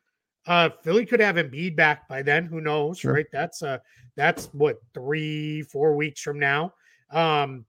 uh, 0.47 0.71
Philly 0.83 1.05
could 1.05 1.21
have 1.21 1.37
Embiid 1.37 1.77
back 1.77 2.09
by 2.09 2.23
then. 2.23 2.47
Who 2.47 2.61
knows, 2.61 3.01
sure. 3.01 3.15
right? 3.15 3.27
That's 3.33 3.63
uh, 3.63 3.79
that's 4.17 4.47
what 4.47 4.79
three, 4.95 5.63
four 5.63 5.97
weeks 5.97 6.21
from 6.21 6.39
now. 6.39 6.73
Um, 7.11 7.65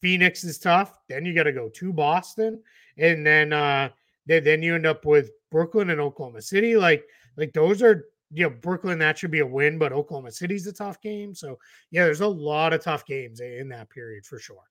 Phoenix 0.00 0.44
is 0.44 0.58
tough. 0.58 0.98
Then 1.08 1.24
you 1.24 1.34
got 1.34 1.44
to 1.44 1.52
go 1.52 1.68
to 1.68 1.92
Boston, 1.92 2.62
and 2.98 3.26
then 3.26 3.52
uh, 3.52 3.88
then, 4.26 4.44
then 4.44 4.62
you 4.62 4.74
end 4.74 4.86
up 4.86 5.06
with 5.06 5.30
Brooklyn 5.50 5.90
and 5.90 6.00
Oklahoma 6.00 6.42
City. 6.42 6.76
Like, 6.76 7.04
like 7.36 7.52
those 7.52 7.82
are 7.82 8.04
you 8.30 8.44
know 8.44 8.50
Brooklyn. 8.50 8.98
That 8.98 9.18
should 9.18 9.30
be 9.30 9.40
a 9.40 9.46
win, 9.46 9.78
but 9.78 9.92
Oklahoma 9.92 10.32
City's 10.32 10.66
a 10.66 10.72
tough 10.72 11.00
game. 11.00 11.34
So 11.34 11.58
yeah, 11.90 12.04
there's 12.04 12.20
a 12.20 12.26
lot 12.26 12.72
of 12.72 12.82
tough 12.82 13.06
games 13.06 13.40
in 13.40 13.68
that 13.70 13.90
period 13.90 14.26
for 14.26 14.38
sure. 14.38 14.64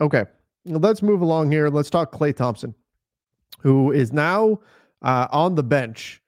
Okay, 0.00 0.24
let's 0.64 1.02
move 1.02 1.20
along 1.20 1.50
here. 1.50 1.68
Let's 1.68 1.90
talk 1.90 2.12
Klay 2.12 2.34
Thompson, 2.34 2.74
who 3.60 3.92
is 3.92 4.12
now 4.12 4.60
uh, 5.02 5.26
on 5.30 5.54
the 5.54 5.62
bench 5.62 6.20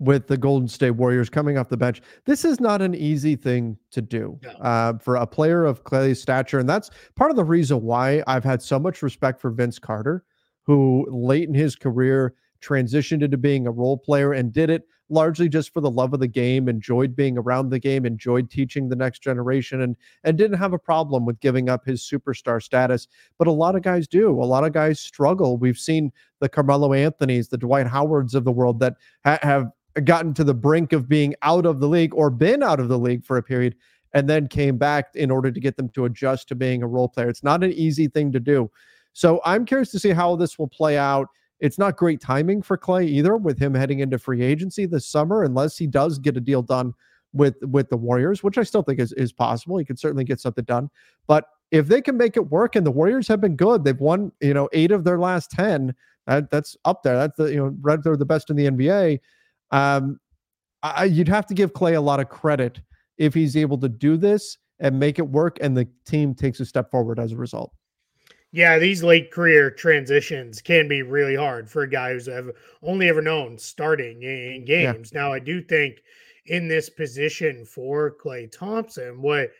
with 0.00 0.26
the 0.26 0.36
Golden 0.36 0.66
State 0.66 0.92
Warriors 0.92 1.28
coming 1.28 1.58
off 1.58 1.68
the 1.68 1.76
bench. 1.76 2.00
This 2.24 2.44
is 2.44 2.58
not 2.58 2.80
an 2.80 2.94
easy 2.94 3.36
thing 3.36 3.76
to 3.90 4.00
do 4.00 4.38
no. 4.42 4.50
uh, 4.52 4.98
for 4.98 5.16
a 5.16 5.26
player 5.26 5.66
of 5.66 5.84
Klay's 5.84 6.20
stature. 6.20 6.58
And 6.58 6.68
that's 6.68 6.90
part 7.16 7.30
of 7.30 7.36
the 7.36 7.44
reason 7.44 7.82
why 7.82 8.22
I've 8.26 8.42
had 8.42 8.62
so 8.62 8.78
much 8.78 9.02
respect 9.02 9.40
for 9.40 9.50
Vince 9.50 9.78
Carter, 9.78 10.24
who 10.62 11.06
late 11.10 11.48
in 11.48 11.54
his 11.54 11.76
career 11.76 12.34
transitioned 12.62 13.22
into 13.22 13.36
being 13.36 13.66
a 13.66 13.70
role 13.70 13.98
player 13.98 14.32
and 14.32 14.52
did 14.52 14.70
it 14.70 14.84
largely 15.10 15.48
just 15.48 15.72
for 15.74 15.80
the 15.80 15.90
love 15.90 16.14
of 16.14 16.20
the 16.20 16.28
game, 16.28 16.68
enjoyed 16.68 17.14
being 17.14 17.36
around 17.36 17.68
the 17.68 17.78
game, 17.78 18.06
enjoyed 18.06 18.48
teaching 18.48 18.88
the 18.88 18.96
next 18.96 19.22
generation, 19.22 19.82
and 19.82 19.96
and 20.24 20.38
didn't 20.38 20.58
have 20.58 20.72
a 20.72 20.78
problem 20.78 21.26
with 21.26 21.40
giving 21.40 21.68
up 21.68 21.84
his 21.84 22.02
superstar 22.02 22.62
status. 22.62 23.08
But 23.38 23.48
a 23.48 23.52
lot 23.52 23.76
of 23.76 23.82
guys 23.82 24.08
do. 24.08 24.30
A 24.30 24.44
lot 24.44 24.64
of 24.64 24.72
guys 24.72 25.00
struggle. 25.00 25.56
We've 25.56 25.78
seen 25.78 26.12
the 26.38 26.48
Carmelo 26.48 26.92
Anthony's, 26.92 27.48
the 27.48 27.58
Dwight 27.58 27.86
Howards 27.86 28.34
of 28.34 28.44
the 28.44 28.52
world 28.52 28.80
that 28.80 28.94
ha- 29.24 29.38
have 29.42 29.70
gotten 30.04 30.32
to 30.34 30.44
the 30.44 30.54
brink 30.54 30.92
of 30.92 31.08
being 31.08 31.34
out 31.42 31.66
of 31.66 31.80
the 31.80 31.88
league 31.88 32.14
or 32.14 32.30
been 32.30 32.62
out 32.62 32.80
of 32.80 32.88
the 32.88 32.98
league 32.98 33.24
for 33.24 33.36
a 33.36 33.42
period 33.42 33.74
and 34.14 34.28
then 34.28 34.48
came 34.48 34.76
back 34.76 35.14
in 35.14 35.30
order 35.30 35.50
to 35.50 35.60
get 35.60 35.76
them 35.76 35.88
to 35.90 36.04
adjust 36.04 36.48
to 36.48 36.54
being 36.54 36.82
a 36.82 36.86
role 36.86 37.08
player. 37.08 37.28
It's 37.28 37.44
not 37.44 37.62
an 37.62 37.72
easy 37.72 38.08
thing 38.08 38.32
to 38.32 38.40
do. 38.40 38.70
So 39.12 39.40
I'm 39.44 39.64
curious 39.64 39.90
to 39.92 39.98
see 39.98 40.10
how 40.10 40.36
this 40.36 40.58
will 40.58 40.68
play 40.68 40.96
out. 40.96 41.28
It's 41.60 41.78
not 41.78 41.96
great 41.96 42.20
timing 42.20 42.62
for 42.62 42.76
Klay 42.78 43.06
either, 43.06 43.36
with 43.36 43.58
him 43.58 43.74
heading 43.74 44.00
into 44.00 44.18
free 44.18 44.42
agency 44.42 44.86
this 44.86 45.06
summer, 45.06 45.42
unless 45.44 45.76
he 45.76 45.86
does 45.86 46.18
get 46.18 46.36
a 46.36 46.40
deal 46.40 46.62
done 46.62 46.94
with 47.32 47.56
with 47.62 47.88
the 47.90 47.96
Warriors, 47.96 48.42
which 48.42 48.58
I 48.58 48.62
still 48.62 48.82
think 48.82 48.98
is 48.98 49.12
is 49.12 49.32
possible. 49.32 49.78
He 49.78 49.84
could 49.84 49.98
certainly 49.98 50.24
get 50.24 50.40
something 50.40 50.64
done. 50.64 50.90
But 51.26 51.46
if 51.70 51.86
they 51.86 52.00
can 52.00 52.16
make 52.16 52.36
it 52.36 52.50
work, 52.50 52.76
and 52.76 52.84
the 52.84 52.90
Warriors 52.90 53.28
have 53.28 53.40
been 53.40 53.56
good, 53.56 53.84
they've 53.84 54.00
won 54.00 54.32
you 54.40 54.54
know 54.54 54.68
eight 54.72 54.90
of 54.90 55.04
their 55.04 55.18
last 55.18 55.50
ten. 55.50 55.94
That, 56.26 56.50
that's 56.50 56.76
up 56.84 57.02
there. 57.02 57.16
That's 57.16 57.36
the 57.36 57.46
you 57.46 57.56
know 57.56 57.76
right 57.80 58.02
they're 58.02 58.16
the 58.16 58.24
best 58.24 58.50
in 58.50 58.56
the 58.56 58.70
NBA. 58.70 59.20
Um, 59.70 60.18
I, 60.82 61.04
you'd 61.04 61.28
have 61.28 61.46
to 61.46 61.54
give 61.54 61.74
Klay 61.74 61.96
a 61.96 62.00
lot 62.00 62.20
of 62.20 62.28
credit 62.28 62.80
if 63.18 63.34
he's 63.34 63.56
able 63.56 63.78
to 63.78 63.88
do 63.88 64.16
this 64.16 64.56
and 64.78 64.98
make 64.98 65.18
it 65.18 65.28
work, 65.28 65.58
and 65.60 65.76
the 65.76 65.86
team 66.06 66.34
takes 66.34 66.58
a 66.60 66.64
step 66.64 66.90
forward 66.90 67.18
as 67.18 67.32
a 67.32 67.36
result. 67.36 67.72
Yeah, 68.52 68.78
these 68.78 69.02
late 69.02 69.30
career 69.30 69.70
transitions 69.70 70.60
can 70.60 70.88
be 70.88 71.02
really 71.02 71.36
hard 71.36 71.70
for 71.70 71.82
a 71.82 71.90
guy 71.90 72.12
who's 72.12 72.28
ever, 72.28 72.52
only 72.82 73.08
ever 73.08 73.22
known 73.22 73.56
starting 73.58 74.22
in 74.22 74.64
games. 74.64 75.12
Yeah. 75.12 75.20
Now, 75.20 75.32
I 75.32 75.38
do 75.38 75.62
think 75.62 76.02
in 76.46 76.66
this 76.66 76.90
position 76.90 77.64
for 77.64 78.16
Klay 78.22 78.50
Thompson, 78.50 79.22
what 79.22 79.52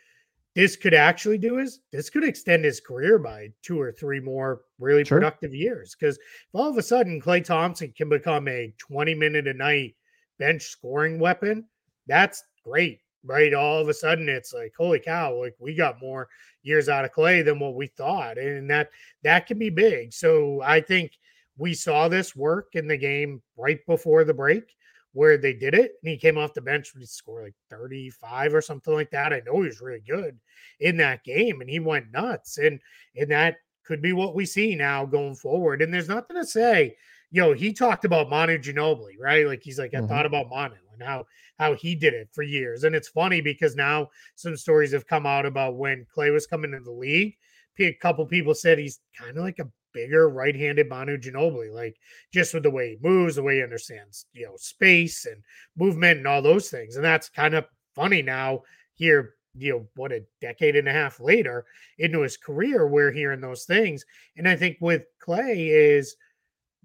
this 0.57 0.75
could 0.75 0.95
actually 0.95 1.39
do 1.39 1.59
is 1.59 1.81
this 1.93 2.11
could 2.11 2.25
extend 2.25 2.65
his 2.65 2.81
career 2.81 3.19
by 3.19 3.51
two 3.63 3.81
or 3.81 3.93
three 3.93 4.19
more 4.19 4.63
really 4.81 5.05
sure. 5.05 5.19
productive 5.19 5.55
years. 5.55 5.95
Because 5.99 6.17
if 6.17 6.55
all 6.55 6.69
of 6.69 6.77
a 6.77 6.83
sudden 6.83 7.21
Klay 7.21 7.45
Thompson 7.45 7.93
can 7.97 8.09
become 8.09 8.49
a 8.49 8.75
20 8.79 9.15
minute 9.15 9.47
a 9.47 9.55
night 9.55 9.95
bench 10.39 10.63
scoring 10.63 11.21
weapon, 11.21 11.65
that's 12.09 12.43
great 12.65 13.01
right? 13.25 13.53
All 13.55 13.79
of 13.79 13.89
a 13.89 13.95
sudden, 13.95 14.29
it's 14.29 14.53
like, 14.53 14.73
holy 14.77 15.01
cow, 15.01 15.35
like 15.35 15.55
we 15.59 15.75
got 15.75 16.01
more 16.01 16.29
years 16.63 16.89
out 16.89 17.05
of 17.05 17.13
Klay 17.13 17.45
than 17.45 17.59
what 17.59 17.75
we 17.75 17.87
thought, 17.87 18.39
and 18.39 18.69
that 18.71 18.91
that 19.23 19.47
can 19.47 19.59
be 19.59 19.71
big. 19.71 20.13
So 20.13 20.63
I 20.63 20.81
think 20.81 21.13
we 21.59 21.75
saw 21.75 22.09
this 22.09 22.35
work 22.35 22.69
in 22.75 22.87
the 22.87 22.97
game 22.97 23.43
right 23.57 23.85
before 23.87 24.25
the 24.25 24.35
break 24.35 24.75
where 25.13 25.37
they 25.37 25.53
did 25.53 25.75
it, 25.75 25.93
and 26.03 26.11
he 26.11 26.17
came 26.17 26.39
off 26.39 26.55
the 26.55 26.61
bench 26.61 26.93
and 26.95 27.03
he 27.03 27.07
scored 27.07 27.45
like 27.45 27.55
35 27.69 28.55
or 28.55 28.63
something 28.63 28.95
like 28.95 29.11
that. 29.11 29.33
I 29.33 29.43
know 29.45 29.61
he 29.61 29.67
was 29.67 29.81
really 29.81 30.03
good 30.07 30.39
in 30.79 30.97
that 30.99 31.25
game, 31.25 31.61
and 31.61 31.69
he 31.69 31.81
went 31.81 32.13
nuts, 32.13 32.59
and 32.59 32.81
and 33.17 33.31
that 33.31 33.57
could 33.85 34.03
be 34.03 34.13
what 34.13 34.35
we 34.35 34.47
see 34.47 34.77
now 34.77 35.05
going 35.05 35.35
forward. 35.35 35.83
And 35.83 35.93
there's 35.93 36.09
nothing 36.09 36.37
to 36.37 36.47
say. 36.47 36.97
You 37.33 37.43
know, 37.43 37.53
he 37.53 37.73
talked 37.73 38.05
about 38.05 38.29
Manu 38.29 38.59
Ginobili, 38.59 39.15
right? 39.19 39.47
Like 39.47 39.63
he's 39.63 39.79
like, 39.79 39.95
I 39.95 39.99
mm-hmm. 39.99 40.09
thought 40.09 40.27
about 40.27 40.49
Manu 40.49 40.75
and 41.01 41.09
how 41.09 41.25
how 41.59 41.75
he 41.75 41.95
did 41.95 42.15
it 42.15 42.29
for 42.33 42.43
years. 42.43 42.85
And 42.85 42.95
it's 42.95 43.09
funny 43.09 43.41
because 43.41 43.77
now 43.77 44.09
some 44.35 44.57
stories 44.57 44.93
have 44.93 45.07
come 45.07 45.27
out 45.27 45.47
about 45.47 45.77
when 45.77 46.07
Klay 46.17 46.33
was 46.33 46.47
coming 46.47 46.73
into 46.73 46.85
the 46.85 46.93
league. 46.93 47.35
A 47.79 47.95
couple 47.95 48.27
people 48.27 48.55
said 48.55 48.79
he's 48.79 49.01
kind 49.19 49.39
of 49.39 49.43
like 49.43 49.59
a 49.59 49.71
bigger 49.95 50.29
right-handed 50.29 50.89
Manu 50.89 51.17
Ginobili, 51.17 51.73
like 51.73 51.97
just 52.33 52.53
with 52.53 52.63
the 52.63 52.71
way 52.71 52.91
he 52.91 53.09
moves, 53.09 53.37
the 53.37 53.43
way 53.43 53.57
he 53.57 53.63
understands, 53.63 54.27
you 54.35 54.45
know, 54.45 54.55
space 54.57 55.25
and 55.25 55.43
movement 55.77 56.19
and 56.19 56.27
all 56.27 56.43
those 56.43 56.69
things. 56.69 56.97
And 56.97 57.05
that's 57.05 57.31
kind 57.31 57.55
of 57.55 57.65
funny 57.95 58.21
now 58.21 58.63
here, 58.95 59.35
you 59.57 59.73
know, 59.73 59.87
what 59.97 60.13
a 60.13 60.25
decade 60.43 60.77
and 60.77 60.89
a 60.89 60.93
half 60.93 61.21
later 61.21 61.65
into 61.99 62.21
his 62.21 62.37
career, 62.37 62.87
we're 62.87 63.13
hearing 63.13 63.41
those 63.41 63.65
things. 63.65 64.05
And 64.37 64.47
I 64.47 64.57
think 64.57 64.77
with 64.81 65.05
Klay 65.27 65.71
is 65.71 66.17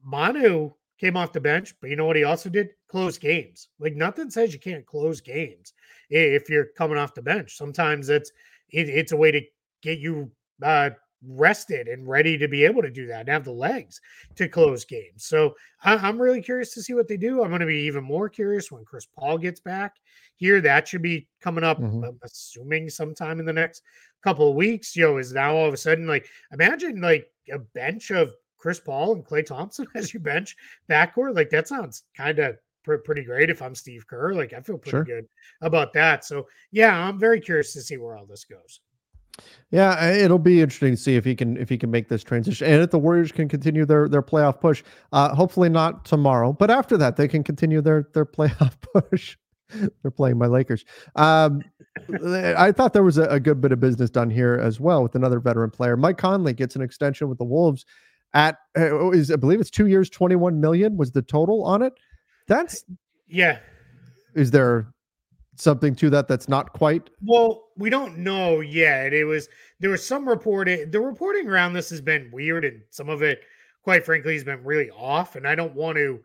Manu 0.01 0.72
came 1.00 1.18
off 1.18 1.34
the 1.34 1.41
bench, 1.41 1.74
but 1.82 1.89
you 1.89 1.96
know 1.96 2.06
what 2.06 2.16
he 2.16 2.24
also 2.24 2.50
did? 2.50 2.70
Close 2.88 3.18
games. 3.18 3.70
Like 3.80 3.96
nothing 3.96 4.30
says 4.30 4.54
you 4.54 4.60
can't 4.60 4.86
close 4.86 5.22
games 5.22 5.74
if 6.10 6.50
you're 6.50 6.70
coming 6.78 6.98
off 6.98 7.14
the 7.14 7.22
bench. 7.22 7.58
Sometimes 7.58 8.10
it's 8.10 8.32
it, 8.72 8.89
it's 8.89 9.12
a 9.12 9.18
way 9.18 9.32
to 9.32 9.41
get 9.82 10.00
you 10.00 10.32
uh, 10.64 10.91
rested 11.28 11.88
and 11.88 12.08
ready 12.08 12.38
to 12.38 12.48
be 12.48 12.64
able 12.64 12.82
to 12.82 12.89
do 12.89 13.08
that 13.08 13.22
and 13.22 13.30
have 13.30 13.43
the 13.43 13.52
legs 13.52 14.00
to 14.36 14.48
close 14.48 14.86
games. 14.86 15.26
So 15.26 15.56
I, 15.84 16.08
am 16.08 16.22
really 16.22 16.41
curious 16.41 16.74
to 16.74 16.84
see 16.84 16.93
what 16.93 17.08
they 17.08 17.18
do. 17.18 17.43
I'm 17.43 17.50
going 17.50 17.62
to 17.62 17.68
be 17.68 17.82
even 17.82 18.04
more 18.04 18.30
curious 18.30 18.72
when 18.72 18.86
Chris 18.86 19.08
Paul 19.18 19.38
gets 19.38 19.60
back 19.60 19.96
here. 20.36 20.62
That 20.62 20.88
should 20.88 21.02
be 21.02 21.28
coming 21.41 21.64
up, 21.64 21.80
mm-hmm. 21.80 22.04
I'm 22.04 22.20
assuming 22.24 22.89
sometime 22.89 23.39
in 23.39 23.46
the 23.46 23.54
next 23.54 23.82
couple 24.24 24.50
of 24.50 24.56
weeks. 24.56 24.96
Yo, 24.96 25.18
is 25.18 25.34
now 25.34 25.56
all 25.56 25.68
of 25.68 25.74
a 25.74 25.78
sudden 25.78 26.08
like 26.08 26.28
imagine 26.52 27.02
like 27.02 27.28
a 27.52 27.60
bench 27.60 28.12
of 28.12 28.34
Chris 28.66 28.80
Paul 28.80 29.13
and 29.13 29.24
Klay 29.24 29.45
Thompson 29.45 29.86
as 29.95 30.11
you 30.11 30.20
bench 30.20 30.55
backcourt. 30.89 31.36
Like 31.36 31.51
that 31.51 31.68
sounds 31.68 32.01
kind 32.18 32.39
of 32.39 32.57
pr- 32.84 32.95
pretty 32.95 33.24
great 33.24 33.51
if 33.51 33.61
I'm 33.61 33.76
Steve 33.76 34.07
Kerr. 34.07 34.34
Like 34.34 34.53
I 34.53 34.61
feel 34.61 34.80
pretty 34.80 34.89
sure. 34.89 35.03
good 35.03 35.28
about 35.61 35.93
that. 35.93 36.26
So 36.26 36.47
yeah, 36.72 37.07
I'm 37.07 37.20
very 37.20 37.39
curious 37.39 37.74
to 37.74 37.82
see 37.82 37.97
where 37.97 38.18
all 38.18 38.26
this 38.26 38.43
goes. 38.43 38.80
Yeah, 39.70 40.11
it'll 40.11 40.39
be 40.39 40.63
interesting 40.63 40.95
to 40.95 40.97
see 40.97 41.16
if 41.16 41.24
he 41.24 41.36
can 41.36 41.57
if 41.57 41.70
he 41.70 41.78
can 41.78 41.91
make 41.91 42.09
this 42.09 42.24
transition, 42.24 42.66
and 42.66 42.82
if 42.82 42.89
the 42.89 42.97
Warriors 42.97 43.32
can 43.32 43.47
continue 43.47 43.86
their 43.86 44.09
their 44.09 44.24
playoff 44.24 44.59
push. 44.59 44.82
Uh, 45.11 45.36
hopefully 45.36 45.70
not 45.70 46.03
tomorrow, 46.03 46.51
but 46.51 46.72
after 46.72 46.97
that 46.97 47.18
they 47.18 47.28
can 47.28 47.43
continue 47.43 47.82
their 47.82 48.09
their 48.16 48.26
playoff 48.26 48.74
push. 48.95 49.38
They're 50.01 50.09
playing 50.09 50.39
my 50.39 50.47
Lakers. 50.47 50.86
Um, 51.16 51.61
I 52.57 52.72
thought 52.72 52.93
there 52.93 53.03
was 53.03 53.20
a, 53.20 53.26
a, 53.26 53.39
good 53.39 53.61
bit 53.61 53.72
of 53.72 53.80
business 53.80 54.09
done 54.09 54.30
here 54.30 54.59
as 54.61 54.80
well 54.80 55.01
with 55.01 55.16
another 55.16 55.39
veteran 55.39 55.72
player. 55.72 55.97
Mike 55.97 56.18
Conley 56.18 56.53
gets 56.53 56.76
an 56.76 56.82
extension 56.82 57.30
with 57.30 57.39
the 57.39 57.45
Wolves 57.45 57.86
at 58.36 58.58
uh, 58.78 59.10
is 59.12 59.32
I 59.32 59.38
believe 59.38 59.60
it's 59.60 59.72
two 59.72 59.88
years, 59.88 60.10
21 60.10 60.60
million 60.60 60.98
was 60.98 61.12
the 61.12 61.24
total 61.24 61.64
on 61.64 61.82
it. 61.82 61.94
That's 62.48 62.84
yeah. 63.28 63.60
Is 64.36 64.52
there 64.52 64.94
something 65.56 65.96
to 65.96 66.10
that 66.12 66.28
that's 66.28 66.50
not 66.50 66.74
quite? 66.74 67.10
Well, 67.26 67.70
we 67.78 67.90
don't 67.90 68.18
know 68.18 68.60
yet. 68.60 69.14
It 69.14 69.24
was 69.24 69.48
there 69.80 69.90
was 69.90 70.06
some 70.06 70.28
reporting. 70.28 70.92
The 70.92 71.00
reporting 71.00 71.48
around 71.48 71.74
this 71.74 71.90
has 71.90 72.02
been 72.02 72.30
weird, 72.32 72.66
and 72.66 72.82
some 72.92 73.10
of 73.10 73.24
it, 73.24 73.42
quite 73.82 74.06
frankly, 74.06 74.34
has 74.34 74.44
been 74.44 74.64
really 74.64 74.92
off. 74.92 75.38
And 75.38 75.48
I 75.48 75.56
don't 75.56 75.74
want 75.74 75.98
to 75.98 76.20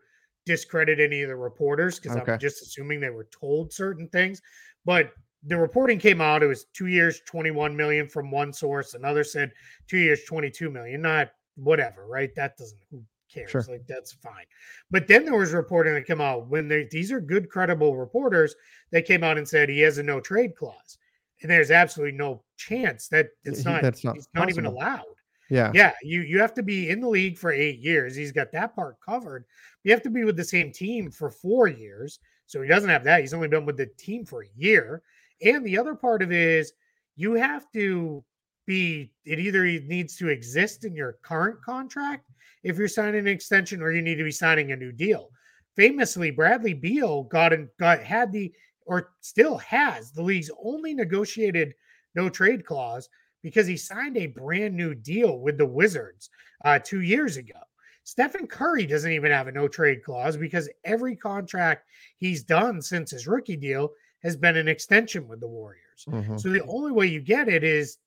discredit 0.45 0.99
any 0.99 1.21
of 1.21 1.29
the 1.29 1.35
reporters 1.35 1.99
because 1.99 2.17
okay. 2.17 2.33
I'm 2.33 2.39
just 2.39 2.61
assuming 2.61 2.99
they 2.99 3.09
were 3.09 3.29
told 3.31 3.71
certain 3.71 4.09
things. 4.09 4.41
But 4.83 5.13
the 5.43 5.57
reporting 5.57 5.97
came 5.97 6.19
out. 6.19 6.43
It 6.43 6.47
was 6.47 6.65
two 6.73 6.87
years, 6.87 7.21
21 7.25 7.75
million 7.75 8.07
from 8.07 8.29
one 8.29 8.51
source. 8.51 8.95
Another 8.95 9.23
said 9.23 9.51
two 9.87 9.97
years, 9.97 10.23
22 10.25 10.69
million. 10.69 11.01
Not 11.01 11.31
whatever, 11.61 12.07
right? 12.07 12.33
That 12.35 12.57
doesn't 12.57 12.81
who 12.89 13.03
cares? 13.31 13.51
Sure. 13.51 13.65
Like 13.67 13.85
that's 13.87 14.13
fine. 14.13 14.45
But 14.89 15.07
then 15.07 15.25
there 15.25 15.37
was 15.37 15.53
reporting 15.53 15.93
that 15.93 16.05
came 16.05 16.21
out 16.21 16.47
when 16.47 16.67
they 16.67 16.87
these 16.91 17.11
are 17.11 17.21
good, 17.21 17.49
credible 17.49 17.97
reporters. 17.97 18.55
They 18.91 19.01
came 19.01 19.23
out 19.23 19.37
and 19.37 19.47
said 19.47 19.69
he 19.69 19.79
has 19.81 19.97
a 19.97 20.03
no 20.03 20.19
trade 20.19 20.55
clause, 20.55 20.97
and 21.41 21.51
there's 21.51 21.71
absolutely 21.71 22.17
no 22.17 22.43
chance 22.57 23.07
that 23.09 23.29
it's 23.43 23.65
not. 23.65 23.81
That's 23.81 24.03
not, 24.03 24.17
it's 24.17 24.27
not 24.33 24.49
even 24.49 24.65
allowed. 24.65 25.05
Yeah, 25.49 25.71
yeah. 25.73 25.91
You 26.01 26.21
you 26.21 26.39
have 26.39 26.53
to 26.55 26.63
be 26.63 26.89
in 26.89 27.01
the 27.01 27.09
league 27.09 27.37
for 27.37 27.51
eight 27.51 27.79
years. 27.79 28.15
He's 28.15 28.31
got 28.31 28.51
that 28.53 28.75
part 28.75 28.95
covered. 29.05 29.45
You 29.83 29.91
have 29.91 30.03
to 30.03 30.09
be 30.09 30.23
with 30.23 30.37
the 30.37 30.43
same 30.43 30.71
team 30.71 31.11
for 31.11 31.29
four 31.29 31.67
years. 31.67 32.19
So 32.45 32.61
he 32.61 32.67
doesn't 32.67 32.89
have 32.89 33.05
that. 33.05 33.21
He's 33.21 33.33
only 33.33 33.47
been 33.47 33.65
with 33.65 33.77
the 33.77 33.85
team 33.97 34.25
for 34.25 34.43
a 34.43 34.49
year. 34.57 35.01
And 35.41 35.65
the 35.65 35.77
other 35.77 35.95
part 35.95 36.21
of 36.21 36.31
it 36.31 36.37
is 36.37 36.73
you 37.15 37.33
have 37.33 37.65
to 37.71 38.23
be 38.71 39.11
it 39.25 39.37
either 39.37 39.65
needs 39.65 40.15
to 40.15 40.29
exist 40.29 40.85
in 40.85 40.95
your 40.95 41.17
current 41.23 41.61
contract 41.61 42.31
if 42.63 42.77
you're 42.77 42.87
signing 42.87 43.19
an 43.19 43.27
extension 43.27 43.81
or 43.81 43.91
you 43.91 44.01
need 44.01 44.15
to 44.15 44.23
be 44.23 44.31
signing 44.31 44.71
a 44.71 44.75
new 44.77 44.93
deal. 44.93 45.29
Famously, 45.75 46.31
Bradley 46.31 46.73
Beal 46.73 47.23
got 47.23 47.51
and 47.51 47.67
got 47.77 48.01
had 48.01 48.31
the 48.31 48.49
or 48.85 49.11
still 49.19 49.57
has 49.57 50.13
the 50.13 50.23
league's 50.23 50.49
only 50.63 50.93
negotiated 50.93 51.73
no 52.15 52.29
trade 52.29 52.65
clause 52.65 53.09
because 53.43 53.67
he 53.67 53.75
signed 53.75 54.15
a 54.15 54.27
brand 54.27 54.73
new 54.73 54.95
deal 54.95 55.39
with 55.39 55.57
the 55.57 55.65
Wizards 55.65 56.29
uh, 56.63 56.79
two 56.81 57.01
years 57.01 57.35
ago. 57.35 57.59
Stephen 58.05 58.47
Curry 58.47 58.85
doesn't 58.85 59.11
even 59.11 59.31
have 59.31 59.47
a 59.47 59.51
no 59.51 59.67
trade 59.67 60.01
clause 60.01 60.37
because 60.37 60.69
every 60.85 61.17
contract 61.17 61.85
he's 62.17 62.41
done 62.43 62.81
since 62.81 63.11
his 63.11 63.27
rookie 63.27 63.57
deal 63.57 63.89
has 64.23 64.37
been 64.37 64.55
an 64.55 64.69
extension 64.69 65.27
with 65.27 65.41
the 65.41 65.47
Warriors. 65.47 66.05
Mm-hmm. 66.07 66.37
So 66.37 66.49
the 66.49 66.63
only 66.63 66.93
way 66.93 67.07
you 67.07 67.19
get 67.19 67.49
it 67.49 67.65
is 67.65 67.97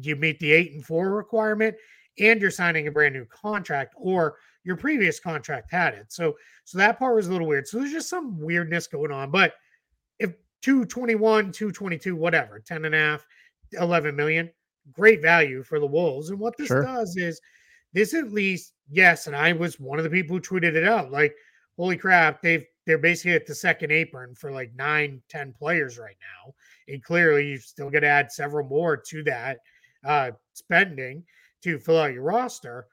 you 0.00 0.16
meet 0.16 0.38
the 0.38 0.52
eight 0.52 0.72
and 0.72 0.84
four 0.84 1.10
requirement 1.10 1.76
and 2.18 2.40
you're 2.40 2.50
signing 2.50 2.86
a 2.86 2.90
brand 2.90 3.14
new 3.14 3.24
contract 3.26 3.94
or 3.96 4.36
your 4.64 4.76
previous 4.76 5.18
contract 5.18 5.70
had 5.70 5.94
it. 5.94 6.12
So 6.12 6.36
so 6.64 6.78
that 6.78 6.98
part 6.98 7.16
was 7.16 7.26
a 7.26 7.32
little 7.32 7.46
weird. 7.46 7.66
So 7.66 7.78
there's 7.78 7.92
just 7.92 8.08
some 8.08 8.40
weirdness 8.40 8.86
going 8.86 9.10
on. 9.10 9.30
But 9.30 9.54
if 10.18 10.30
221, 10.62 11.52
222, 11.52 12.14
whatever, 12.14 12.60
10 12.60 12.84
and 12.84 12.94
a 12.94 12.98
half, 12.98 13.26
11 13.72 14.14
million, 14.14 14.50
great 14.92 15.20
value 15.20 15.62
for 15.62 15.80
the 15.80 15.86
Wolves. 15.86 16.30
And 16.30 16.38
what 16.38 16.56
this 16.56 16.68
sure. 16.68 16.84
does 16.84 17.16
is 17.16 17.40
this 17.92 18.14
at 18.14 18.32
least, 18.32 18.72
yes, 18.88 19.26
and 19.26 19.36
I 19.36 19.52
was 19.52 19.80
one 19.80 19.98
of 19.98 20.04
the 20.04 20.10
people 20.10 20.36
who 20.36 20.40
tweeted 20.42 20.74
it 20.74 20.86
out. 20.86 21.10
Like, 21.10 21.34
holy 21.76 21.96
crap, 21.96 22.42
they've 22.42 22.64
they're 22.84 22.98
basically 22.98 23.34
at 23.34 23.46
the 23.46 23.54
second 23.54 23.92
apron 23.92 24.34
for 24.34 24.50
like 24.50 24.72
nine, 24.74 25.22
ten 25.28 25.52
players 25.52 25.98
right 25.98 26.16
now. 26.20 26.52
And 26.88 27.02
clearly 27.02 27.46
you 27.48 27.58
still 27.58 27.90
got 27.90 28.00
to 28.00 28.08
add 28.08 28.32
several 28.32 28.66
more 28.66 28.96
to 28.96 29.22
that 29.24 29.58
uh, 30.04 30.30
spending 30.54 31.24
to 31.62 31.78
fill 31.78 31.98
out 31.98 32.12
your 32.12 32.22
roster. 32.22 32.86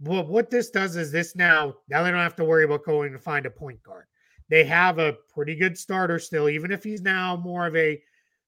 But 0.00 0.28
what 0.28 0.50
this 0.50 0.70
does 0.70 0.96
is 0.96 1.12
this 1.12 1.36
now, 1.36 1.74
now 1.88 2.02
they 2.02 2.10
don't 2.10 2.20
have 2.20 2.36
to 2.36 2.44
worry 2.44 2.64
about 2.64 2.84
going 2.84 3.12
to 3.12 3.18
find 3.18 3.46
a 3.46 3.50
point 3.50 3.82
guard. 3.82 4.06
they 4.50 4.64
have 4.64 4.98
a 4.98 5.16
pretty 5.32 5.54
good 5.54 5.78
starter 5.78 6.18
still, 6.18 6.48
even 6.48 6.70
if 6.70 6.84
he's 6.84 7.00
now 7.00 7.36
more 7.36 7.66
of 7.66 7.76
a 7.76 8.00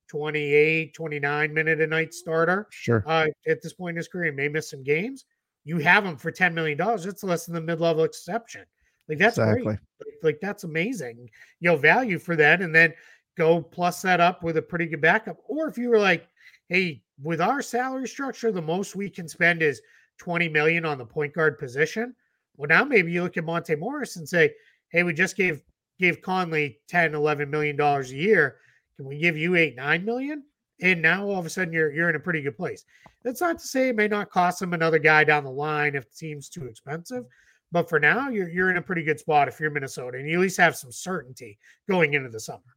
28, 0.08 0.94
29 0.94 1.54
minute 1.54 1.80
a 1.80 1.86
night 1.86 2.14
starter. 2.14 2.66
Sure. 2.70 3.02
Uh, 3.06 3.26
at 3.46 3.62
this 3.62 3.72
point 3.72 3.94
in 3.94 3.96
his 3.96 4.08
career, 4.08 4.32
may 4.32 4.48
miss 4.48 4.70
some 4.70 4.82
games. 4.82 5.24
You 5.64 5.78
have 5.78 6.04
him 6.04 6.16
for 6.16 6.30
$10 6.30 6.52
million. 6.52 6.78
That's 6.78 7.24
less 7.24 7.46
than 7.46 7.54
the 7.54 7.60
mid 7.60 7.80
level 7.80 8.04
exception. 8.04 8.64
Like, 9.08 9.18
that's 9.18 9.38
exactly. 9.38 9.62
great. 9.62 9.78
Like, 10.00 10.14
like, 10.22 10.38
that's 10.40 10.64
amazing. 10.64 11.28
You 11.60 11.70
know, 11.70 11.76
value 11.76 12.18
for 12.18 12.36
that. 12.36 12.62
And 12.62 12.74
then 12.74 12.92
go 13.36 13.62
plus 13.62 14.02
that 14.02 14.20
up 14.20 14.42
with 14.42 14.56
a 14.56 14.62
pretty 14.62 14.86
good 14.86 15.00
backup. 15.00 15.38
Or 15.48 15.68
if 15.68 15.78
you 15.78 15.88
were 15.90 15.98
like, 15.98 16.28
hey, 16.68 17.02
with 17.22 17.40
our 17.40 17.62
salary 17.62 18.08
structure, 18.08 18.52
the 18.52 18.62
most 18.62 18.96
we 18.96 19.08
can 19.08 19.28
spend 19.28 19.62
is 19.62 19.80
20 20.18 20.48
million 20.48 20.84
on 20.84 20.98
the 20.98 21.04
point 21.04 21.32
guard 21.32 21.58
position. 21.58 22.14
Well, 22.56 22.68
now 22.68 22.84
maybe 22.84 23.12
you 23.12 23.22
look 23.22 23.36
at 23.36 23.44
Monte 23.44 23.74
Morris 23.76 24.16
and 24.16 24.28
say, 24.28 24.54
hey, 24.88 25.02
we 25.02 25.12
just 25.12 25.36
gave 25.36 25.62
gave 25.98 26.20
Conley 26.20 26.78
10, 26.88 27.14
11 27.14 27.48
million 27.50 27.76
dollars 27.76 28.10
a 28.12 28.16
year. 28.16 28.56
Can 28.96 29.06
we 29.06 29.18
give 29.18 29.36
you 29.36 29.56
eight, 29.56 29.76
nine 29.76 30.04
million? 30.04 30.42
And 30.82 31.00
now 31.00 31.26
all 31.26 31.38
of 31.38 31.46
a 31.46 31.50
sudden 31.50 31.72
you're 31.72 31.92
you're 31.92 32.10
in 32.10 32.16
a 32.16 32.20
pretty 32.20 32.42
good 32.42 32.56
place. 32.56 32.84
That's 33.22 33.40
not 33.40 33.58
to 33.58 33.66
say 33.66 33.88
it 33.88 33.96
may 33.96 34.08
not 34.08 34.30
cost 34.30 34.60
them 34.60 34.72
another 34.72 34.98
guy 34.98 35.24
down 35.24 35.44
the 35.44 35.50
line 35.50 35.94
if 35.94 36.04
it 36.04 36.16
seems 36.16 36.48
too 36.48 36.66
expensive. 36.66 37.24
But 37.72 37.88
for 37.88 37.98
now, 37.98 38.28
you're 38.28 38.48
you're 38.48 38.70
in 38.70 38.76
a 38.76 38.82
pretty 38.82 39.02
good 39.02 39.18
spot 39.18 39.48
if 39.48 39.58
you're 39.58 39.70
Minnesota, 39.70 40.18
and 40.18 40.28
you 40.28 40.34
at 40.34 40.40
least 40.40 40.58
have 40.58 40.76
some 40.76 40.92
certainty 40.92 41.58
going 41.88 42.14
into 42.14 42.28
the 42.28 42.40
summer. 42.40 42.75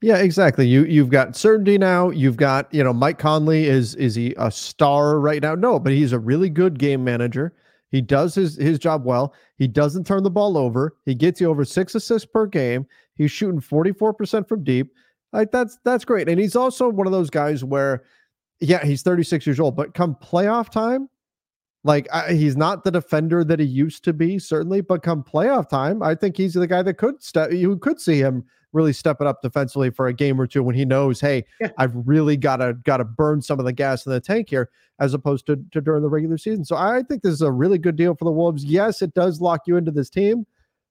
Yeah, 0.00 0.18
exactly. 0.18 0.66
You 0.66 0.84
you've 0.84 1.10
got 1.10 1.36
certainty 1.36 1.78
now. 1.78 2.10
You've 2.10 2.36
got 2.36 2.72
you 2.72 2.82
know 2.82 2.92
Mike 2.92 3.18
Conley 3.18 3.66
is 3.66 3.94
is 3.94 4.14
he 4.14 4.34
a 4.38 4.50
star 4.50 5.20
right 5.20 5.42
now? 5.42 5.54
No, 5.54 5.78
but 5.78 5.92
he's 5.92 6.12
a 6.12 6.18
really 6.18 6.50
good 6.50 6.78
game 6.78 7.04
manager. 7.04 7.54
He 7.90 8.00
does 8.00 8.34
his 8.34 8.56
his 8.56 8.78
job 8.78 9.04
well. 9.04 9.34
He 9.56 9.66
doesn't 9.68 10.06
turn 10.06 10.22
the 10.22 10.30
ball 10.30 10.56
over. 10.56 10.96
He 11.04 11.14
gets 11.14 11.40
you 11.40 11.48
over 11.48 11.64
six 11.64 11.94
assists 11.94 12.26
per 12.26 12.46
game. 12.46 12.86
He's 13.14 13.30
shooting 13.30 13.60
forty 13.60 13.92
four 13.92 14.12
percent 14.12 14.48
from 14.48 14.64
deep. 14.64 14.92
Like 15.32 15.50
that's 15.52 15.78
that's 15.84 16.04
great. 16.04 16.28
And 16.28 16.40
he's 16.40 16.56
also 16.56 16.88
one 16.88 17.06
of 17.06 17.12
those 17.12 17.30
guys 17.30 17.64
where, 17.64 18.04
yeah, 18.60 18.84
he's 18.84 19.02
thirty 19.02 19.22
six 19.22 19.46
years 19.46 19.60
old, 19.60 19.76
but 19.76 19.94
come 19.94 20.16
playoff 20.16 20.70
time, 20.70 21.08
like 21.82 22.08
I, 22.12 22.32
he's 22.32 22.56
not 22.56 22.84
the 22.84 22.90
defender 22.90 23.42
that 23.44 23.58
he 23.58 23.66
used 23.66 24.04
to 24.04 24.12
be, 24.12 24.38
certainly. 24.38 24.80
But 24.80 25.02
come 25.02 25.22
playoff 25.22 25.68
time, 25.68 26.02
I 26.02 26.14
think 26.14 26.36
he's 26.36 26.54
the 26.54 26.66
guy 26.66 26.82
that 26.82 26.94
could 26.94 27.22
step. 27.22 27.52
You 27.52 27.76
could 27.78 28.00
see 28.00 28.18
him 28.18 28.44
really 28.72 28.92
step 28.92 29.20
it 29.20 29.26
up 29.26 29.42
defensively 29.42 29.90
for 29.90 30.06
a 30.06 30.12
game 30.12 30.40
or 30.40 30.46
two 30.46 30.62
when 30.62 30.74
he 30.74 30.84
knows, 30.84 31.20
hey, 31.20 31.44
yeah. 31.60 31.70
I've 31.78 31.92
really 31.94 32.36
got 32.36 32.58
to 32.58 32.74
got 32.84 32.98
to 32.98 33.04
burn 33.04 33.42
some 33.42 33.58
of 33.58 33.64
the 33.64 33.72
gas 33.72 34.06
in 34.06 34.12
the 34.12 34.20
tank 34.20 34.50
here, 34.50 34.70
as 34.98 35.14
opposed 35.14 35.46
to, 35.46 35.56
to 35.72 35.80
during 35.80 36.02
the 36.02 36.08
regular 36.08 36.38
season. 36.38 36.64
So 36.64 36.76
I 36.76 37.02
think 37.02 37.22
this 37.22 37.32
is 37.32 37.42
a 37.42 37.50
really 37.50 37.78
good 37.78 37.96
deal 37.96 38.14
for 38.14 38.24
the 38.24 38.30
Wolves. 38.30 38.64
Yes, 38.64 39.02
it 39.02 39.14
does 39.14 39.40
lock 39.40 39.62
you 39.66 39.76
into 39.76 39.90
this 39.90 40.10
team, 40.10 40.46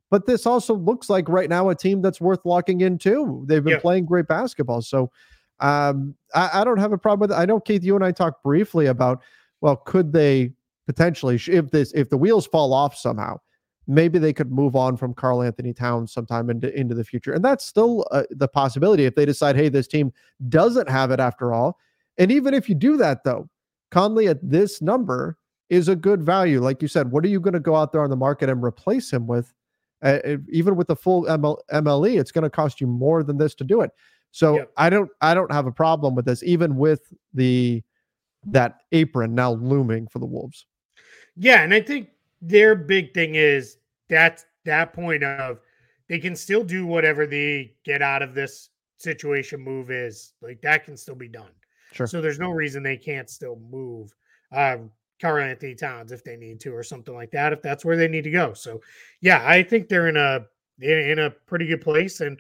but 0.10 0.26
this 0.26 0.46
also 0.46 0.74
looks 0.74 1.10
like 1.10 1.30
right 1.30 1.50
now 1.50 1.70
a 1.70 1.76
team 1.76 2.02
that's 2.02 2.20
worth 2.20 2.44
locking 2.46 2.82
in 2.82 2.98
too. 2.98 3.46
They've 3.48 3.64
been 3.64 3.74
yeah. 3.74 3.80
playing 3.80 4.06
great 4.06 4.28
basketball, 4.28 4.82
so 4.82 5.12
um, 5.60 6.16
I, 6.34 6.62
I, 6.62 6.64
don't 6.64 6.78
have 6.78 6.94
a 6.94 6.98
problem 6.98 7.20
with 7.20 7.38
it. 7.38 7.40
I 7.40 7.46
know 7.46 7.60
Keith, 7.60 7.84
you 7.84 7.94
and 7.96 8.04
I 8.04 8.14
talked 8.14 8.44
briefly 8.44 8.86
about 8.86 9.22
well, 9.62 9.76
could 9.76 10.14
they 10.14 10.54
potentially 10.90 11.40
if 11.48 11.70
this 11.70 11.92
if 11.94 12.10
the 12.10 12.18
wheels 12.18 12.48
fall 12.48 12.74
off 12.74 12.98
somehow 12.98 13.38
maybe 13.90 14.20
they 14.20 14.32
could 14.32 14.52
move 14.52 14.76
on 14.76 14.96
from 14.96 15.16
Karl-Anthony 15.16 15.74
Towns 15.74 16.14
sometime 16.14 16.50
into 16.50 16.74
into 16.80 16.96
the 16.96 17.04
future, 17.04 17.34
and 17.34 17.44
that's 17.44 17.66
still 17.66 18.08
uh, 18.12 18.24
the 18.30 18.48
possibility 18.48 19.06
if 19.06 19.16
they 19.16 19.26
decide, 19.26 19.56
hey, 19.56 19.68
this 19.68 19.88
team 19.88 20.14
doesn't 20.48 20.88
have 20.88 21.12
it 21.12 21.20
after 21.20 21.54
all. 21.54 21.78
And 22.18 22.32
even 22.32 22.54
if 22.54 22.70
you 22.70 22.76
do 22.76 22.98
that, 22.98 23.24
though, 23.24 23.50
Conley 23.92 24.28
at 24.28 24.38
this 24.48 24.82
number 24.82 25.38
is 25.70 25.88
a 25.88 25.96
good 25.96 26.24
value. 26.24 26.62
Like 26.62 26.82
you 26.82 26.88
said, 26.88 27.12
what 27.12 27.26
are 27.26 27.30
you 27.30 27.40
going 27.40 27.54
to 27.54 27.60
go 27.60 27.76
out 27.76 27.92
there 27.92 28.04
on 28.04 28.10
the 28.10 28.16
market 28.16 28.50
and 28.50 28.64
replace 28.64 29.12
him 29.12 29.28
with? 29.28 29.54
Uh, 30.02 30.20
even 30.50 30.76
with 30.76 30.88
the 30.88 30.96
full 30.96 31.26
ML, 31.26 31.58
MLE, 31.74 32.20
it's 32.20 32.32
going 32.32 32.44
to 32.44 32.50
cost 32.50 32.80
you 32.80 32.88
more 32.88 33.22
than 33.22 33.38
this 33.38 33.54
to 33.56 33.66
do 33.66 33.82
it. 33.82 33.92
So 34.32 34.56
yep. 34.56 34.72
I 34.78 34.90
don't 34.90 35.10
I 35.22 35.34
don't 35.34 35.52
have 35.52 35.66
a 35.66 35.72
problem 35.72 36.16
with 36.16 36.26
this, 36.26 36.44
even 36.44 36.78
with 36.78 37.12
the 37.34 37.82
that 38.46 38.78
apron 38.92 39.34
now 39.34 39.54
looming 39.54 40.08
for 40.08 40.20
the 40.20 40.26
Wolves. 40.26 40.68
Yeah, 41.40 41.64
and 41.64 41.74
I 41.74 41.82
think 41.82 42.10
their 42.42 42.76
big 42.76 43.14
thing 43.14 43.36
is 43.36 43.78
that's 44.10 44.46
that 44.66 44.94
point 44.94 45.24
of 45.24 45.60
they 46.10 46.20
can 46.20 46.36
still 46.36 46.64
do 46.64 46.86
whatever 46.86 47.26
the 47.26 47.72
get 47.86 48.02
out 48.02 48.22
of 48.22 48.34
this 48.34 48.70
situation 48.98 49.62
move 49.62 49.90
is. 49.90 50.34
Like 50.42 50.62
that 50.62 50.84
can 50.84 50.98
still 50.98 51.16
be 51.16 51.30
done. 51.30 51.52
Sure. 51.94 52.08
So 52.08 52.22
there's 52.22 52.40
no 52.40 52.52
reason 52.52 52.84
they 52.84 52.98
can't 52.98 53.30
still 53.30 53.60
move 53.72 54.14
um, 54.52 54.92
Karl-Anthony 55.22 55.76
Towns 55.76 56.12
if 56.12 56.24
they 56.24 56.36
need 56.36 56.60
to 56.62 56.76
or 56.76 56.84
something 56.84 57.14
like 57.14 57.32
that 57.32 57.54
if 57.54 57.62
that's 57.62 57.86
where 57.86 57.96
they 57.96 58.08
need 58.08 58.26
to 58.26 58.32
go. 58.32 58.54
So 58.54 58.82
yeah, 59.22 59.42
I 59.48 59.64
think 59.64 59.88
they're 59.88 60.10
in 60.10 60.18
a 60.18 60.46
in 60.82 61.20
a 61.20 61.30
pretty 61.30 61.68
good 61.68 61.82
place 61.82 62.22
and 62.22 62.40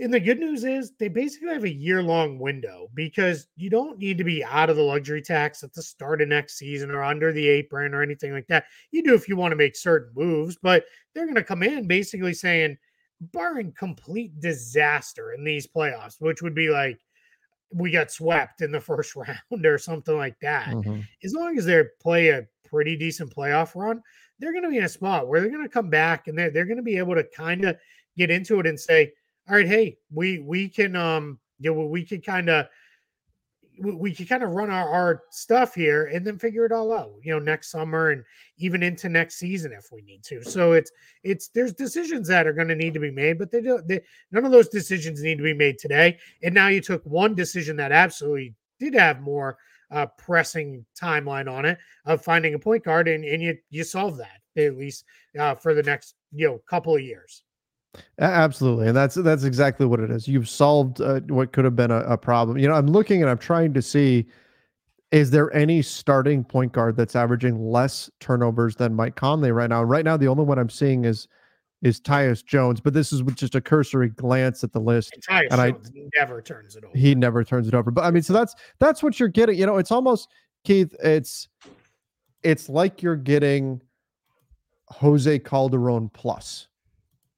and 0.00 0.14
the 0.14 0.20
good 0.20 0.38
news 0.38 0.64
is 0.64 0.92
they 0.98 1.08
basically 1.08 1.48
have 1.48 1.64
a 1.64 1.72
year 1.72 2.02
long 2.02 2.38
window 2.38 2.88
because 2.94 3.48
you 3.56 3.68
don't 3.68 3.98
need 3.98 4.16
to 4.18 4.24
be 4.24 4.44
out 4.44 4.70
of 4.70 4.76
the 4.76 4.82
luxury 4.82 5.20
tax 5.20 5.62
at 5.64 5.72
the 5.72 5.82
start 5.82 6.22
of 6.22 6.28
next 6.28 6.56
season 6.56 6.90
or 6.90 7.02
under 7.02 7.32
the 7.32 7.48
apron 7.48 7.94
or 7.94 8.02
anything 8.02 8.32
like 8.32 8.46
that. 8.46 8.66
You 8.92 9.02
do 9.02 9.14
if 9.14 9.28
you 9.28 9.36
want 9.36 9.52
to 9.52 9.56
make 9.56 9.74
certain 9.74 10.12
moves, 10.14 10.56
but 10.62 10.84
they're 11.14 11.26
going 11.26 11.34
to 11.34 11.42
come 11.42 11.64
in 11.64 11.88
basically 11.88 12.34
saying, 12.34 12.78
barring 13.20 13.72
complete 13.72 14.38
disaster 14.40 15.32
in 15.32 15.42
these 15.42 15.66
playoffs, 15.66 16.20
which 16.20 16.42
would 16.42 16.54
be 16.54 16.70
like 16.70 17.00
we 17.72 17.90
got 17.90 18.10
swept 18.10 18.62
in 18.62 18.70
the 18.70 18.80
first 18.80 19.16
round 19.16 19.66
or 19.66 19.78
something 19.78 20.16
like 20.16 20.38
that. 20.40 20.68
Mm-hmm. 20.68 21.00
As 21.24 21.34
long 21.34 21.58
as 21.58 21.64
they 21.64 21.82
play 22.00 22.28
a 22.28 22.46
pretty 22.64 22.96
decent 22.96 23.34
playoff 23.34 23.74
run, 23.74 24.02
they're 24.38 24.52
going 24.52 24.64
to 24.64 24.70
be 24.70 24.78
in 24.78 24.84
a 24.84 24.88
spot 24.88 25.26
where 25.26 25.40
they're 25.40 25.50
going 25.50 25.64
to 25.64 25.68
come 25.68 25.90
back 25.90 26.28
and 26.28 26.38
they're, 26.38 26.50
they're 26.50 26.66
going 26.66 26.76
to 26.76 26.82
be 26.82 26.98
able 26.98 27.14
to 27.14 27.24
kind 27.24 27.64
of 27.64 27.76
get 28.16 28.30
into 28.30 28.60
it 28.60 28.66
and 28.66 28.78
say, 28.78 29.12
all 29.48 29.56
right, 29.56 29.66
hey, 29.66 29.96
we 30.12 30.38
we 30.40 30.68
can 30.68 30.94
um 30.96 31.38
you 31.58 31.74
know 31.74 31.86
we 31.86 32.04
can 32.04 32.20
kind 32.20 32.48
of 32.48 32.66
we 33.80 34.12
can 34.12 34.26
kind 34.26 34.42
of 34.42 34.50
run 34.50 34.70
our, 34.70 34.88
our 34.88 35.22
stuff 35.30 35.74
here 35.74 36.06
and 36.06 36.26
then 36.26 36.36
figure 36.38 36.66
it 36.66 36.72
all 36.72 36.92
out 36.92 37.12
you 37.22 37.32
know 37.32 37.38
next 37.38 37.70
summer 37.70 38.10
and 38.10 38.24
even 38.56 38.82
into 38.82 39.08
next 39.08 39.36
season 39.36 39.72
if 39.72 39.86
we 39.92 40.02
need 40.02 40.22
to. 40.24 40.42
So 40.42 40.72
it's 40.72 40.90
it's 41.22 41.48
there's 41.48 41.72
decisions 41.72 42.28
that 42.28 42.46
are 42.46 42.52
going 42.52 42.68
to 42.68 42.74
need 42.74 42.94
to 42.94 43.00
be 43.00 43.10
made 43.10 43.38
but 43.38 43.50
they 43.50 43.60
do 43.60 43.80
they, 43.86 44.00
none 44.32 44.44
of 44.44 44.52
those 44.52 44.68
decisions 44.68 45.22
need 45.22 45.38
to 45.38 45.44
be 45.44 45.54
made 45.54 45.78
today. 45.78 46.18
And 46.42 46.54
now 46.54 46.68
you 46.68 46.80
took 46.80 47.04
one 47.04 47.34
decision 47.34 47.76
that 47.76 47.92
absolutely 47.92 48.54
did 48.80 48.94
have 48.94 49.20
more 49.20 49.58
uh, 49.90 50.06
pressing 50.18 50.84
timeline 51.00 51.50
on 51.50 51.64
it 51.64 51.78
of 52.04 52.22
finding 52.22 52.54
a 52.54 52.58
point 52.58 52.84
guard 52.84 53.08
and, 53.08 53.24
and 53.24 53.42
you 53.42 53.56
you 53.70 53.84
solve 53.84 54.18
that 54.18 54.40
at 54.56 54.76
least 54.76 55.04
uh, 55.38 55.54
for 55.54 55.72
the 55.72 55.82
next 55.82 56.14
you 56.32 56.46
know 56.46 56.60
couple 56.68 56.94
of 56.94 57.00
years 57.00 57.42
Absolutely, 58.18 58.88
and 58.88 58.96
that's 58.96 59.14
that's 59.14 59.44
exactly 59.44 59.86
what 59.86 60.00
it 60.00 60.10
is. 60.10 60.28
You've 60.28 60.48
solved 60.48 61.00
uh, 61.00 61.20
what 61.28 61.52
could 61.52 61.64
have 61.64 61.76
been 61.76 61.90
a, 61.90 62.00
a, 62.00 62.16
problem. 62.16 62.58
You 62.58 62.68
know, 62.68 62.74
I'm 62.74 62.86
looking 62.86 63.22
and 63.22 63.30
I'm 63.30 63.38
trying 63.38 63.72
to 63.74 63.82
see 63.82 64.26
is 65.10 65.30
there 65.30 65.54
any 65.54 65.80
starting 65.80 66.44
point 66.44 66.72
guard 66.72 66.96
that's 66.96 67.16
averaging 67.16 67.58
less 67.58 68.10
turnovers 68.20 68.76
than 68.76 68.94
Mike 68.94 69.16
Conley 69.16 69.52
right 69.52 69.70
now? 69.70 69.82
right 69.82 70.04
now, 70.04 70.16
the 70.16 70.28
only 70.28 70.44
one 70.44 70.58
I'm 70.58 70.68
seeing 70.68 71.04
is 71.04 71.28
is 71.80 72.00
Tyus 72.00 72.44
Jones, 72.44 72.80
but 72.80 72.92
this 72.92 73.12
is 73.12 73.22
just 73.34 73.54
a 73.54 73.60
cursory 73.60 74.08
glance 74.08 74.64
at 74.64 74.72
the 74.72 74.80
list. 74.80 75.12
And 75.14 75.22
Tyus 75.22 75.46
and 75.50 75.74
Jones 75.74 75.92
I, 75.94 76.18
never 76.18 76.42
turns 76.42 76.76
it 76.76 76.84
over. 76.84 76.96
He 76.96 77.14
never 77.14 77.44
turns 77.44 77.68
it 77.68 77.74
over. 77.74 77.90
But 77.90 78.04
I 78.04 78.10
mean, 78.10 78.22
so 78.22 78.32
that's 78.32 78.54
that's 78.78 79.02
what 79.02 79.18
you're 79.18 79.28
getting. 79.28 79.58
You 79.58 79.66
know, 79.66 79.78
it's 79.78 79.92
almost 79.92 80.28
Keith. 80.64 80.94
It's 81.02 81.48
it's 82.42 82.68
like 82.68 83.02
you're 83.02 83.16
getting 83.16 83.80
Jose 84.88 85.38
Calderon 85.40 86.10
plus 86.10 86.67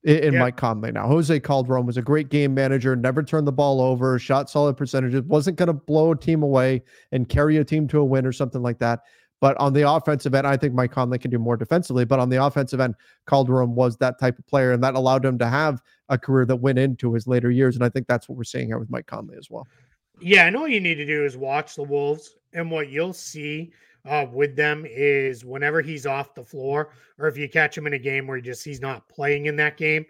in, 0.05 0.35
yeah. 0.35 0.41
Mike 0.41 0.57
Conley 0.57 0.93
now. 0.93 1.07
Jose 1.07 1.41
Calderon 1.41 1.87
was 1.87 1.97
a 1.97 2.03
great 2.03 2.29
game 2.29 2.55
manager, 2.55 2.97
never 2.97 3.23
turned 3.23 3.47
the 3.47 3.53
ball 3.53 3.81
over, 3.81 4.19
shot 4.19 4.49
solid 4.49 4.77
percentages, 4.77 5.23
wasn't 5.23 5.57
going 5.57 5.67
to 5.69 5.73
blow 5.73 6.13
a 6.13 6.17
team 6.17 6.43
away 6.43 6.83
and 7.13 7.29
carry 7.29 7.59
a 7.59 7.65
team 7.65 7.87
to 7.89 7.99
a 7.99 8.05
win 8.05 8.27
or 8.27 8.33
something 8.33 8.63
like 8.63 8.79
that. 8.79 9.01
But 9.41 9.57
on 9.59 9.73
the 9.73 9.91
offensive 9.91 10.35
end, 10.35 10.47
I 10.47 10.57
think 10.57 10.75
Mike 10.75 10.93
Conley 10.93 11.19
can 11.19 11.31
do 11.31 11.39
more 11.39 11.57
defensively. 11.57 12.05
But 12.05 12.21
on 12.21 12.29
the 12.29 12.45
offensive 12.45 12.79
end, 12.79 12.95
Calderon 13.27 13.75
was 13.75 13.97
that 13.97 14.19
type 14.19 14.39
of 14.39 14.47
player, 14.47 14.73
and 14.73 14.85
that 14.85 14.95
allowed 14.95 15.25
him 15.25 15.39
to 15.39 15.49
have 15.49 15.81
a 16.11 16.19
career 16.19 16.45
that 16.45 16.57
went 16.57 16.79
into 16.79 17.15
his 17.15 17.27
later 17.27 17.51
years. 17.51 17.75
And 17.75 17.85
I 17.85 17.89
think 17.89 18.07
that's 18.07 18.29
what 18.29 18.37
we're 18.37 18.45
seeing 18.45 18.67
here 18.67 18.79
with 18.79 18.91
Mike 18.91 19.07
Conley 19.07 19.37
as 19.39 19.51
well. 19.51 19.67
Yeah, 20.21 20.47
and 20.47 20.55
all 20.57 20.69
you 20.69 20.81
need 20.81 20.97
to 20.97 21.07
do 21.07 21.25
is 21.25 21.39
watch 21.39 21.75
the 21.75 21.83
Wolves, 21.83 22.37
and 22.53 22.71
what 22.71 22.91
you'll 22.91 23.15
see 23.15 23.73
uh, 24.07 24.27
with 24.33 24.57
them 24.57 24.87
is 24.89 25.45
whenever 25.45 25.83
he's 25.83 26.07
off 26.07 26.35
the 26.35 26.45
floor, 26.45 26.93
or 27.19 27.29
if 27.29 27.37
you 27.37 27.49
catch 27.49 27.77
him 27.77 27.87
in 27.87 27.95
a 27.95 27.99
game 27.99 28.27
where 28.27 28.37
he 28.37 28.43
just 28.43 28.65
he's 28.65 28.81
not 28.81 29.09
playing 29.09 29.47
in 29.47 29.57
that 29.57 29.77
game, 29.77 30.05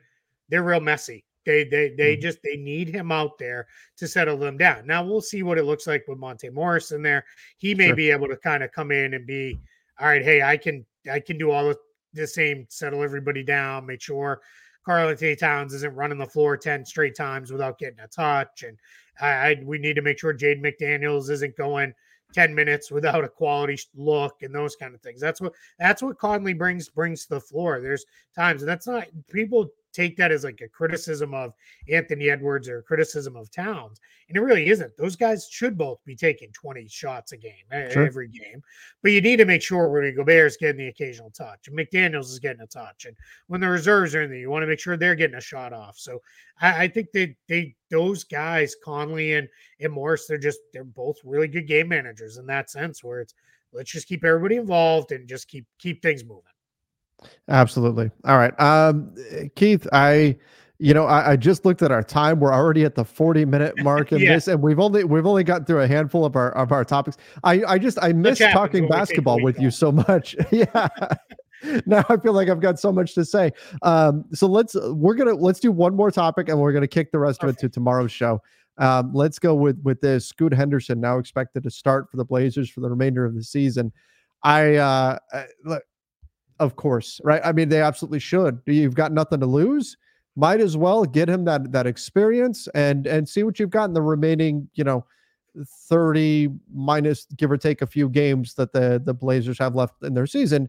they're 0.49 0.62
real 0.62 0.80
messy. 0.80 1.24
They 1.47 1.64
they 1.64 1.95
they 1.97 2.14
mm-hmm. 2.14 2.22
just 2.22 2.38
they 2.45 2.57
need 2.57 2.88
him 2.88 3.11
out 3.11 3.38
there 3.38 3.66
to 3.97 4.07
settle 4.07 4.36
them 4.36 4.59
down. 4.59 4.86
Now 4.86 5.05
we'll 5.05 5.22
see 5.22 5.43
what 5.43 5.59
it 5.59 5.64
looks 5.64 5.86
like 5.86 6.05
with 6.07 6.18
Monte 6.18 6.51
Morris 6.51 6.93
in 6.93 7.03
there. 7.03 7.24
He 7.57 7.74
may 7.74 7.88
sure. 7.88 7.97
be 7.97 8.11
able 8.11 8.28
to 8.28 8.36
kind 8.36 8.62
of 8.62 8.72
come 8.72 8.93
in 8.93 9.14
and 9.14 9.26
be 9.26 9.59
all 9.99 10.07
right. 10.07 10.22
Hey, 10.22 10.43
I 10.43 10.57
can 10.57 10.84
I 11.11 11.18
can 11.18 11.38
do 11.38 11.51
all 11.51 11.68
the, 11.68 11.78
the 12.12 12.26
same, 12.26 12.66
settle 12.68 13.03
everybody 13.03 13.43
down, 13.43 13.86
make 13.86 14.03
sure 14.03 14.43
Karl-Anthony 14.84 15.36
Towns 15.36 15.72
isn't 15.74 15.95
running 15.95 16.18
the 16.18 16.26
floor 16.26 16.57
ten 16.57 16.84
straight 16.84 17.16
times 17.16 17.51
without 17.51 17.78
getting 17.78 18.01
a 18.01 18.09
touch, 18.09 18.62
and 18.62 18.78
I, 19.20 19.28
I 19.28 19.62
we 19.64 19.78
need 19.78 19.97
to 19.97 20.03
make 20.03 20.18
sure 20.18 20.32
Jade 20.32 20.62
McDaniels 20.62 21.30
isn't 21.30 21.57
going 21.57 21.95
10 22.33 22.55
minutes 22.55 22.91
without 22.91 23.24
a 23.24 23.28
quality 23.28 23.78
look 23.95 24.43
and 24.43 24.55
those 24.55 24.76
kind 24.76 24.95
of 24.95 25.01
things. 25.01 25.20
That's 25.20 25.41
what 25.41 25.53
that's 25.78 26.03
what 26.03 26.18
Conley 26.18 26.55
brings 26.55 26.89
brings 26.89 27.24
to 27.24 27.31
the 27.31 27.41
floor. 27.41 27.81
There's 27.81 28.05
times 28.35 28.62
and 28.62 28.68
that's 28.68 28.87
not 28.87 29.09
people 29.31 29.68
take 29.93 30.16
that 30.16 30.32
as 30.32 30.45
like 30.45 30.61
a 30.61 30.68
criticism 30.68 31.34
of 31.34 31.53
Anthony 31.88 32.30
Edwards 32.30 32.68
or 32.68 32.78
a 32.78 32.82
criticism 32.82 33.36
of 33.36 33.51
Towns. 33.51 34.01
And 34.28 34.36
it 34.36 34.41
really 34.41 34.68
isn't. 34.68 34.97
Those 34.97 35.16
guys 35.16 35.49
should 35.51 35.76
both 35.76 35.99
be 36.05 36.14
taking 36.14 36.53
20 36.53 36.86
shots 36.88 37.32
a 37.32 37.36
game 37.36 37.53
sure. 37.91 38.07
every 38.07 38.28
game. 38.28 38.62
But 39.03 39.12
you 39.12 39.20
need 39.20 39.38
to 39.38 39.45
make 39.45 39.62
sure 39.62 39.88
Rudy 39.88 40.11
is 40.11 40.57
getting 40.57 40.78
the 40.78 40.88
occasional 40.88 41.30
touch 41.30 41.66
and 41.66 41.76
McDaniels 41.76 42.26
is 42.26 42.38
getting 42.38 42.62
a 42.62 42.66
touch. 42.66 43.07
And 43.07 43.16
when 43.49 43.61
the 43.61 43.68
reserves 43.68 44.14
are 44.14 44.22
in 44.22 44.30
there, 44.30 44.38
you 44.38 44.51
want 44.51 44.62
to 44.62 44.68
make 44.68 44.78
sure 44.78 44.97
they're 44.97 45.16
getting 45.16 45.36
a 45.36 45.41
shot 45.41 45.72
off. 45.72 45.99
So 45.99 46.20
I, 46.61 46.84
I 46.84 46.88
think 46.88 47.09
that 47.12 47.34
they 47.49 47.74
those 47.91 48.22
guys, 48.22 48.76
Conley 48.84 49.34
and, 49.34 49.49
and 49.80 49.93
Morris, 49.93 50.26
they're 50.26 50.38
just 50.38 50.61
they're 50.72 50.84
both 50.84 51.16
really 51.24 51.49
good 51.49 51.66
game 51.66 51.88
managers 51.88 52.36
in 52.36 52.47
that 52.47 52.70
sense 52.70 53.03
where 53.03 53.20
it's 53.20 53.34
let's 53.72 53.91
just 53.91 54.09
keep 54.09 54.24
everybody 54.24 54.57
involved 54.57 55.12
and 55.12 55.28
just 55.28 55.49
keep 55.49 55.66
keep 55.78 56.03
things 56.03 56.24
moving. 56.24 56.45
Absolutely. 57.48 58.10
All 58.24 58.38
right. 58.38 58.58
Um, 58.60 59.14
Keith, 59.54 59.86
I 59.92 60.36
you 60.80 60.94
know, 60.94 61.04
I, 61.04 61.32
I, 61.32 61.36
just 61.36 61.66
looked 61.66 61.82
at 61.82 61.90
our 61.92 62.02
time. 62.02 62.40
We're 62.40 62.54
already 62.54 62.84
at 62.84 62.94
the 62.94 63.04
40 63.04 63.44
minute 63.44 63.74
mark 63.82 64.12
in 64.12 64.20
yeah. 64.20 64.34
this, 64.34 64.48
and 64.48 64.62
we've 64.62 64.80
only 64.80 65.04
we've 65.04 65.26
only 65.26 65.44
gotten 65.44 65.66
through 65.66 65.82
a 65.82 65.86
handful 65.86 66.24
of 66.24 66.34
our 66.36 66.52
of 66.52 66.72
our 66.72 66.84
topics. 66.84 67.18
I 67.44 67.62
I 67.64 67.78
just 67.78 67.98
I 68.02 68.12
miss 68.14 68.38
talking 68.38 68.88
basketball 68.88 69.42
with 69.42 69.60
you 69.60 69.70
so 69.70 69.92
much. 69.92 70.34
yeah. 70.50 70.88
now 71.84 72.02
I 72.08 72.16
feel 72.16 72.32
like 72.32 72.48
I've 72.48 72.60
got 72.60 72.80
so 72.80 72.90
much 72.90 73.14
to 73.14 73.26
say. 73.26 73.52
Um, 73.82 74.24
so 74.32 74.46
let's 74.46 74.74
we're 74.74 75.14
gonna 75.14 75.34
let's 75.34 75.60
do 75.60 75.70
one 75.70 75.94
more 75.94 76.10
topic, 76.10 76.48
and 76.48 76.58
we're 76.58 76.72
gonna 76.72 76.88
kick 76.88 77.12
the 77.12 77.18
rest 77.18 77.40
Perfect. 77.40 77.62
of 77.62 77.64
it 77.64 77.68
to 77.68 77.74
tomorrow's 77.74 78.10
show. 78.10 78.40
Um, 78.78 79.12
let's 79.12 79.38
go 79.38 79.54
with 79.54 79.78
with 79.82 80.00
this. 80.00 80.26
Scoot 80.26 80.54
Henderson 80.54 80.98
now 80.98 81.18
expected 81.18 81.62
to 81.64 81.70
start 81.70 82.10
for 82.10 82.16
the 82.16 82.24
Blazers 82.24 82.70
for 82.70 82.80
the 82.80 82.88
remainder 82.88 83.26
of 83.26 83.34
the 83.34 83.44
season. 83.44 83.92
I 84.42 84.76
uh, 84.76 85.18
look, 85.62 85.82
of 86.61 86.76
course, 86.76 87.20
right? 87.24 87.40
I 87.44 87.50
mean, 87.50 87.68
they 87.68 87.82
absolutely 87.82 88.20
should. 88.20 88.61
You've 88.66 88.94
got 88.94 89.12
nothing 89.12 89.40
to 89.40 89.46
lose 89.46 89.96
might 90.36 90.61
as 90.61 90.76
well 90.76 91.04
get 91.04 91.28
him 91.28 91.44
that 91.44 91.72
that 91.72 91.86
experience 91.86 92.68
and 92.74 93.06
and 93.06 93.28
see 93.28 93.42
what 93.42 93.58
you've 93.58 93.70
got 93.70 93.84
in 93.84 93.94
the 93.94 94.02
remaining, 94.02 94.68
you 94.74 94.84
know, 94.84 95.04
30 95.88 96.48
minus 96.72 97.26
give 97.36 97.50
or 97.50 97.56
take 97.56 97.82
a 97.82 97.86
few 97.86 98.08
games 98.08 98.54
that 98.54 98.72
the 98.72 99.02
the 99.04 99.14
Blazers 99.14 99.58
have 99.58 99.74
left 99.74 100.02
in 100.02 100.14
their 100.14 100.26
season. 100.26 100.68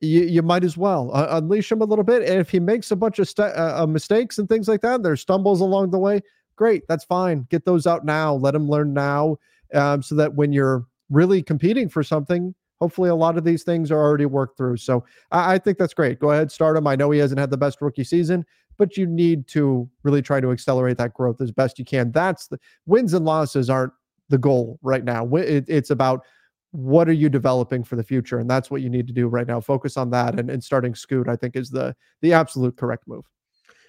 You, 0.00 0.22
you 0.22 0.42
might 0.42 0.64
as 0.64 0.76
well 0.76 1.10
uh, 1.14 1.28
unleash 1.30 1.70
him 1.70 1.80
a 1.80 1.84
little 1.84 2.04
bit. 2.04 2.22
And 2.28 2.40
if 2.40 2.50
he 2.50 2.60
makes 2.60 2.90
a 2.90 2.96
bunch 2.96 3.18
of 3.18 3.28
st- 3.28 3.54
uh, 3.56 3.82
uh, 3.82 3.86
mistakes 3.86 4.38
and 4.38 4.48
things 4.48 4.68
like 4.68 4.82
that, 4.82 5.02
there's 5.02 5.20
stumbles 5.20 5.60
along 5.60 5.92
the 5.92 5.98
way. 5.98 6.20
Great, 6.56 6.82
that's 6.88 7.04
fine. 7.04 7.46
Get 7.50 7.64
those 7.64 7.86
out 7.86 8.04
now. 8.04 8.34
Let 8.34 8.54
him 8.54 8.68
learn 8.68 8.92
now, 8.92 9.38
um, 9.72 10.02
so 10.02 10.14
that 10.16 10.34
when 10.34 10.52
you're 10.52 10.84
really 11.10 11.42
competing 11.42 11.88
for 11.88 12.02
something, 12.02 12.54
hopefully 12.84 13.08
a 13.08 13.14
lot 13.14 13.38
of 13.38 13.44
these 13.44 13.62
things 13.62 13.90
are 13.90 13.98
already 13.98 14.26
worked 14.26 14.58
through. 14.58 14.76
So 14.76 15.06
I, 15.30 15.54
I 15.54 15.58
think 15.58 15.78
that's 15.78 15.94
great. 15.94 16.18
Go 16.18 16.32
ahead, 16.32 16.52
start 16.52 16.76
him. 16.76 16.86
I 16.86 16.96
know 16.96 17.10
he 17.10 17.18
hasn't 17.18 17.40
had 17.40 17.48
the 17.48 17.56
best 17.56 17.80
rookie 17.80 18.04
season, 18.04 18.44
but 18.76 18.98
you 18.98 19.06
need 19.06 19.48
to 19.48 19.88
really 20.02 20.20
try 20.20 20.38
to 20.38 20.52
accelerate 20.52 20.98
that 20.98 21.14
growth 21.14 21.40
as 21.40 21.50
best 21.50 21.78
you 21.78 21.84
can. 21.86 22.12
That's 22.12 22.46
the 22.46 22.58
wins 22.84 23.14
and 23.14 23.24
losses 23.24 23.70
aren't 23.70 23.94
the 24.28 24.36
goal 24.36 24.78
right 24.82 25.02
now. 25.02 25.26
It, 25.36 25.64
it's 25.66 25.88
about 25.88 26.26
what 26.72 27.08
are 27.08 27.14
you 27.14 27.30
developing 27.30 27.84
for 27.84 27.96
the 27.96 28.02
future, 28.02 28.38
and 28.38 28.50
that's 28.50 28.70
what 28.70 28.82
you 28.82 28.90
need 28.90 29.06
to 29.06 29.14
do 29.14 29.28
right 29.28 29.46
now. 29.46 29.62
Focus 29.62 29.96
on 29.96 30.10
that, 30.10 30.38
and, 30.38 30.50
and 30.50 30.62
starting 30.62 30.94
Scoot, 30.94 31.26
I 31.26 31.36
think, 31.36 31.56
is 31.56 31.70
the 31.70 31.96
the 32.20 32.34
absolute 32.34 32.76
correct 32.76 33.08
move. 33.08 33.24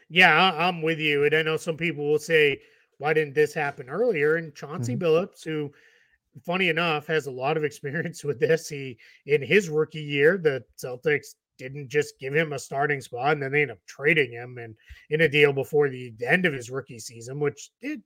Yeah, 0.08 0.54
I'm 0.56 0.82
with 0.82 1.00
you, 1.00 1.26
and 1.26 1.36
I 1.36 1.42
know 1.42 1.58
some 1.58 1.76
people 1.76 2.10
will 2.10 2.20
say, 2.20 2.62
"Why 3.00 3.12
didn't 3.12 3.34
this 3.34 3.54
happen 3.54 3.90
earlier?" 3.90 4.38
And 4.38 4.56
Chauncey 4.56 4.96
mm-hmm. 4.96 5.04
Billups, 5.04 5.44
who 5.44 5.74
funny 6.44 6.70
enough 6.70 7.08
has 7.08 7.28
a 7.28 7.32
lot 7.32 7.58
of 7.58 7.64
experience 7.64 8.24
with 8.26 8.40
this 8.40 8.68
he 8.68 8.98
in 9.26 9.42
his 9.42 9.70
rookie 9.70 10.02
year 10.02 10.38
the 10.38 10.64
celtics 10.82 11.36
didn't 11.58 11.90
just 11.90 12.20
give 12.20 12.34
him 12.34 12.54
a 12.54 12.60
starting 12.60 13.02
spot 13.02 13.34
and 13.34 13.42
then 13.42 13.52
they 13.52 13.62
end 13.62 13.72
up 13.72 13.80
trading 13.88 14.32
him 14.32 14.58
and 14.58 14.76
in 15.10 15.22
a 15.22 15.30
deal 15.30 15.54
before 15.54 15.90
the 15.90 16.14
end 16.26 16.46
of 16.46 16.54
his 16.54 16.70
rookie 16.70 17.00
season, 17.00 17.40
which 17.40 17.72
it, 17.82 18.02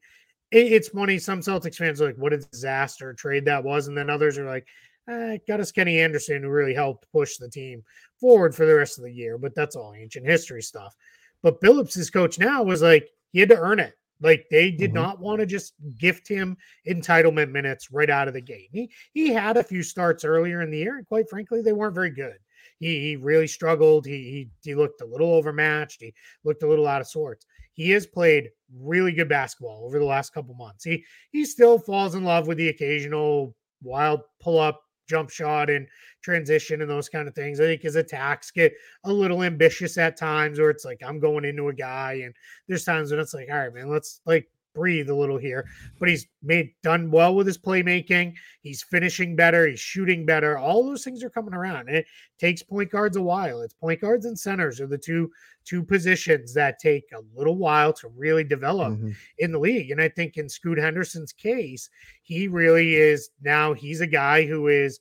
it 0.51 0.73
it's 0.73 0.89
funny. 0.89 1.17
Some 1.19 1.41
Celtics 1.41 1.75
fans 1.75 2.01
are 2.01 2.07
like, 2.07 2.17
what 2.17 2.33
a 2.33 2.37
disaster 2.37 3.13
trade 3.13 3.45
that 3.45 3.63
was. 3.63 3.87
And 3.87 3.97
then 3.97 4.09
others 4.09 4.37
are 4.37 4.45
like, 4.45 4.67
eh, 5.07 5.37
got 5.47 5.59
us 5.59 5.71
Kenny 5.71 5.99
Anderson 5.99 6.43
who 6.43 6.49
really 6.49 6.73
helped 6.73 7.11
push 7.11 7.37
the 7.37 7.49
team 7.49 7.83
forward 8.19 8.55
for 8.55 8.65
the 8.65 8.75
rest 8.75 8.97
of 8.97 9.03
the 9.03 9.13
year. 9.13 9.37
But 9.37 9.55
that's 9.55 9.75
all 9.75 9.93
ancient 9.93 10.25
history 10.25 10.61
stuff. 10.61 10.95
But 11.41 11.61
Billups' 11.61 12.11
coach 12.11 12.37
now 12.37 12.63
was 12.63 12.81
like, 12.81 13.09
he 13.31 13.39
had 13.39 13.49
to 13.49 13.57
earn 13.57 13.79
it. 13.79 13.95
Like 14.21 14.45
they 14.51 14.71
did 14.71 14.91
mm-hmm. 14.91 15.01
not 15.01 15.19
want 15.19 15.39
to 15.39 15.45
just 15.45 15.73
gift 15.97 16.27
him 16.27 16.57
entitlement 16.87 17.51
minutes 17.51 17.91
right 17.91 18.09
out 18.09 18.27
of 18.27 18.33
the 18.33 18.41
gate. 18.41 18.69
He 18.71 18.91
he 19.13 19.29
had 19.29 19.57
a 19.57 19.63
few 19.63 19.83
starts 19.83 20.25
earlier 20.25 20.61
in 20.61 20.71
the 20.71 20.77
year, 20.77 20.97
and 20.97 21.07
quite 21.07 21.29
frankly, 21.29 21.61
they 21.61 21.73
weren't 21.73 21.95
very 21.95 22.11
good 22.11 22.37
he, 22.79 22.99
he 23.01 23.15
really 23.15 23.47
struggled. 23.47 24.05
He, 24.05 24.11
he 24.13 24.49
he 24.63 24.75
looked 24.75 25.01
a 25.01 25.05
little 25.05 25.33
overmatched. 25.33 26.01
He 26.01 26.13
looked 26.43 26.63
a 26.63 26.67
little 26.67 26.87
out 26.87 27.01
of 27.01 27.07
sorts. 27.07 27.45
He 27.73 27.91
has 27.91 28.05
played 28.05 28.49
really 28.77 29.11
good 29.11 29.29
basketball 29.29 29.83
over 29.85 29.99
the 29.99 30.05
last 30.05 30.33
couple 30.33 30.55
months. 30.55 30.83
He 30.83 31.03
he 31.31 31.45
still 31.45 31.77
falls 31.77 32.15
in 32.15 32.23
love 32.23 32.47
with 32.47 32.57
the 32.57 32.69
occasional 32.69 33.55
wild 33.81 34.21
pull 34.41 34.59
up 34.59 34.81
jump 35.09 35.29
shot 35.29 35.69
and 35.69 35.87
transition 36.21 36.81
and 36.81 36.89
those 36.89 37.09
kind 37.09 37.27
of 37.27 37.35
things. 37.35 37.59
I 37.59 37.63
think 37.63 37.81
his 37.81 37.95
attacks 37.95 38.51
get 38.51 38.73
a 39.03 39.11
little 39.11 39.43
ambitious 39.43 39.97
at 39.97 40.17
times 40.17 40.59
where 40.59 40.69
it's 40.69 40.85
like 40.85 41.01
I'm 41.05 41.19
going 41.19 41.45
into 41.45 41.69
a 41.69 41.73
guy 41.73 42.21
and 42.23 42.33
there's 42.67 42.83
times 42.85 43.11
when 43.11 43.19
it's 43.19 43.33
like, 43.33 43.47
all 43.51 43.57
right, 43.57 43.73
man, 43.73 43.89
let's 43.89 44.21
like 44.25 44.47
breathe 44.79 45.09
a 45.09 45.15
little 45.15 45.37
here, 45.37 45.67
but 45.99 46.07
he's 46.07 46.25
made 46.41 46.71
done 46.83 47.11
well 47.11 47.35
with 47.35 47.45
his 47.45 47.57
playmaking. 47.57 48.33
He's 48.61 48.81
finishing 48.81 49.35
better. 49.35 49.67
He's 49.67 49.79
shooting 49.79 50.25
better. 50.25 50.57
All 50.57 50.85
those 50.85 51.03
things 51.03 51.21
are 51.21 51.29
coming 51.29 51.53
around. 51.53 51.89
And 51.89 51.97
it 51.97 52.05
takes 52.39 52.63
point 52.63 52.89
guards 52.89 53.17
a 53.17 53.21
while. 53.21 53.61
It's 53.61 53.73
point 53.73 53.99
guards 53.99 54.25
and 54.25 54.39
centers 54.39 54.79
are 54.79 54.87
the 54.87 54.97
two 54.97 55.29
two 55.65 55.83
positions 55.83 56.53
that 56.53 56.79
take 56.79 57.03
a 57.13 57.37
little 57.37 57.57
while 57.57 57.91
to 57.93 58.07
really 58.15 58.45
develop 58.45 58.93
mm-hmm. 58.93 59.11
in 59.39 59.51
the 59.51 59.59
league. 59.59 59.91
And 59.91 60.01
I 60.01 60.07
think 60.07 60.37
in 60.37 60.47
Scoot 60.47 60.77
Henderson's 60.77 61.33
case, 61.33 61.89
he 62.23 62.47
really 62.47 62.95
is 62.95 63.31
now 63.41 63.73
he's 63.73 63.99
a 63.99 64.07
guy 64.07 64.45
who 64.45 64.69
is 64.69 64.99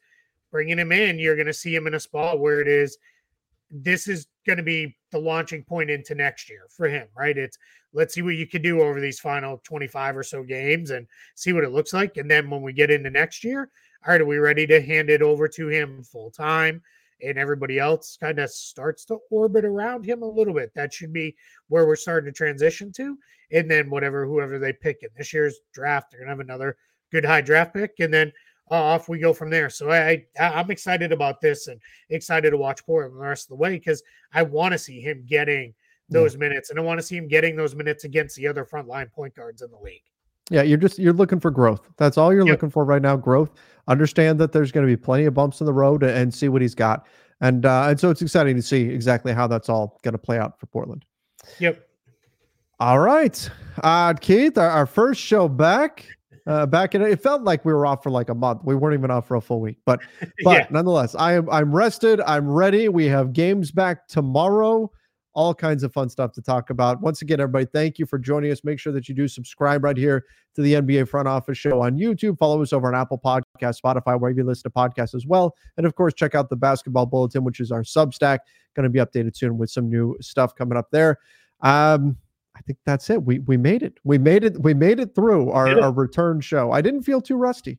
bringing 0.51 0.79
him 0.79 0.91
in. 0.91 1.21
You're 1.21 1.37
going 1.37 1.47
to 1.47 1.53
see 1.53 1.75
him 1.75 1.87
in 1.87 1.95
a 1.95 2.01
spot 2.01 2.41
where 2.41 2.61
it 2.61 2.69
is 2.69 2.99
this 3.71 4.09
is 4.09 4.27
going 4.47 4.57
to 4.57 4.63
be 4.63 4.97
the 5.11 5.19
launching 5.19 5.63
point 5.63 5.91
into 5.91 6.15
next 6.15 6.49
year 6.49 6.67
for 6.71 6.89
him, 6.89 7.07
right? 7.17 7.37
It's 7.37 7.59
let's 7.93 8.15
see 8.15 8.23
what 8.23 8.37
you 8.37 8.47
can 8.47 8.63
do 8.63 8.83
over 8.83 9.01
these 9.01 9.21
final 9.21 9.61
25 9.65 10.17
or 10.17 10.23
so 10.23 10.43
games 10.43 10.91
and 10.91 11.07
see 11.35 11.53
what 11.53 11.65
it 11.65 11.73
looks 11.73 11.93
like. 11.93 12.17
And 12.17 12.31
then 12.31 12.51
when 12.51 12.63
we 12.63 12.73
get 12.73 12.91
into 12.91 13.11
next 13.11 13.45
year, 13.45 13.71
all 14.07 14.13
right, 14.13 14.21
are 14.21 14.27
we 14.27 14.39
ready 14.39 14.67
to 14.67 14.81
hand 14.81 15.11
it 15.11 15.23
over 15.23 15.49
to 15.49 15.69
him 15.69 16.03
full 16.03 16.31
time? 16.31 16.83
And 17.23 17.37
everybody 17.37 17.79
else 17.79 18.17
kind 18.21 18.39
of 18.39 18.51
starts 18.51 19.05
to 19.07 19.19
orbit 19.31 19.65
around 19.65 20.05
him 20.05 20.23
a 20.23 20.29
little 20.29 20.55
bit. 20.55 20.73
That 20.75 20.93
should 20.93 21.13
be 21.13 21.35
where 21.69 21.87
we're 21.87 21.97
starting 21.97 22.33
to 22.33 22.37
transition 22.37 22.93
to. 22.93 23.19
And 23.51 23.69
then 23.69 23.91
whatever, 23.91 24.25
whoever 24.27 24.59
they 24.59 24.73
pick 24.73 25.03
in 25.03 25.09
this 25.17 25.33
year's 25.33 25.59
draft, 25.73 26.11
they're 26.11 26.21
going 26.21 26.29
to 26.29 26.33
have 26.33 26.41
another 26.41 26.77
good 27.11 27.25
high 27.25 27.41
draft 27.41 27.75
pick. 27.75 27.95
And 27.99 28.15
then 28.15 28.33
uh, 28.71 28.75
off 28.75 29.09
we 29.09 29.19
go 29.19 29.33
from 29.33 29.51
there. 29.51 29.71
So 29.71 29.91
I, 29.91 30.25
I 30.39 30.61
am 30.61 30.71
excited 30.71 31.13
about 31.13 31.41
this 31.41 31.69
and 31.69 31.81
excited 32.11 32.51
to 32.51 32.57
watch 32.57 32.85
Portland 32.85 33.17
the 33.17 33.27
rest 33.27 33.47
of 33.47 33.51
the 33.51 33.57
way 33.57 33.71
because 33.71 34.03
I 34.33 34.43
want 34.43 34.73
to 34.73 34.79
see 34.79 35.01
him 35.01 35.25
getting 35.27 35.75
those 36.09 36.35
yeah. 36.35 36.41
minutes 36.41 36.71
and 36.71 36.79
I 36.79 36.83
want 36.83 36.99
to 36.99 37.07
see 37.07 37.17
him 37.17 37.29
getting 37.29 37.57
those 37.57 37.75
minutes 37.75 38.05
against 38.05 38.37
the 38.37 38.47
other 38.47 38.65
frontline 38.65 39.11
point 39.13 39.35
guards 39.35 39.63
in 39.63 39.71
the 39.71 39.79
league. 39.79 40.03
Yeah, 40.51 40.63
you're 40.63 40.79
just 40.79 40.99
you're 40.99 41.13
looking 41.13 41.41
for 41.41 41.51
growth. 41.51 41.89
That's 41.97 42.17
all 42.17 42.33
you're 42.33 42.47
yep. 42.47 42.55
looking 42.55 42.71
for 42.71 42.85
right 42.85 43.03
now. 43.03 43.17
Growth. 43.17 43.51
Understand 43.87 44.39
that 44.41 44.53
there's 44.53 44.73
going 44.73 44.87
to 44.87 44.91
be 44.91 44.97
plenty 44.97 45.25
of 45.27 45.35
bumps 45.35 45.61
in 45.61 45.67
the 45.67 45.73
road 45.73 46.03
and 46.03 46.33
see 46.33 46.49
what 46.49 46.63
he's 46.63 46.75
got. 46.75 47.07
And 47.41 47.67
uh, 47.67 47.89
and 47.89 48.01
so 48.01 48.11
it's 48.11 48.23
exciting 48.23 48.57
to 48.57 48.63
see 48.63 48.83
exactly 48.83 49.33
how 49.33 49.47
that's 49.47 49.69
all 49.69 49.99
going 50.03 50.13
to 50.13 50.19
play 50.19 50.39
out 50.39 50.59
for 50.59 50.67
Portland. 50.67 51.05
Yep. 51.59 51.85
All 52.81 53.01
right, 53.01 53.51
uh, 53.83 54.15
Keith, 54.15 54.57
our, 54.57 54.71
our 54.71 54.87
first 54.87 55.21
show 55.21 55.49
back 55.49 56.07
uh, 56.49 56.65
back 56.65 56.95
in 56.95 57.03
it 57.03 57.23
felt 57.23 57.43
like 57.43 57.65
we 57.65 57.73
were 57.73 57.85
off 57.85 58.03
for 58.03 58.11
like 58.11 58.31
a 58.31 58.35
month. 58.35 58.63
We 58.65 58.75
weren't 58.75 58.99
even 58.99 59.11
off 59.11 59.29
for 59.29 59.37
a 59.37 59.41
full 59.41 59.61
week, 59.61 59.77
but 59.85 60.01
but 60.45 60.53
yeah. 60.53 60.67
nonetheless, 60.71 61.15
I 61.15 61.35
am 61.35 61.49
I'm 61.51 61.75
rested. 61.75 62.21
I'm 62.23 62.49
ready. 62.49 62.89
We 62.89 63.07
have 63.07 63.33
games 63.33 63.71
back 63.71 64.09
tomorrow. 64.09 64.91
All 65.39 65.55
kinds 65.55 65.85
of 65.85 65.93
fun 65.93 66.09
stuff 66.09 66.33
to 66.33 66.43
talk 66.43 66.71
about. 66.71 67.01
Once 67.01 67.23
again, 67.23 67.39
everybody, 67.39 67.65
thank 67.73 68.01
you 68.01 68.07
for 68.07 68.19
joining 68.19 68.51
us. 68.51 68.65
Make 68.65 68.81
sure 68.81 68.93
that 68.93 69.09
you 69.09 69.15
do 69.15 69.29
subscribe 69.29 69.85
right 69.85 69.97
here 69.97 70.25
to 70.57 70.63
the 70.63 70.75
NBA 70.75 71.09
Front 71.09 71.29
Office 71.29 71.57
Show 71.57 71.81
on 71.81 71.97
YouTube. 71.97 72.37
Follow 72.39 72.61
us 72.61 72.73
over 72.73 72.89
on 72.89 73.01
Apple 73.01 73.21
Podcast, 73.25 73.81
Spotify, 73.81 74.19
wherever 74.19 74.37
you 74.37 74.43
listen 74.43 74.65
to 74.65 74.71
podcasts 74.71 75.15
as 75.15 75.27
well. 75.27 75.55
And 75.77 75.87
of 75.87 75.95
course, 75.95 76.13
check 76.13 76.35
out 76.35 76.49
the 76.51 76.57
Basketball 76.57 77.07
Bulletin, 77.07 77.45
which 77.45 77.61
is 77.61 77.71
our 77.71 77.85
Substack. 77.85 78.41
Going 78.75 78.83
to 78.83 78.91
be 78.91 78.99
updated 78.99 79.37
soon 79.37 79.59
with 79.59 79.71
some 79.71 79.89
new 79.89 80.17
stuff 80.21 80.57
coming 80.57 80.77
up 80.77 80.91
there. 80.91 81.19
Um, 81.61 82.17
I 82.57 82.61
think 82.63 82.81
that's 82.85 83.09
it. 83.09 83.23
We 83.23 83.39
we 83.39 83.57
made 83.57 83.85
it. 83.85 83.97
We 84.03 84.19
made 84.19 84.43
it. 84.43 84.61
We 84.61 84.75
made 84.75 84.99
it 84.99 85.15
through 85.15 85.53
our, 85.53 85.81
our 85.81 85.93
return 85.93 86.41
show. 86.41 86.73
I 86.73 86.81
didn't 86.81 87.05
feel 87.05 87.21
too 87.21 87.37
rusty. 87.37 87.79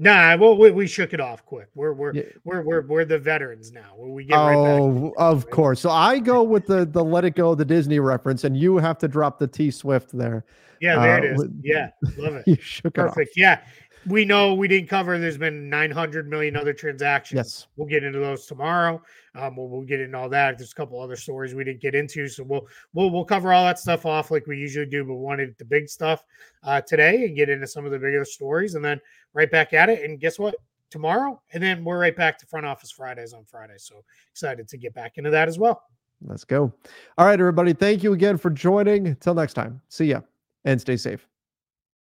Nah, 0.00 0.36
well, 0.36 0.56
we, 0.56 0.70
we 0.70 0.86
shook 0.86 1.12
it 1.12 1.20
off 1.20 1.44
quick. 1.44 1.68
We're 1.74 1.92
we're 1.92 2.14
yeah. 2.14 2.22
we're 2.44 2.62
we're 2.62 2.82
we're 2.82 3.04
the 3.04 3.18
veterans 3.18 3.72
now. 3.72 3.96
We 3.98 4.24
get 4.24 4.36
right 4.36 4.54
oh, 4.54 5.12
of 5.16 5.50
course. 5.50 5.80
So 5.80 5.90
I 5.90 6.20
go 6.20 6.44
with 6.44 6.66
the 6.66 6.84
the 6.84 7.04
let 7.04 7.24
it 7.24 7.34
go 7.34 7.54
the 7.56 7.64
Disney 7.64 7.98
reference, 7.98 8.44
and 8.44 8.56
you 8.56 8.76
have 8.76 8.98
to 8.98 9.08
drop 9.08 9.40
the 9.40 9.48
T 9.48 9.72
Swift 9.72 10.16
there. 10.16 10.44
Yeah, 10.80 11.00
there 11.00 11.14
uh, 11.14 11.18
it 11.18 11.24
is. 11.24 11.48
Yeah, 11.62 11.90
love 12.16 12.34
it. 12.36 12.44
you 12.46 12.56
shook 12.60 12.94
Perfect. 12.94 13.36
It 13.36 13.40
yeah, 13.40 13.60
we 14.06 14.24
know 14.24 14.54
we 14.54 14.68
didn't 14.68 14.88
cover. 14.88 15.18
There's 15.18 15.38
been 15.38 15.68
900 15.68 16.28
million 16.28 16.56
other 16.56 16.72
transactions. 16.72 17.36
Yes, 17.36 17.66
we'll 17.76 17.88
get 17.88 18.04
into 18.04 18.18
those 18.18 18.46
tomorrow. 18.46 19.02
Um, 19.34 19.56
we'll, 19.56 19.68
we'll 19.68 19.82
get 19.82 20.00
into 20.00 20.16
all 20.16 20.28
that. 20.30 20.58
There's 20.58 20.72
a 20.72 20.74
couple 20.74 21.00
other 21.00 21.16
stories 21.16 21.54
we 21.54 21.64
didn't 21.64 21.80
get 21.80 21.94
into, 21.94 22.28
so 22.28 22.44
we'll 22.44 22.66
we'll 22.92 23.10
we'll 23.10 23.24
cover 23.24 23.52
all 23.52 23.64
that 23.64 23.78
stuff 23.78 24.06
off 24.06 24.30
like 24.30 24.46
we 24.46 24.56
usually 24.56 24.86
do. 24.86 25.04
But 25.04 25.14
wanted 25.14 25.54
the 25.58 25.64
big 25.64 25.88
stuff 25.88 26.24
uh, 26.62 26.80
today 26.80 27.24
and 27.24 27.36
get 27.36 27.48
into 27.48 27.66
some 27.66 27.84
of 27.84 27.92
the 27.92 27.98
bigger 27.98 28.24
stories, 28.24 28.74
and 28.74 28.84
then 28.84 29.00
right 29.34 29.50
back 29.50 29.72
at 29.72 29.88
it. 29.88 30.04
And 30.04 30.20
guess 30.20 30.38
what? 30.38 30.54
Tomorrow, 30.90 31.40
and 31.52 31.62
then 31.62 31.84
we're 31.84 31.98
right 31.98 32.16
back 32.16 32.38
to 32.38 32.46
front 32.46 32.64
office 32.64 32.90
Fridays 32.90 33.34
on 33.34 33.44
Friday. 33.44 33.74
So 33.76 34.02
excited 34.30 34.68
to 34.68 34.78
get 34.78 34.94
back 34.94 35.18
into 35.18 35.30
that 35.30 35.46
as 35.46 35.58
well. 35.58 35.82
Let's 36.24 36.44
go. 36.44 36.72
All 37.18 37.26
right, 37.26 37.38
everybody. 37.38 37.74
Thank 37.74 38.02
you 38.02 38.14
again 38.14 38.38
for 38.38 38.50
joining. 38.50 39.06
Until 39.06 39.34
next 39.34 39.52
time. 39.52 39.82
See 39.90 40.06
ya 40.06 40.20
and 40.64 40.80
stay 40.80 40.96
safe. 40.96 41.26